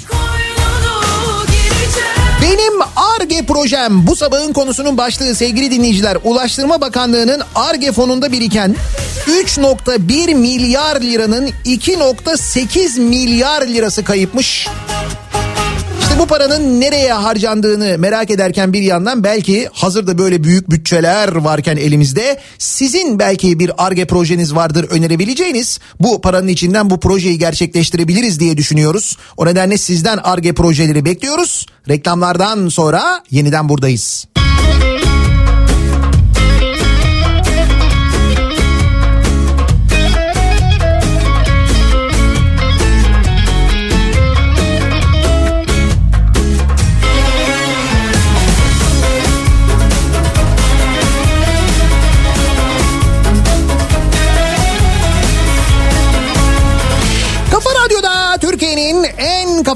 Benim 2.41 2.81
ARGE 2.95 3.45
projem 3.45 4.07
bu 4.07 4.15
sabahın 4.15 4.53
konusunun 4.53 4.97
başlığı 4.97 5.35
sevgili 5.35 5.71
dinleyiciler. 5.71 6.17
Ulaştırma 6.23 6.81
Bakanlığı'nın 6.81 7.41
ARGE 7.55 7.91
fonunda 7.91 8.31
biriken 8.31 8.75
3.1 9.27 10.35
milyar 10.35 11.01
liranın 11.01 11.47
2.8 11.65 12.99
milyar 12.99 13.61
lirası 13.67 14.03
kayıpmış. 14.03 14.67
İşte 16.11 16.23
bu 16.23 16.27
paranın 16.27 16.81
nereye 16.81 17.13
harcandığını 17.13 17.97
merak 17.97 18.31
ederken 18.31 18.73
bir 18.73 18.81
yandan 18.81 19.23
belki 19.23 19.69
hazırda 19.73 20.17
böyle 20.17 20.43
büyük 20.43 20.69
bütçeler 20.69 21.35
varken 21.35 21.77
elimizde 21.77 22.39
sizin 22.57 23.19
belki 23.19 23.59
bir 23.59 23.85
ARGE 23.85 24.05
projeniz 24.05 24.55
vardır 24.55 24.87
önerebileceğiniz 24.89 25.79
bu 25.99 26.21
paranın 26.21 26.47
içinden 26.47 26.89
bu 26.89 26.99
projeyi 26.99 27.39
gerçekleştirebiliriz 27.39 28.39
diye 28.39 28.57
düşünüyoruz. 28.57 29.17
O 29.37 29.45
nedenle 29.45 29.77
sizden 29.77 30.17
ARGE 30.17 30.53
projeleri 30.53 31.05
bekliyoruz. 31.05 31.65
Reklamlardan 31.89 32.69
sonra 32.69 33.23
yeniden 33.29 33.69
buradayız. 33.69 34.25
Kafa 34.35 35.00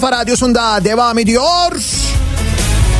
kafa 0.05 0.17
radyosunda 0.17 0.85
devam 0.85 1.19
ediyor. 1.19 1.71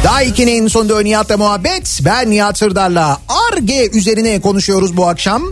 Daiki'nin 0.04 0.68
sonunda 0.68 1.02
Nihat'la 1.02 1.38
muhabbet. 1.38 2.00
Ben 2.06 2.32
Nihat 2.32 2.58
Sırdar'la 2.58 3.18
ARGE 3.52 3.90
üzerine 3.94 4.42
konuşuyoruz 4.42 4.98
bu 4.98 5.08
akşam. 5.08 5.44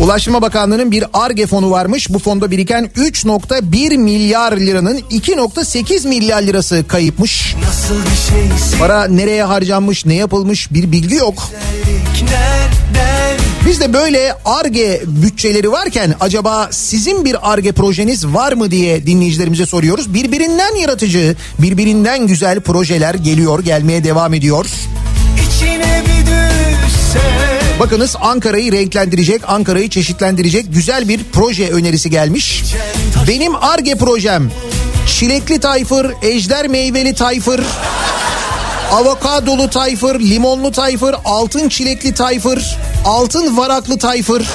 Ulaştırma 0.00 0.42
Bakanlığı'nın 0.42 0.90
bir 0.90 1.04
ARGE 1.12 1.46
fonu 1.46 1.70
varmış. 1.70 2.10
Bu 2.10 2.18
fonda 2.18 2.50
biriken 2.50 2.90
3.1 2.96 3.96
milyar 3.96 4.52
liranın 4.52 4.98
2.8 4.98 6.08
milyar 6.08 6.42
lirası 6.42 6.84
kayıpmış. 6.88 7.54
Para 8.78 9.04
nereye 9.04 9.44
harcanmış, 9.44 10.06
ne 10.06 10.14
yapılmış 10.14 10.72
bir 10.72 10.92
bilgi 10.92 11.14
yok. 11.14 11.50
nereden 12.22 13.07
Biz 13.68 13.80
de 13.80 13.92
böyle 13.92 14.34
ARGE 14.44 15.02
bütçeleri 15.06 15.72
varken 15.72 16.14
acaba 16.20 16.68
sizin 16.72 17.24
bir 17.24 17.52
ARGE 17.52 17.72
projeniz 17.72 18.26
var 18.26 18.52
mı 18.52 18.70
diye 18.70 19.06
dinleyicilerimize 19.06 19.66
soruyoruz. 19.66 20.14
Birbirinden 20.14 20.74
yaratıcı, 20.74 21.36
birbirinden 21.58 22.26
güzel 22.26 22.60
projeler 22.60 23.14
geliyor, 23.14 23.64
gelmeye 23.64 24.04
devam 24.04 24.34
ediyor. 24.34 24.66
içine 25.46 26.02
bir 26.06 26.26
düşse 26.26 27.20
Bakınız 27.80 28.16
Ankara'yı 28.20 28.72
renklendirecek, 28.72 29.42
Ankara'yı 29.46 29.88
çeşitlendirecek 29.88 30.74
güzel 30.74 31.08
bir 31.08 31.20
proje 31.32 31.70
önerisi 31.70 32.10
gelmiş. 32.10 32.64
Benim 33.28 33.56
ARGE 33.56 33.94
projem 33.94 34.50
çilekli 35.06 35.60
tayfır, 35.60 36.12
ejder 36.22 36.68
meyveli 36.68 37.14
tayfır, 37.14 37.60
avokadolu 38.92 39.70
tayfır, 39.70 40.20
limonlu 40.20 40.72
tayfır, 40.72 41.14
altın 41.24 41.68
çilekli 41.68 42.14
tayfır, 42.14 42.76
altın 43.04 43.56
varaklı 43.56 43.98
tayfır. 43.98 44.46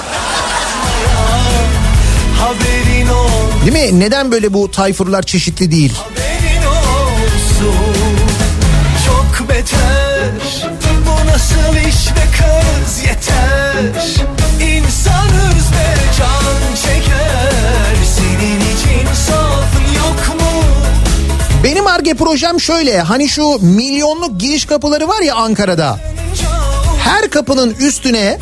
Değil 3.65 3.91
mi? 3.91 3.99
Neden 3.99 4.31
böyle 4.31 4.53
bu 4.53 4.71
tayfırlar 4.71 5.23
çeşitli 5.23 5.71
değil? 5.71 5.93
çok 9.05 9.49
beter 9.49 10.29
bu 11.05 11.27
nasıl 11.27 11.75
iş 11.89 12.07
be 12.07 12.25
kız 12.37 13.05
yeter 13.05 14.03
İnsanız 14.61 15.71
be 15.71 15.95
can 16.17 16.75
çeker 16.75 17.22
ARGE 22.03 22.13
projem 22.13 22.59
şöyle. 22.59 23.01
Hani 23.01 23.29
şu 23.29 23.59
milyonluk 23.61 24.39
giriş 24.39 24.65
kapıları 24.65 25.07
var 25.07 25.21
ya 25.21 25.35
Ankara'da. 25.35 25.99
Her 26.99 27.29
kapının 27.29 27.75
üstüne 27.79 28.39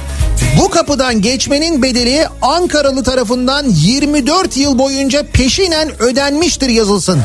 bu 0.60 0.70
kapıdan 0.70 1.22
geçmenin 1.22 1.82
bedeli 1.84 2.28
Ankaralı 2.42 3.04
tarafından 3.04 3.66
24 3.70 4.58
yıl 4.58 4.78
boyunca 4.78 5.26
peşinen 5.34 6.02
ödenmiştir 6.02 6.70
yazılsın. 6.70 7.20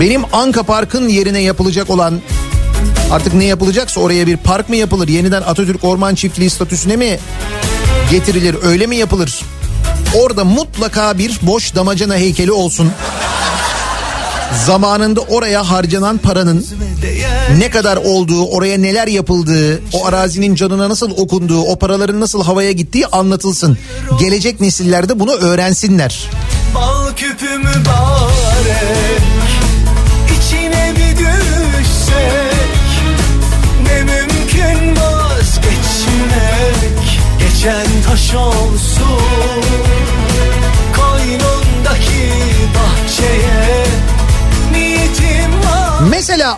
Benim 0.00 0.22
Anka 0.32 0.62
Park'ın 0.62 1.08
yerine 1.08 1.40
yapılacak 1.42 1.90
olan 1.90 2.20
artık 3.10 3.34
ne 3.34 3.44
yapılacaksa 3.44 4.00
oraya 4.00 4.26
bir 4.26 4.36
park 4.36 4.68
mı 4.68 4.76
yapılır? 4.76 5.08
Yeniden 5.08 5.42
Atatürk 5.42 5.84
Orman 5.84 6.14
Çiftliği 6.14 6.50
statüsüne 6.50 6.96
mi 6.96 7.18
getirilir? 8.10 8.56
Öyle 8.62 8.86
mi 8.86 8.96
yapılır? 8.96 9.42
Orada 10.14 10.44
mutlaka 10.44 11.18
bir 11.18 11.38
boş 11.42 11.74
damacana 11.74 12.16
heykeli 12.16 12.52
olsun. 12.52 12.92
Zamanında 14.66 15.20
oraya 15.20 15.70
harcanan 15.70 16.18
paranın 16.18 16.66
ne 17.58 17.70
kadar 17.70 17.96
olduğu, 17.96 18.46
oraya 18.46 18.78
neler 18.78 19.06
yapıldığı, 19.06 19.82
o 19.92 20.06
arazinin 20.06 20.54
canına 20.54 20.88
nasıl 20.88 21.10
okunduğu, 21.10 21.60
o 21.62 21.78
paraların 21.78 22.20
nasıl 22.20 22.44
havaya 22.44 22.72
gittiği 22.72 23.06
anlatılsın. 23.06 23.78
Gelecek 24.20 24.60
nesiller 24.60 25.08
de 25.08 25.20
bunu 25.20 25.32
öğrensinler. 25.32 26.30
Bal 26.74 27.12
küpü 27.16 27.58
mübarek 27.58 28.99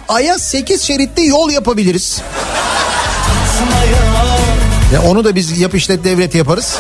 Ay'a 0.08 0.38
8 0.38 0.82
şeritli 0.82 1.26
yol 1.26 1.50
yapabiliriz. 1.50 2.20
Ya 4.94 5.02
onu 5.02 5.24
da 5.24 5.34
biz 5.34 5.58
yap 5.60 5.74
işlet 5.74 6.04
devlet 6.04 6.34
yaparız. 6.34 6.76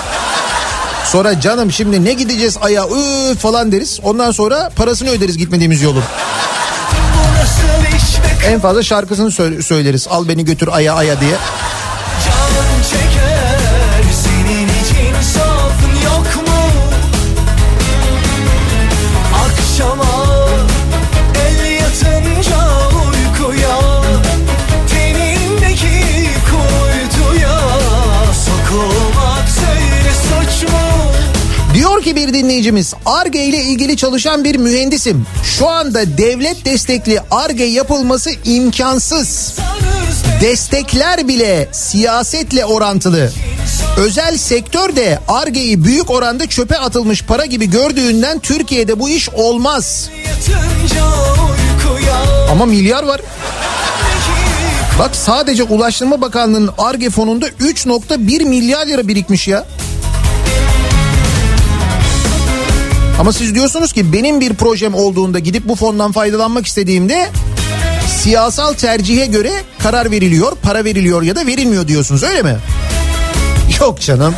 Sonra 1.12 1.40
canım 1.40 1.72
şimdi 1.72 2.04
ne 2.04 2.12
gideceğiz 2.12 2.56
Ay'a 2.62 2.86
üf 2.86 3.38
falan 3.38 3.72
deriz. 3.72 4.00
Ondan 4.02 4.30
sonra 4.30 4.70
parasını 4.76 5.10
öderiz 5.10 5.38
gitmediğimiz 5.38 5.82
yolun. 5.82 6.02
En 8.46 8.60
fazla 8.60 8.82
şarkısını 8.82 9.28
sö- 9.28 9.62
söyleriz. 9.62 10.06
Al 10.10 10.28
beni 10.28 10.44
götür 10.44 10.68
Ay'a 10.72 10.94
Ay'a 10.94 11.20
diye. 11.20 11.34
Ki 32.12 32.16
bir 32.16 32.34
dinleyicimiz 32.34 32.94
ARGE 33.06 33.44
ile 33.44 33.62
ilgili 33.62 33.96
çalışan 33.96 34.44
bir 34.44 34.56
mühendisim. 34.56 35.26
Şu 35.58 35.68
anda 35.68 36.18
devlet 36.18 36.64
destekli 36.64 37.20
ARGE 37.30 37.64
yapılması 37.64 38.30
imkansız. 38.44 39.54
Destekler 40.40 41.28
bile 41.28 41.68
siyasetle 41.72 42.64
orantılı. 42.64 43.32
Özel 43.96 44.36
sektör 44.36 44.96
de 44.96 45.18
ARGE'yi 45.28 45.84
büyük 45.84 46.10
oranda 46.10 46.46
çöpe 46.46 46.78
atılmış 46.78 47.22
para 47.22 47.46
gibi 47.46 47.70
gördüğünden 47.70 48.38
Türkiye'de 48.38 49.00
bu 49.00 49.08
iş 49.08 49.28
olmaz. 49.28 50.10
Ama 52.50 52.66
milyar 52.66 53.02
var. 53.02 53.20
Bak 54.98 55.16
sadece 55.16 55.62
Ulaştırma 55.62 56.20
Bakanlığı'nın 56.20 56.70
ARGE 56.78 57.10
fonunda 57.10 57.48
3.1 57.48 58.44
milyar 58.44 58.86
lira 58.86 59.08
birikmiş 59.08 59.48
ya. 59.48 59.64
Ama 63.22 63.32
siz 63.32 63.54
diyorsunuz 63.54 63.92
ki 63.92 64.12
benim 64.12 64.40
bir 64.40 64.54
projem 64.54 64.94
olduğunda 64.94 65.38
gidip 65.38 65.68
bu 65.68 65.76
fondan 65.76 66.12
faydalanmak 66.12 66.66
istediğimde 66.66 67.28
siyasal 68.08 68.72
tercihe 68.72 69.26
göre 69.26 69.52
karar 69.78 70.10
veriliyor, 70.10 70.52
para 70.62 70.84
veriliyor 70.84 71.22
ya 71.22 71.36
da 71.36 71.46
verilmiyor 71.46 71.88
diyorsunuz 71.88 72.22
öyle 72.22 72.42
mi? 72.42 72.56
Yok 73.80 74.00
canım. 74.00 74.34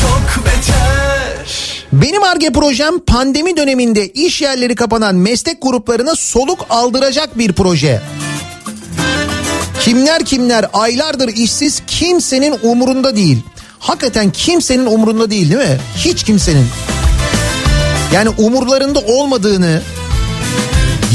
çok 0.00 0.44
beter 0.44 1.46
Benim 1.92 2.22
ARGE 2.22 2.52
projem 2.52 2.98
pandemi 2.98 3.56
döneminde 3.56 4.08
iş 4.08 4.42
yerleri 4.42 4.74
kapanan 4.74 5.14
meslek 5.14 5.62
gruplarına 5.62 6.14
soluk 6.14 6.66
aldıracak 6.70 7.38
bir 7.38 7.52
proje. 7.52 8.02
Kimler 9.80 10.24
kimler 10.24 10.66
aylardır 10.72 11.28
işsiz 11.28 11.82
kimsenin 11.86 12.58
umurunda 12.62 13.16
değil. 13.16 13.38
Hakikaten 13.80 14.30
kimsenin 14.30 14.86
umurunda 14.86 15.30
değil 15.30 15.50
değil 15.50 15.70
mi? 15.70 15.78
Hiç 15.96 16.22
kimsenin. 16.22 16.66
Yani 18.12 18.28
umurlarında 18.28 18.98
olmadığını 18.98 19.82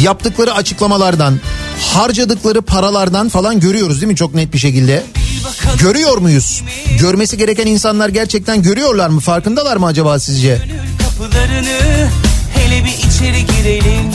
yaptıkları 0.02 0.54
açıklamalardan, 0.54 1.40
harcadıkları 1.94 2.62
paralardan 2.62 3.30
falan 3.30 3.60
görüyoruz 3.60 4.02
değil 4.02 4.12
mi 4.12 4.16
çok 4.16 4.36
net 4.36 4.54
bir 4.54 4.58
şekilde? 4.58 5.04
Görüyor 5.80 6.18
muyuz? 6.18 6.64
Görmesi 7.00 7.38
gereken 7.38 7.66
insanlar 7.68 8.10
gerçekten 8.10 8.62
görüyorlar 8.62 9.10
mı? 9.10 9.20
Farkındalar 9.20 9.78
mı 9.78 9.86
acaba 9.86 10.20
sizce? 10.20 10.62
hele 12.54 12.86
bir 12.86 13.08
içeri 13.08 13.46
girelim 13.46 14.12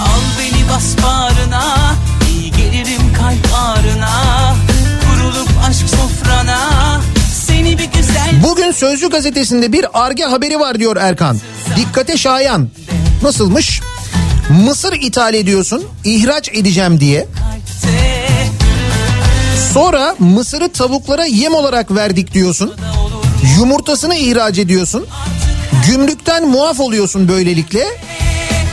Al 0.00 0.20
beni 0.38 0.68
bas 0.70 0.94
bağrına 1.02 1.94
iyi 2.30 2.50
gelirim 2.52 3.12
kalp 3.18 3.54
ağrına 3.54 4.35
Bugün 8.42 8.72
Sözcü 8.72 9.10
gazetesinde 9.10 9.72
bir 9.72 9.86
arge 9.94 10.24
haberi 10.24 10.60
var 10.60 10.78
diyor 10.78 10.96
Erkan. 10.96 11.38
Dikkate 11.76 12.16
şayan. 12.16 12.68
Nasılmış? 13.22 13.80
Mısır 14.64 14.92
ithal 14.92 15.34
ediyorsun, 15.34 15.84
ihraç 16.04 16.48
edeceğim 16.48 17.00
diye. 17.00 17.26
Sonra 19.72 20.16
mısırı 20.18 20.72
tavuklara 20.72 21.24
yem 21.24 21.54
olarak 21.54 21.94
verdik 21.94 22.34
diyorsun. 22.34 22.74
Yumurtasını 23.58 24.14
ihraç 24.14 24.58
ediyorsun. 24.58 25.06
Gümrükten 25.86 26.48
muaf 26.48 26.80
oluyorsun 26.80 27.28
böylelikle. 27.28 27.84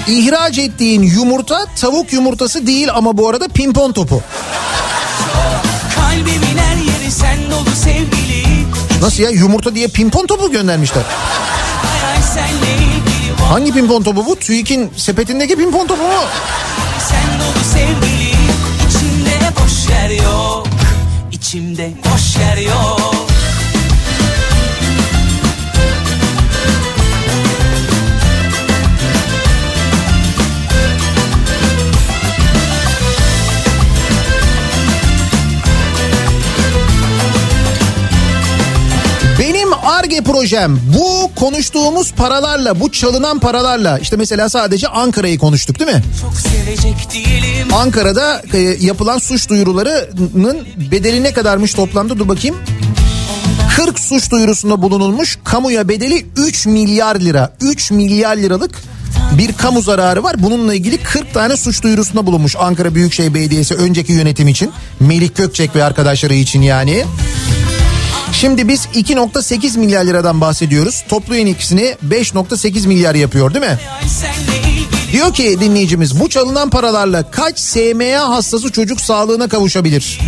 İhraç 0.07 0.57
ettiğin 0.57 1.01
yumurta 1.01 1.66
tavuk 1.76 2.14
yumurtası 2.14 2.68
değil 2.68 2.88
ama 2.93 3.18
bu 3.18 3.30
arada 3.30 3.47
pimpon 3.47 3.91
topu. 3.91 4.22
Kalbimin 5.95 6.57
her 6.57 6.76
yeri 6.76 7.11
sen 7.11 7.38
dolu 7.51 7.76
sevgili 7.84 8.32
Nasıl 9.04 9.24
ya 9.24 9.30
yumurta 9.30 9.76
diye 9.76 9.88
pimpon 9.88 10.28
topu 10.28 10.51
göndermişler. 10.51 11.04
Hangi 13.49 13.74
pimpon 13.74 14.04
topu 14.04 14.26
bu? 14.26 14.36
TÜİK'in 14.36 14.91
sepetindeki 14.97 15.56
pimpon 15.56 15.88
topu 15.88 16.04
mu? 16.04 16.10
sen 17.10 17.39
dolu 17.39 17.64
sevgili 17.74 18.30
İçimde 18.89 19.39
boş 19.64 19.89
yer 19.89 20.10
yok 20.24 20.68
İçimde 21.32 21.91
boş 22.14 22.36
yer 22.36 22.58
yok 22.58 23.16
ARGE 39.84 40.21
projem 40.21 40.79
bu 40.97 41.31
konuştuğumuz 41.36 42.13
paralarla 42.13 42.79
bu 42.79 42.91
çalınan 42.91 43.39
paralarla 43.39 43.99
işte 43.99 44.15
mesela 44.15 44.49
sadece 44.49 44.88
Ankara'yı 44.88 45.38
konuştuk 45.38 45.79
değil 45.79 45.91
mi? 45.91 46.03
Ankara'da 47.73 48.41
e, 48.53 48.59
yapılan 48.59 49.17
suç 49.17 49.49
duyurularının 49.49 50.67
bedeli 50.91 51.23
ne 51.23 51.34
kadarmış 51.34 51.73
toplamda 51.73 52.19
dur 52.19 52.27
bakayım. 52.27 52.55
40 53.75 53.99
suç 53.99 54.31
duyurusunda 54.31 54.81
bulunulmuş 54.81 55.39
kamuya 55.43 55.89
bedeli 55.89 56.25
3 56.38 56.65
milyar 56.65 57.15
lira. 57.15 57.53
3 57.61 57.91
milyar 57.91 58.38
liralık 58.38 58.71
bir 59.38 59.53
kamu 59.53 59.81
zararı 59.81 60.23
var. 60.23 60.36
Bununla 60.43 60.73
ilgili 60.73 60.97
40 60.97 61.34
tane 61.34 61.57
suç 61.57 61.84
duyurusunda 61.84 62.25
bulunmuş 62.25 62.55
Ankara 62.59 62.95
Büyükşehir 62.95 63.34
Belediyesi 63.34 63.75
önceki 63.75 64.13
yönetim 64.13 64.47
için. 64.47 64.71
Melih 64.99 65.29
Gökçek 65.36 65.75
ve 65.75 65.84
arkadaşları 65.84 66.34
için 66.34 66.61
yani. 66.61 67.05
Şimdi 68.34 68.67
biz 68.67 68.86
2.8 68.86 69.77
milyar 69.79 70.05
liradan 70.05 70.41
bahsediyoruz. 70.41 71.03
Toplu 71.09 71.34
yayın 71.34 71.47
ikisini 71.47 71.95
5.8 72.09 72.88
milyar 72.88 73.15
yapıyor 73.15 73.53
değil 73.53 73.65
mi? 73.65 73.79
Diyor 75.11 75.34
ki 75.34 75.57
dinleyicimiz 75.59 76.19
bu 76.19 76.29
çalınan 76.29 76.69
paralarla 76.69 77.31
kaç 77.31 77.59
SMA 77.59 78.29
hastası 78.29 78.71
çocuk 78.71 79.01
sağlığına 79.01 79.47
kavuşabilir? 79.47 80.19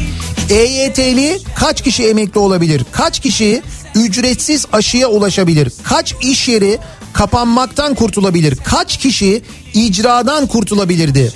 EYT'li 0.49 1.39
kaç 1.59 1.81
kişi 1.83 2.07
emekli 2.07 2.39
olabilir? 2.39 2.85
Kaç 2.91 3.19
kişi 3.19 3.61
ücretsiz 3.95 4.65
aşıya 4.73 5.07
ulaşabilir? 5.07 5.71
Kaç 5.83 6.13
iş 6.21 6.47
yeri 6.47 6.77
kapanmaktan 7.13 7.95
kurtulabilir? 7.95 8.55
Kaç 8.65 8.97
kişi 8.97 9.41
icradan 9.73 10.47
kurtulabilirdi? 10.47 11.31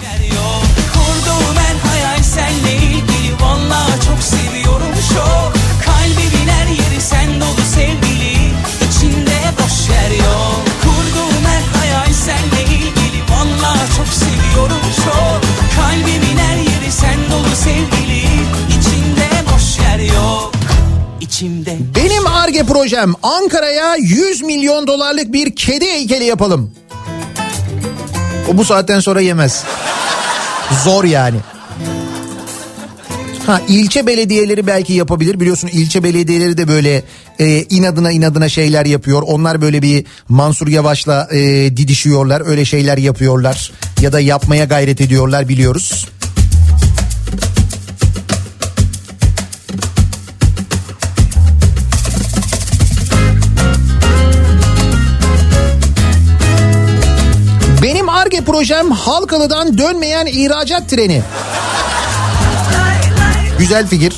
Çok 13.99 14.07
seviyorum 14.07 14.81
çok 14.95 15.41
Kalbimin 15.75 16.37
her 16.37 16.57
yeri 16.57 16.91
sen 16.91 17.17
dolu 17.31 17.55
sevgili 17.55 18.19
İçinde 18.69 19.29
boş 19.53 19.79
yer 19.79 20.13
yok 20.13 20.51
İçimde 21.21 21.77
Benim 21.95 22.27
ARGE 22.27 22.63
projem 22.63 23.13
Ankara'ya 23.23 23.95
100 23.95 24.41
milyon 24.41 24.87
dolarlık 24.87 25.33
bir 25.33 25.55
kedi 25.55 25.85
heykeli 25.85 26.23
yapalım. 26.23 26.71
O 28.53 28.57
bu 28.57 28.65
saatten 28.65 28.99
sonra 28.99 29.21
yemez. 29.21 29.63
Zor 30.83 31.03
yani. 31.03 31.37
Ha 33.49 33.61
ilçe 33.67 34.07
belediyeleri 34.07 34.67
belki 34.67 34.93
yapabilir. 34.93 35.39
Biliyorsun 35.39 35.67
ilçe 35.67 36.03
belediyeleri 36.03 36.57
de 36.57 36.67
böyle 36.67 37.03
e, 37.39 37.63
inadına 37.63 38.11
inadına 38.11 38.49
şeyler 38.49 38.85
yapıyor. 38.85 39.23
Onlar 39.25 39.61
böyle 39.61 39.81
bir 39.81 40.05
Mansur 40.27 40.67
Yavaş'la 40.67 41.27
e, 41.31 41.37
didişiyorlar. 41.77 42.41
Öyle 42.45 42.65
şeyler 42.65 42.97
yapıyorlar. 42.97 43.71
Ya 44.01 44.13
da 44.13 44.19
yapmaya 44.19 44.65
gayret 44.65 45.01
ediyorlar 45.01 45.49
biliyoruz. 45.49 46.07
Benim 57.83 58.09
ARGE 58.09 58.41
projem 58.41 58.91
Halkalı'dan 58.91 59.77
dönmeyen 59.77 60.25
ihracat 60.25 60.89
treni. 60.89 61.21
Güzel 63.59 63.87
fikir. 63.87 64.15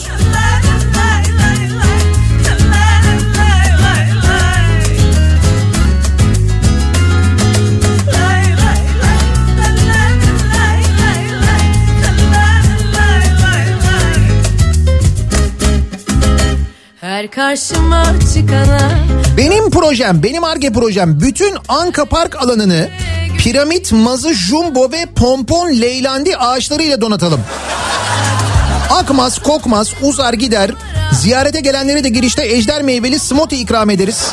Her 17.02 17.32
karşıma 17.32 18.06
çıkana 18.34 18.92
Benim 19.38 19.70
projem, 19.72 20.24
benim 20.24 20.44
ARGE 20.44 20.74
projem 20.74 21.22
bütün 21.22 21.58
Anka 21.68 22.06
Park 22.06 22.36
alanını 22.36 22.90
piramit, 23.38 23.92
mazı, 23.92 24.34
jumbo 24.34 24.92
ve 24.92 25.06
pompon 25.16 25.70
leylandi 25.70 26.38
ağaçlarıyla 26.38 27.02
donatalım. 27.02 27.42
Akmaz, 28.92 29.40
kokmaz, 29.40 29.94
uzar 30.02 30.34
gider. 30.34 30.72
Ziyarete 31.12 31.60
gelenlere 31.60 32.04
de 32.04 32.10
girişte 32.10 32.44
ejder 32.44 32.82
meyveli 32.82 33.20
smoothie 33.20 33.60
ikram 33.60 33.90
ederiz. 33.90 34.32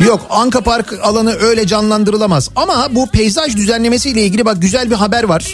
Yok 0.00 0.20
Anka 0.30 0.60
Park 0.60 0.94
alanı 1.02 1.38
öyle 1.40 1.66
canlandırılamaz. 1.66 2.50
Ama 2.56 2.86
bu 2.90 3.10
peyzaj 3.10 3.56
düzenlemesiyle 3.56 4.22
ilgili 4.22 4.44
bak 4.44 4.62
güzel 4.62 4.90
bir 4.90 4.94
haber 4.94 5.24
var. 5.24 5.46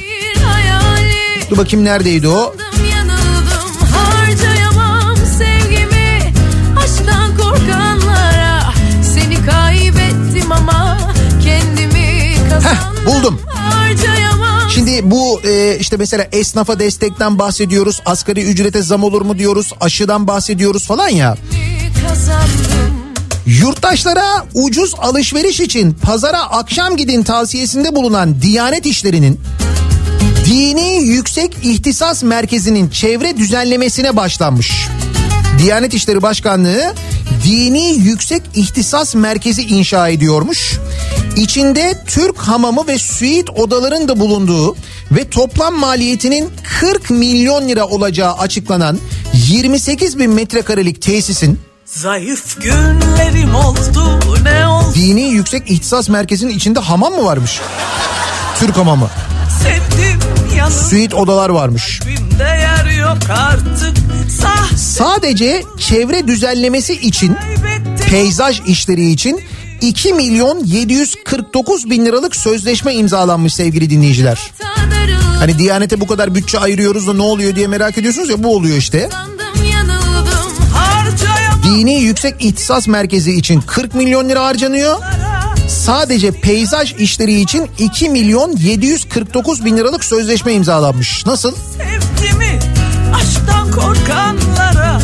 Dur 1.51 1.57
bakayım 1.57 1.85
neredeydi 1.85 2.29
o? 2.29 2.55
yanıldım 2.93 3.91
harcayamam 3.95 4.79
Şimdi 14.79 15.11
bu 15.11 15.41
e, 15.45 15.77
işte 15.81 15.97
mesela 15.97 16.27
esnafa 16.33 16.79
destekten 16.79 17.39
bahsediyoruz. 17.39 18.01
Asgari 18.07 18.43
ücrete 18.43 18.83
zam 18.83 19.05
olur 19.05 19.23
mu 19.23 19.39
diyoruz. 19.39 19.73
Aşıdan 19.81 20.27
bahsediyoruz 20.27 20.87
falan 20.87 21.09
ya. 21.09 21.37
Yurttaşlara 23.47 24.47
ucuz 24.55 24.95
alışveriş 24.99 25.61
için 25.61 25.93
pazara 25.93 26.41
akşam 26.41 26.97
gidin 26.97 27.23
tavsiyesinde 27.23 27.95
bulunan 27.95 28.43
Diyanet 28.43 28.87
İşleri'nin 28.87 29.41
Dini 30.47 31.03
Yüksek 31.05 31.57
İhtisas 31.63 32.23
Merkezi'nin 32.23 32.89
çevre 32.89 33.37
düzenlemesine 33.37 34.17
başlanmış. 34.17 34.89
Diyanet 35.63 35.95
İşleri 35.95 36.23
Başkanlığı 36.23 36.95
Dini 37.45 37.95
Yüksek 37.95 38.43
İhtisas 38.55 39.15
Merkezi 39.15 39.63
inşa 39.63 40.09
ediyormuş. 40.09 40.79
İçinde 41.39 41.95
Türk 42.07 42.39
hamamı 42.39 42.87
ve 42.87 42.99
suite 42.99 43.53
odaların 43.53 44.09
da 44.09 44.21
bulunduğu 44.21 44.77
ve 45.11 45.31
toplam 45.31 45.75
maliyetinin 45.75 46.51
40 46.81 47.11
milyon 47.11 47.69
lira 47.69 47.87
olacağı 47.87 48.33
açıklanan 48.33 48.99
28 49.33 50.19
bin 50.19 50.31
metrekarelik 50.31 51.03
tesisin 51.03 51.61
Zayıf 51.85 52.63
günlerim 52.63 53.55
oldu 53.55 54.21
ne 54.43 54.67
olsun 54.67 54.95
Dini 54.95 55.23
Yüksek 55.23 55.71
İhtisas 55.71 56.09
Merkezi'nin 56.09 56.53
içinde 56.53 56.81
hamam 56.81 57.13
mı 57.13 57.25
varmış? 57.25 57.61
Türk 58.59 58.77
hamamı. 58.77 59.11
sevdim 59.63 60.21
yanım 60.57 60.73
Suite 60.73 61.17
odalar 61.17 61.49
varmış. 61.51 62.01
Sadece 64.77 65.63
çevre 65.79 66.29
düzenlemesi 66.29 66.95
için 66.95 67.37
peyzaj 68.11 68.61
işleri 68.67 69.11
için 69.11 69.41
2 69.81 70.13
milyon 70.13 70.65
749 70.65 71.91
bin 71.91 72.07
liralık 72.07 72.37
sözleşme 72.37 72.95
imzalanmış 72.95 73.55
sevgili 73.55 73.91
dinleyiciler. 73.91 74.51
Hani 75.39 75.59
Diyanet'e 75.59 76.01
bu 76.01 76.07
kadar 76.07 76.35
bütçe 76.35 76.59
ayırıyoruz 76.59 77.07
da 77.07 77.15
ne 77.15 77.23
oluyor 77.23 77.57
diye 77.57 77.67
merak 77.67 77.99
ediyorsunuz 77.99 78.29
ya 78.29 78.43
bu 78.43 78.57
oluyor 78.57 78.77
işte. 78.77 79.09
Dini 81.65 82.01
Yüksek 82.01 82.45
İhtisas 82.45 82.89
Merkezi 82.89 83.33
için 83.33 83.61
40 83.61 83.95
milyon 83.95 84.29
lira 84.29 84.45
harcanıyor. 84.45 84.97
Sadece 85.69 86.31
peyzaj 86.31 86.95
işleri 86.99 87.41
için 87.41 87.71
2 87.79 88.11
milyon 88.11 88.57
749 88.57 89.65
bin 89.65 89.77
liralık 89.77 90.05
sözleşme 90.05 90.53
imzalanmış. 90.53 91.27
Nasıl? 91.27 91.55
sevgimi 91.77 92.59
Aşktan 93.15 93.71
korkanlara 93.71 95.01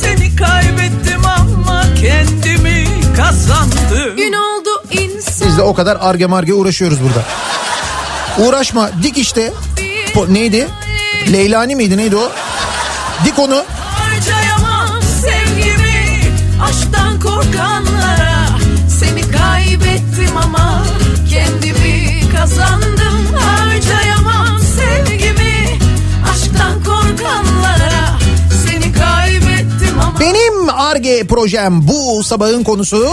Seni 0.00 0.36
kaybettim 0.36 1.26
ama 1.26 1.84
kendimi 2.00 2.43
kazandım 3.28 4.16
Gün 4.16 4.32
oldu 4.32 4.82
insan 4.90 5.48
Biz 5.48 5.56
de 5.58 5.62
o 5.62 5.74
kadar 5.74 5.98
arge 6.00 6.26
marge 6.26 6.52
uğraşıyoruz 6.54 6.98
burada. 7.02 7.22
Uğraşma 8.48 8.90
dik 9.02 9.18
işte. 9.18 9.52
Po- 10.14 10.34
neydi? 10.34 10.68
Leylani 11.32 11.76
miydi 11.76 11.96
neydi 11.96 12.16
o? 12.16 12.32
Dik 13.24 13.38
onu. 13.38 13.64
Harcayamam 13.98 15.02
sevgimi 15.22 16.20
Aşktan 16.62 17.20
korkanlara 17.20 18.46
Seni 19.00 19.30
kaybettim 19.30 20.36
ama 20.44 20.84
kendimi 21.30 22.20
kazandım 22.36 23.03
Benim 30.64 30.76
arge 30.78 31.26
projem 31.26 31.88
bu 31.88 32.24
sabahın 32.24 32.64
konusu. 32.64 33.06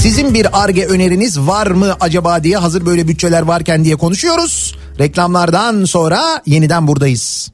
Sizin 0.00 0.34
bir 0.34 0.62
arge 0.62 0.86
öneriniz 0.86 1.40
var 1.40 1.66
mı 1.66 1.96
acaba 2.00 2.44
diye 2.44 2.56
hazır 2.56 2.86
böyle 2.86 3.08
bütçeler 3.08 3.42
varken 3.42 3.84
diye 3.84 3.96
konuşuyoruz. 3.96 4.76
Reklamlardan 4.98 5.84
sonra 5.84 6.42
yeniden 6.46 6.86
buradayız. 6.86 7.50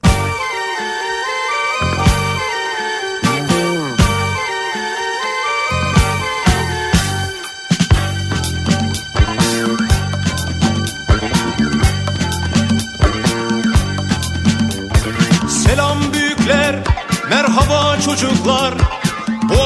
Çocuklar. 18.04 18.91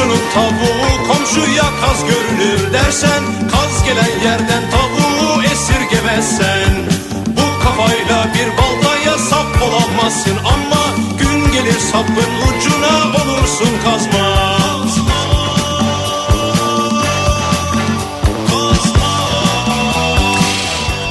Komşunun 0.00 0.30
tavuğu 0.34 1.08
komşuya 1.08 1.62
kaz 1.80 2.04
görünür 2.06 2.72
dersen 2.72 3.22
Kaz 3.50 3.84
gelen 3.84 4.24
yerden 4.24 4.62
tavuğu 4.70 5.42
esirgemezsen. 5.42 6.70
Bu 7.26 7.64
kafayla 7.64 8.28
bir 8.34 8.48
baltaya 8.58 9.18
sap 9.18 9.62
olamazsın 9.62 10.36
Ama 10.44 10.84
gün 11.18 11.52
gelir 11.52 11.78
sapın 11.92 12.30
ucuna 12.48 13.22
olursun 13.22 13.68
kazma. 13.84 14.56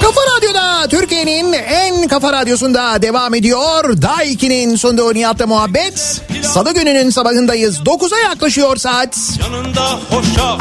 Kafa 0.02 0.22
Radyo'da 0.38 0.88
Türkiye'nin 0.90 1.54
en 1.54 1.79
kafa 2.10 2.34
radyosunda 2.34 3.02
devam 3.02 3.36
ediyor. 3.36 4.02
Daiki'nin 4.02 4.76
sunduğu 4.76 5.14
Nihat'la 5.14 5.48
muhabbet. 5.48 6.22
Salı 6.42 6.74
gününün 6.74 7.10
sabahındayız. 7.10 7.80
9'a 7.80 8.18
yaklaşıyor 8.18 8.78
saat. 8.78 9.18
Yanında 9.40 10.00
hoşça 10.10 10.58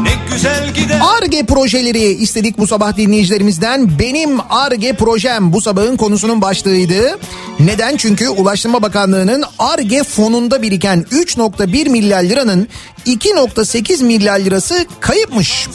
ne 0.00 0.10
güzel 0.32 0.74
gider 0.74 1.00
ARGE 1.16 1.42
projeleri 1.42 2.02
istedik 2.02 2.58
bu 2.58 2.66
sabah 2.66 2.96
dinleyicilerimizden. 2.96 3.98
Benim 3.98 4.40
ARGE 4.50 4.92
projem 4.92 5.52
bu 5.52 5.60
sabahın 5.60 5.96
konusunun 5.96 6.42
başlığıydı. 6.42 7.18
Neden? 7.60 7.96
Çünkü 7.96 8.28
Ulaştırma 8.28 8.82
Bakanlığı'nın 8.82 9.44
ARGE 9.58 10.02
fonunda 10.04 10.62
biriken 10.62 11.06
3.1 11.12 11.88
milyar 11.88 12.22
liranın 12.22 12.68
2.8 13.06 14.04
milyar 14.04 14.38
lirası 14.38 14.86
kayıpmış. 15.00 15.68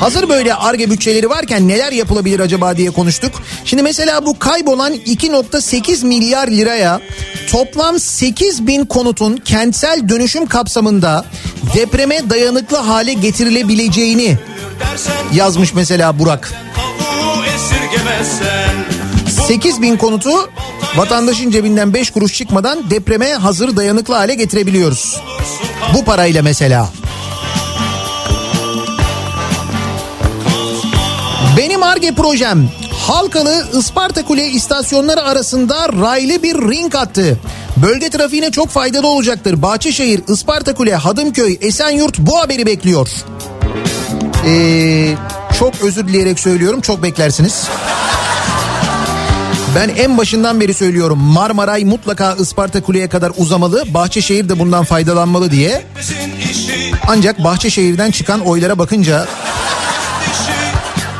Hazır 0.00 0.28
böyle 0.28 0.54
ARGE 0.54 0.90
bütçeleri 0.90 1.30
varken 1.30 1.68
neler 1.68 1.92
yapılabilir 1.92 2.40
acaba 2.40 2.76
diye 2.76 2.90
konuştuk. 2.90 3.32
Şimdi 3.64 3.82
mesela 3.82 4.26
bu 4.26 4.38
kaybolan 4.38 4.94
2.8 4.94 6.06
milyar 6.06 6.48
liraya 6.48 7.00
toplam 7.50 8.00
8 8.00 8.66
bin 8.66 8.84
konutun 8.84 9.36
kentsel 9.36 10.08
dönüşüm 10.08 10.46
kapsamında 10.46 11.24
depreme 11.74 12.30
dayanıklı 12.30 12.76
hale 12.76 13.12
getirilebileceğini 13.12 14.38
yazmış 15.34 15.74
mesela 15.74 16.18
Burak. 16.18 16.52
tavuğu 16.76 17.44
esirgemezsen 17.44 18.74
8 19.46 19.82
bin 19.82 19.96
konutu 19.96 20.50
vatandaşın 20.96 21.50
cebinden 21.50 21.94
5 21.94 22.10
kuruş 22.10 22.34
çıkmadan 22.34 22.90
depreme 22.90 23.32
hazır 23.32 23.76
dayanıklı 23.76 24.14
hale 24.14 24.34
getirebiliyoruz. 24.34 25.20
Bu 25.94 26.04
parayla 26.04 26.42
mesela. 26.42 26.88
Benim 31.56 31.82
ARGE 31.82 32.12
projem 32.14 32.68
Halkalı 32.92 33.66
Isparta 33.78 34.24
Kule 34.24 34.48
istasyonları 34.48 35.22
arasında 35.22 35.88
raylı 35.88 36.42
bir 36.42 36.54
ring 36.54 36.94
attı. 36.94 37.38
Bölge 37.76 38.10
trafiğine 38.10 38.50
çok 38.50 38.68
faydalı 38.68 39.06
olacaktır. 39.06 39.62
Bahçeşehir, 39.62 40.20
Isparta 40.28 40.74
Kule, 40.74 40.94
Hadımköy, 40.94 41.58
Esenyurt 41.60 42.18
bu 42.18 42.40
haberi 42.40 42.66
bekliyor. 42.66 43.08
Ee, 44.46 45.14
çok 45.58 45.74
özür 45.82 46.08
dileyerek 46.08 46.40
söylüyorum 46.40 46.80
çok 46.80 47.02
beklersiniz. 47.02 47.68
Ben 49.76 49.88
en 49.88 50.18
başından 50.18 50.60
beri 50.60 50.74
söylüyorum 50.74 51.18
Marmaray 51.18 51.84
mutlaka 51.84 52.34
Isparta 52.34 52.82
Kule'ye 52.82 53.08
kadar 53.08 53.32
uzamalı. 53.36 53.84
Bahçeşehir 53.94 54.48
de 54.48 54.58
bundan 54.58 54.84
faydalanmalı 54.84 55.50
diye. 55.50 55.84
Ancak 57.08 57.44
Bahçeşehir'den 57.44 58.10
çıkan 58.10 58.40
oylara 58.40 58.78
bakınca 58.78 59.26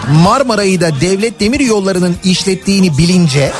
Marmaray'ı 0.08 0.80
da 0.80 1.00
devlet 1.00 1.40
demir 1.40 1.60
yollarının 1.60 2.16
işlettiğini 2.24 2.98
bilince 2.98 3.52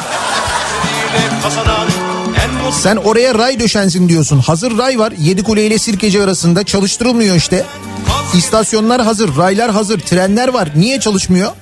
sen 2.72 2.96
oraya 2.96 3.34
ray 3.34 3.60
döşensin 3.60 4.08
diyorsun. 4.08 4.38
Hazır 4.38 4.78
ray 4.78 4.98
var 4.98 5.12
Yedikule 5.18 5.66
ile 5.66 5.78
Sirkeci 5.78 6.22
arasında 6.22 6.64
çalıştırılmıyor 6.64 7.36
işte. 7.36 7.64
İstasyonlar 8.34 9.02
hazır, 9.02 9.36
raylar 9.36 9.70
hazır, 9.70 10.00
trenler 10.00 10.48
var. 10.48 10.68
Niye 10.76 11.00
çalışmıyor? 11.00 11.52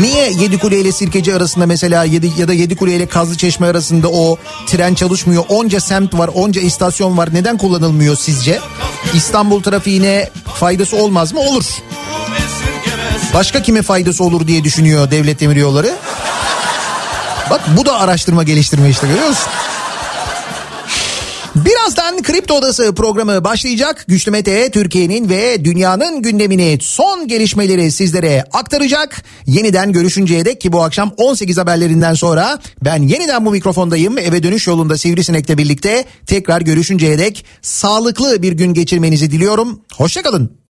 Niye 0.00 0.30
Yedikule 0.30 0.80
ile 0.80 0.92
Sirkeci 0.92 1.34
arasında 1.34 1.66
mesela 1.66 2.04
ya 2.38 2.48
da 2.48 2.52
Yedikule 2.52 2.96
ile 2.96 3.06
Kazlıçeşme 3.06 3.66
arasında 3.66 4.08
o 4.08 4.38
tren 4.66 4.94
çalışmıyor? 4.94 5.44
Onca 5.48 5.80
semt 5.80 6.14
var, 6.14 6.30
onca 6.34 6.60
istasyon 6.60 7.18
var. 7.18 7.28
Neden 7.32 7.58
kullanılmıyor 7.58 8.16
sizce? 8.16 8.60
İstanbul 9.14 9.62
trafiğine 9.62 10.30
faydası 10.54 10.96
olmaz 10.96 11.32
mı? 11.32 11.40
Olur. 11.40 11.64
Başka 13.36 13.62
kime 13.62 13.82
faydası 13.82 14.24
olur 14.24 14.46
diye 14.46 14.64
düşünüyor 14.64 15.10
Devlet 15.10 15.40
Demiryolları. 15.40 15.94
Bak 17.50 17.60
bu 17.76 17.86
da 17.86 17.98
araştırma 17.98 18.42
geliştirme 18.42 18.90
işte 18.90 19.06
görüyor 19.06 19.28
musun? 19.28 19.48
Birazdan 21.54 22.22
Kripto 22.22 22.54
Odası 22.54 22.94
programı 22.94 23.44
başlayacak. 23.44 24.04
Güçlü 24.08 24.30
Mete 24.30 24.70
Türkiye'nin 24.70 25.28
ve 25.28 25.64
dünyanın 25.64 26.22
gündemini 26.22 26.78
son 26.80 27.28
gelişmeleri 27.28 27.92
sizlere 27.92 28.44
aktaracak. 28.52 29.24
Yeniden 29.46 29.92
görüşünceye 29.92 30.44
dek 30.44 30.60
ki 30.60 30.72
bu 30.72 30.82
akşam 30.82 31.12
18 31.16 31.58
haberlerinden 31.58 32.14
sonra 32.14 32.58
ben 32.84 33.02
yeniden 33.02 33.46
bu 33.46 33.50
mikrofondayım. 33.50 34.18
Eve 34.18 34.42
dönüş 34.42 34.66
yolunda 34.66 34.98
Sivrisinek'le 34.98 35.58
birlikte 35.58 36.04
tekrar 36.26 36.60
görüşünceye 36.60 37.18
dek 37.18 37.44
sağlıklı 37.62 38.42
bir 38.42 38.52
gün 38.52 38.74
geçirmenizi 38.74 39.30
diliyorum. 39.30 39.80
Hoşçakalın. 39.96 40.56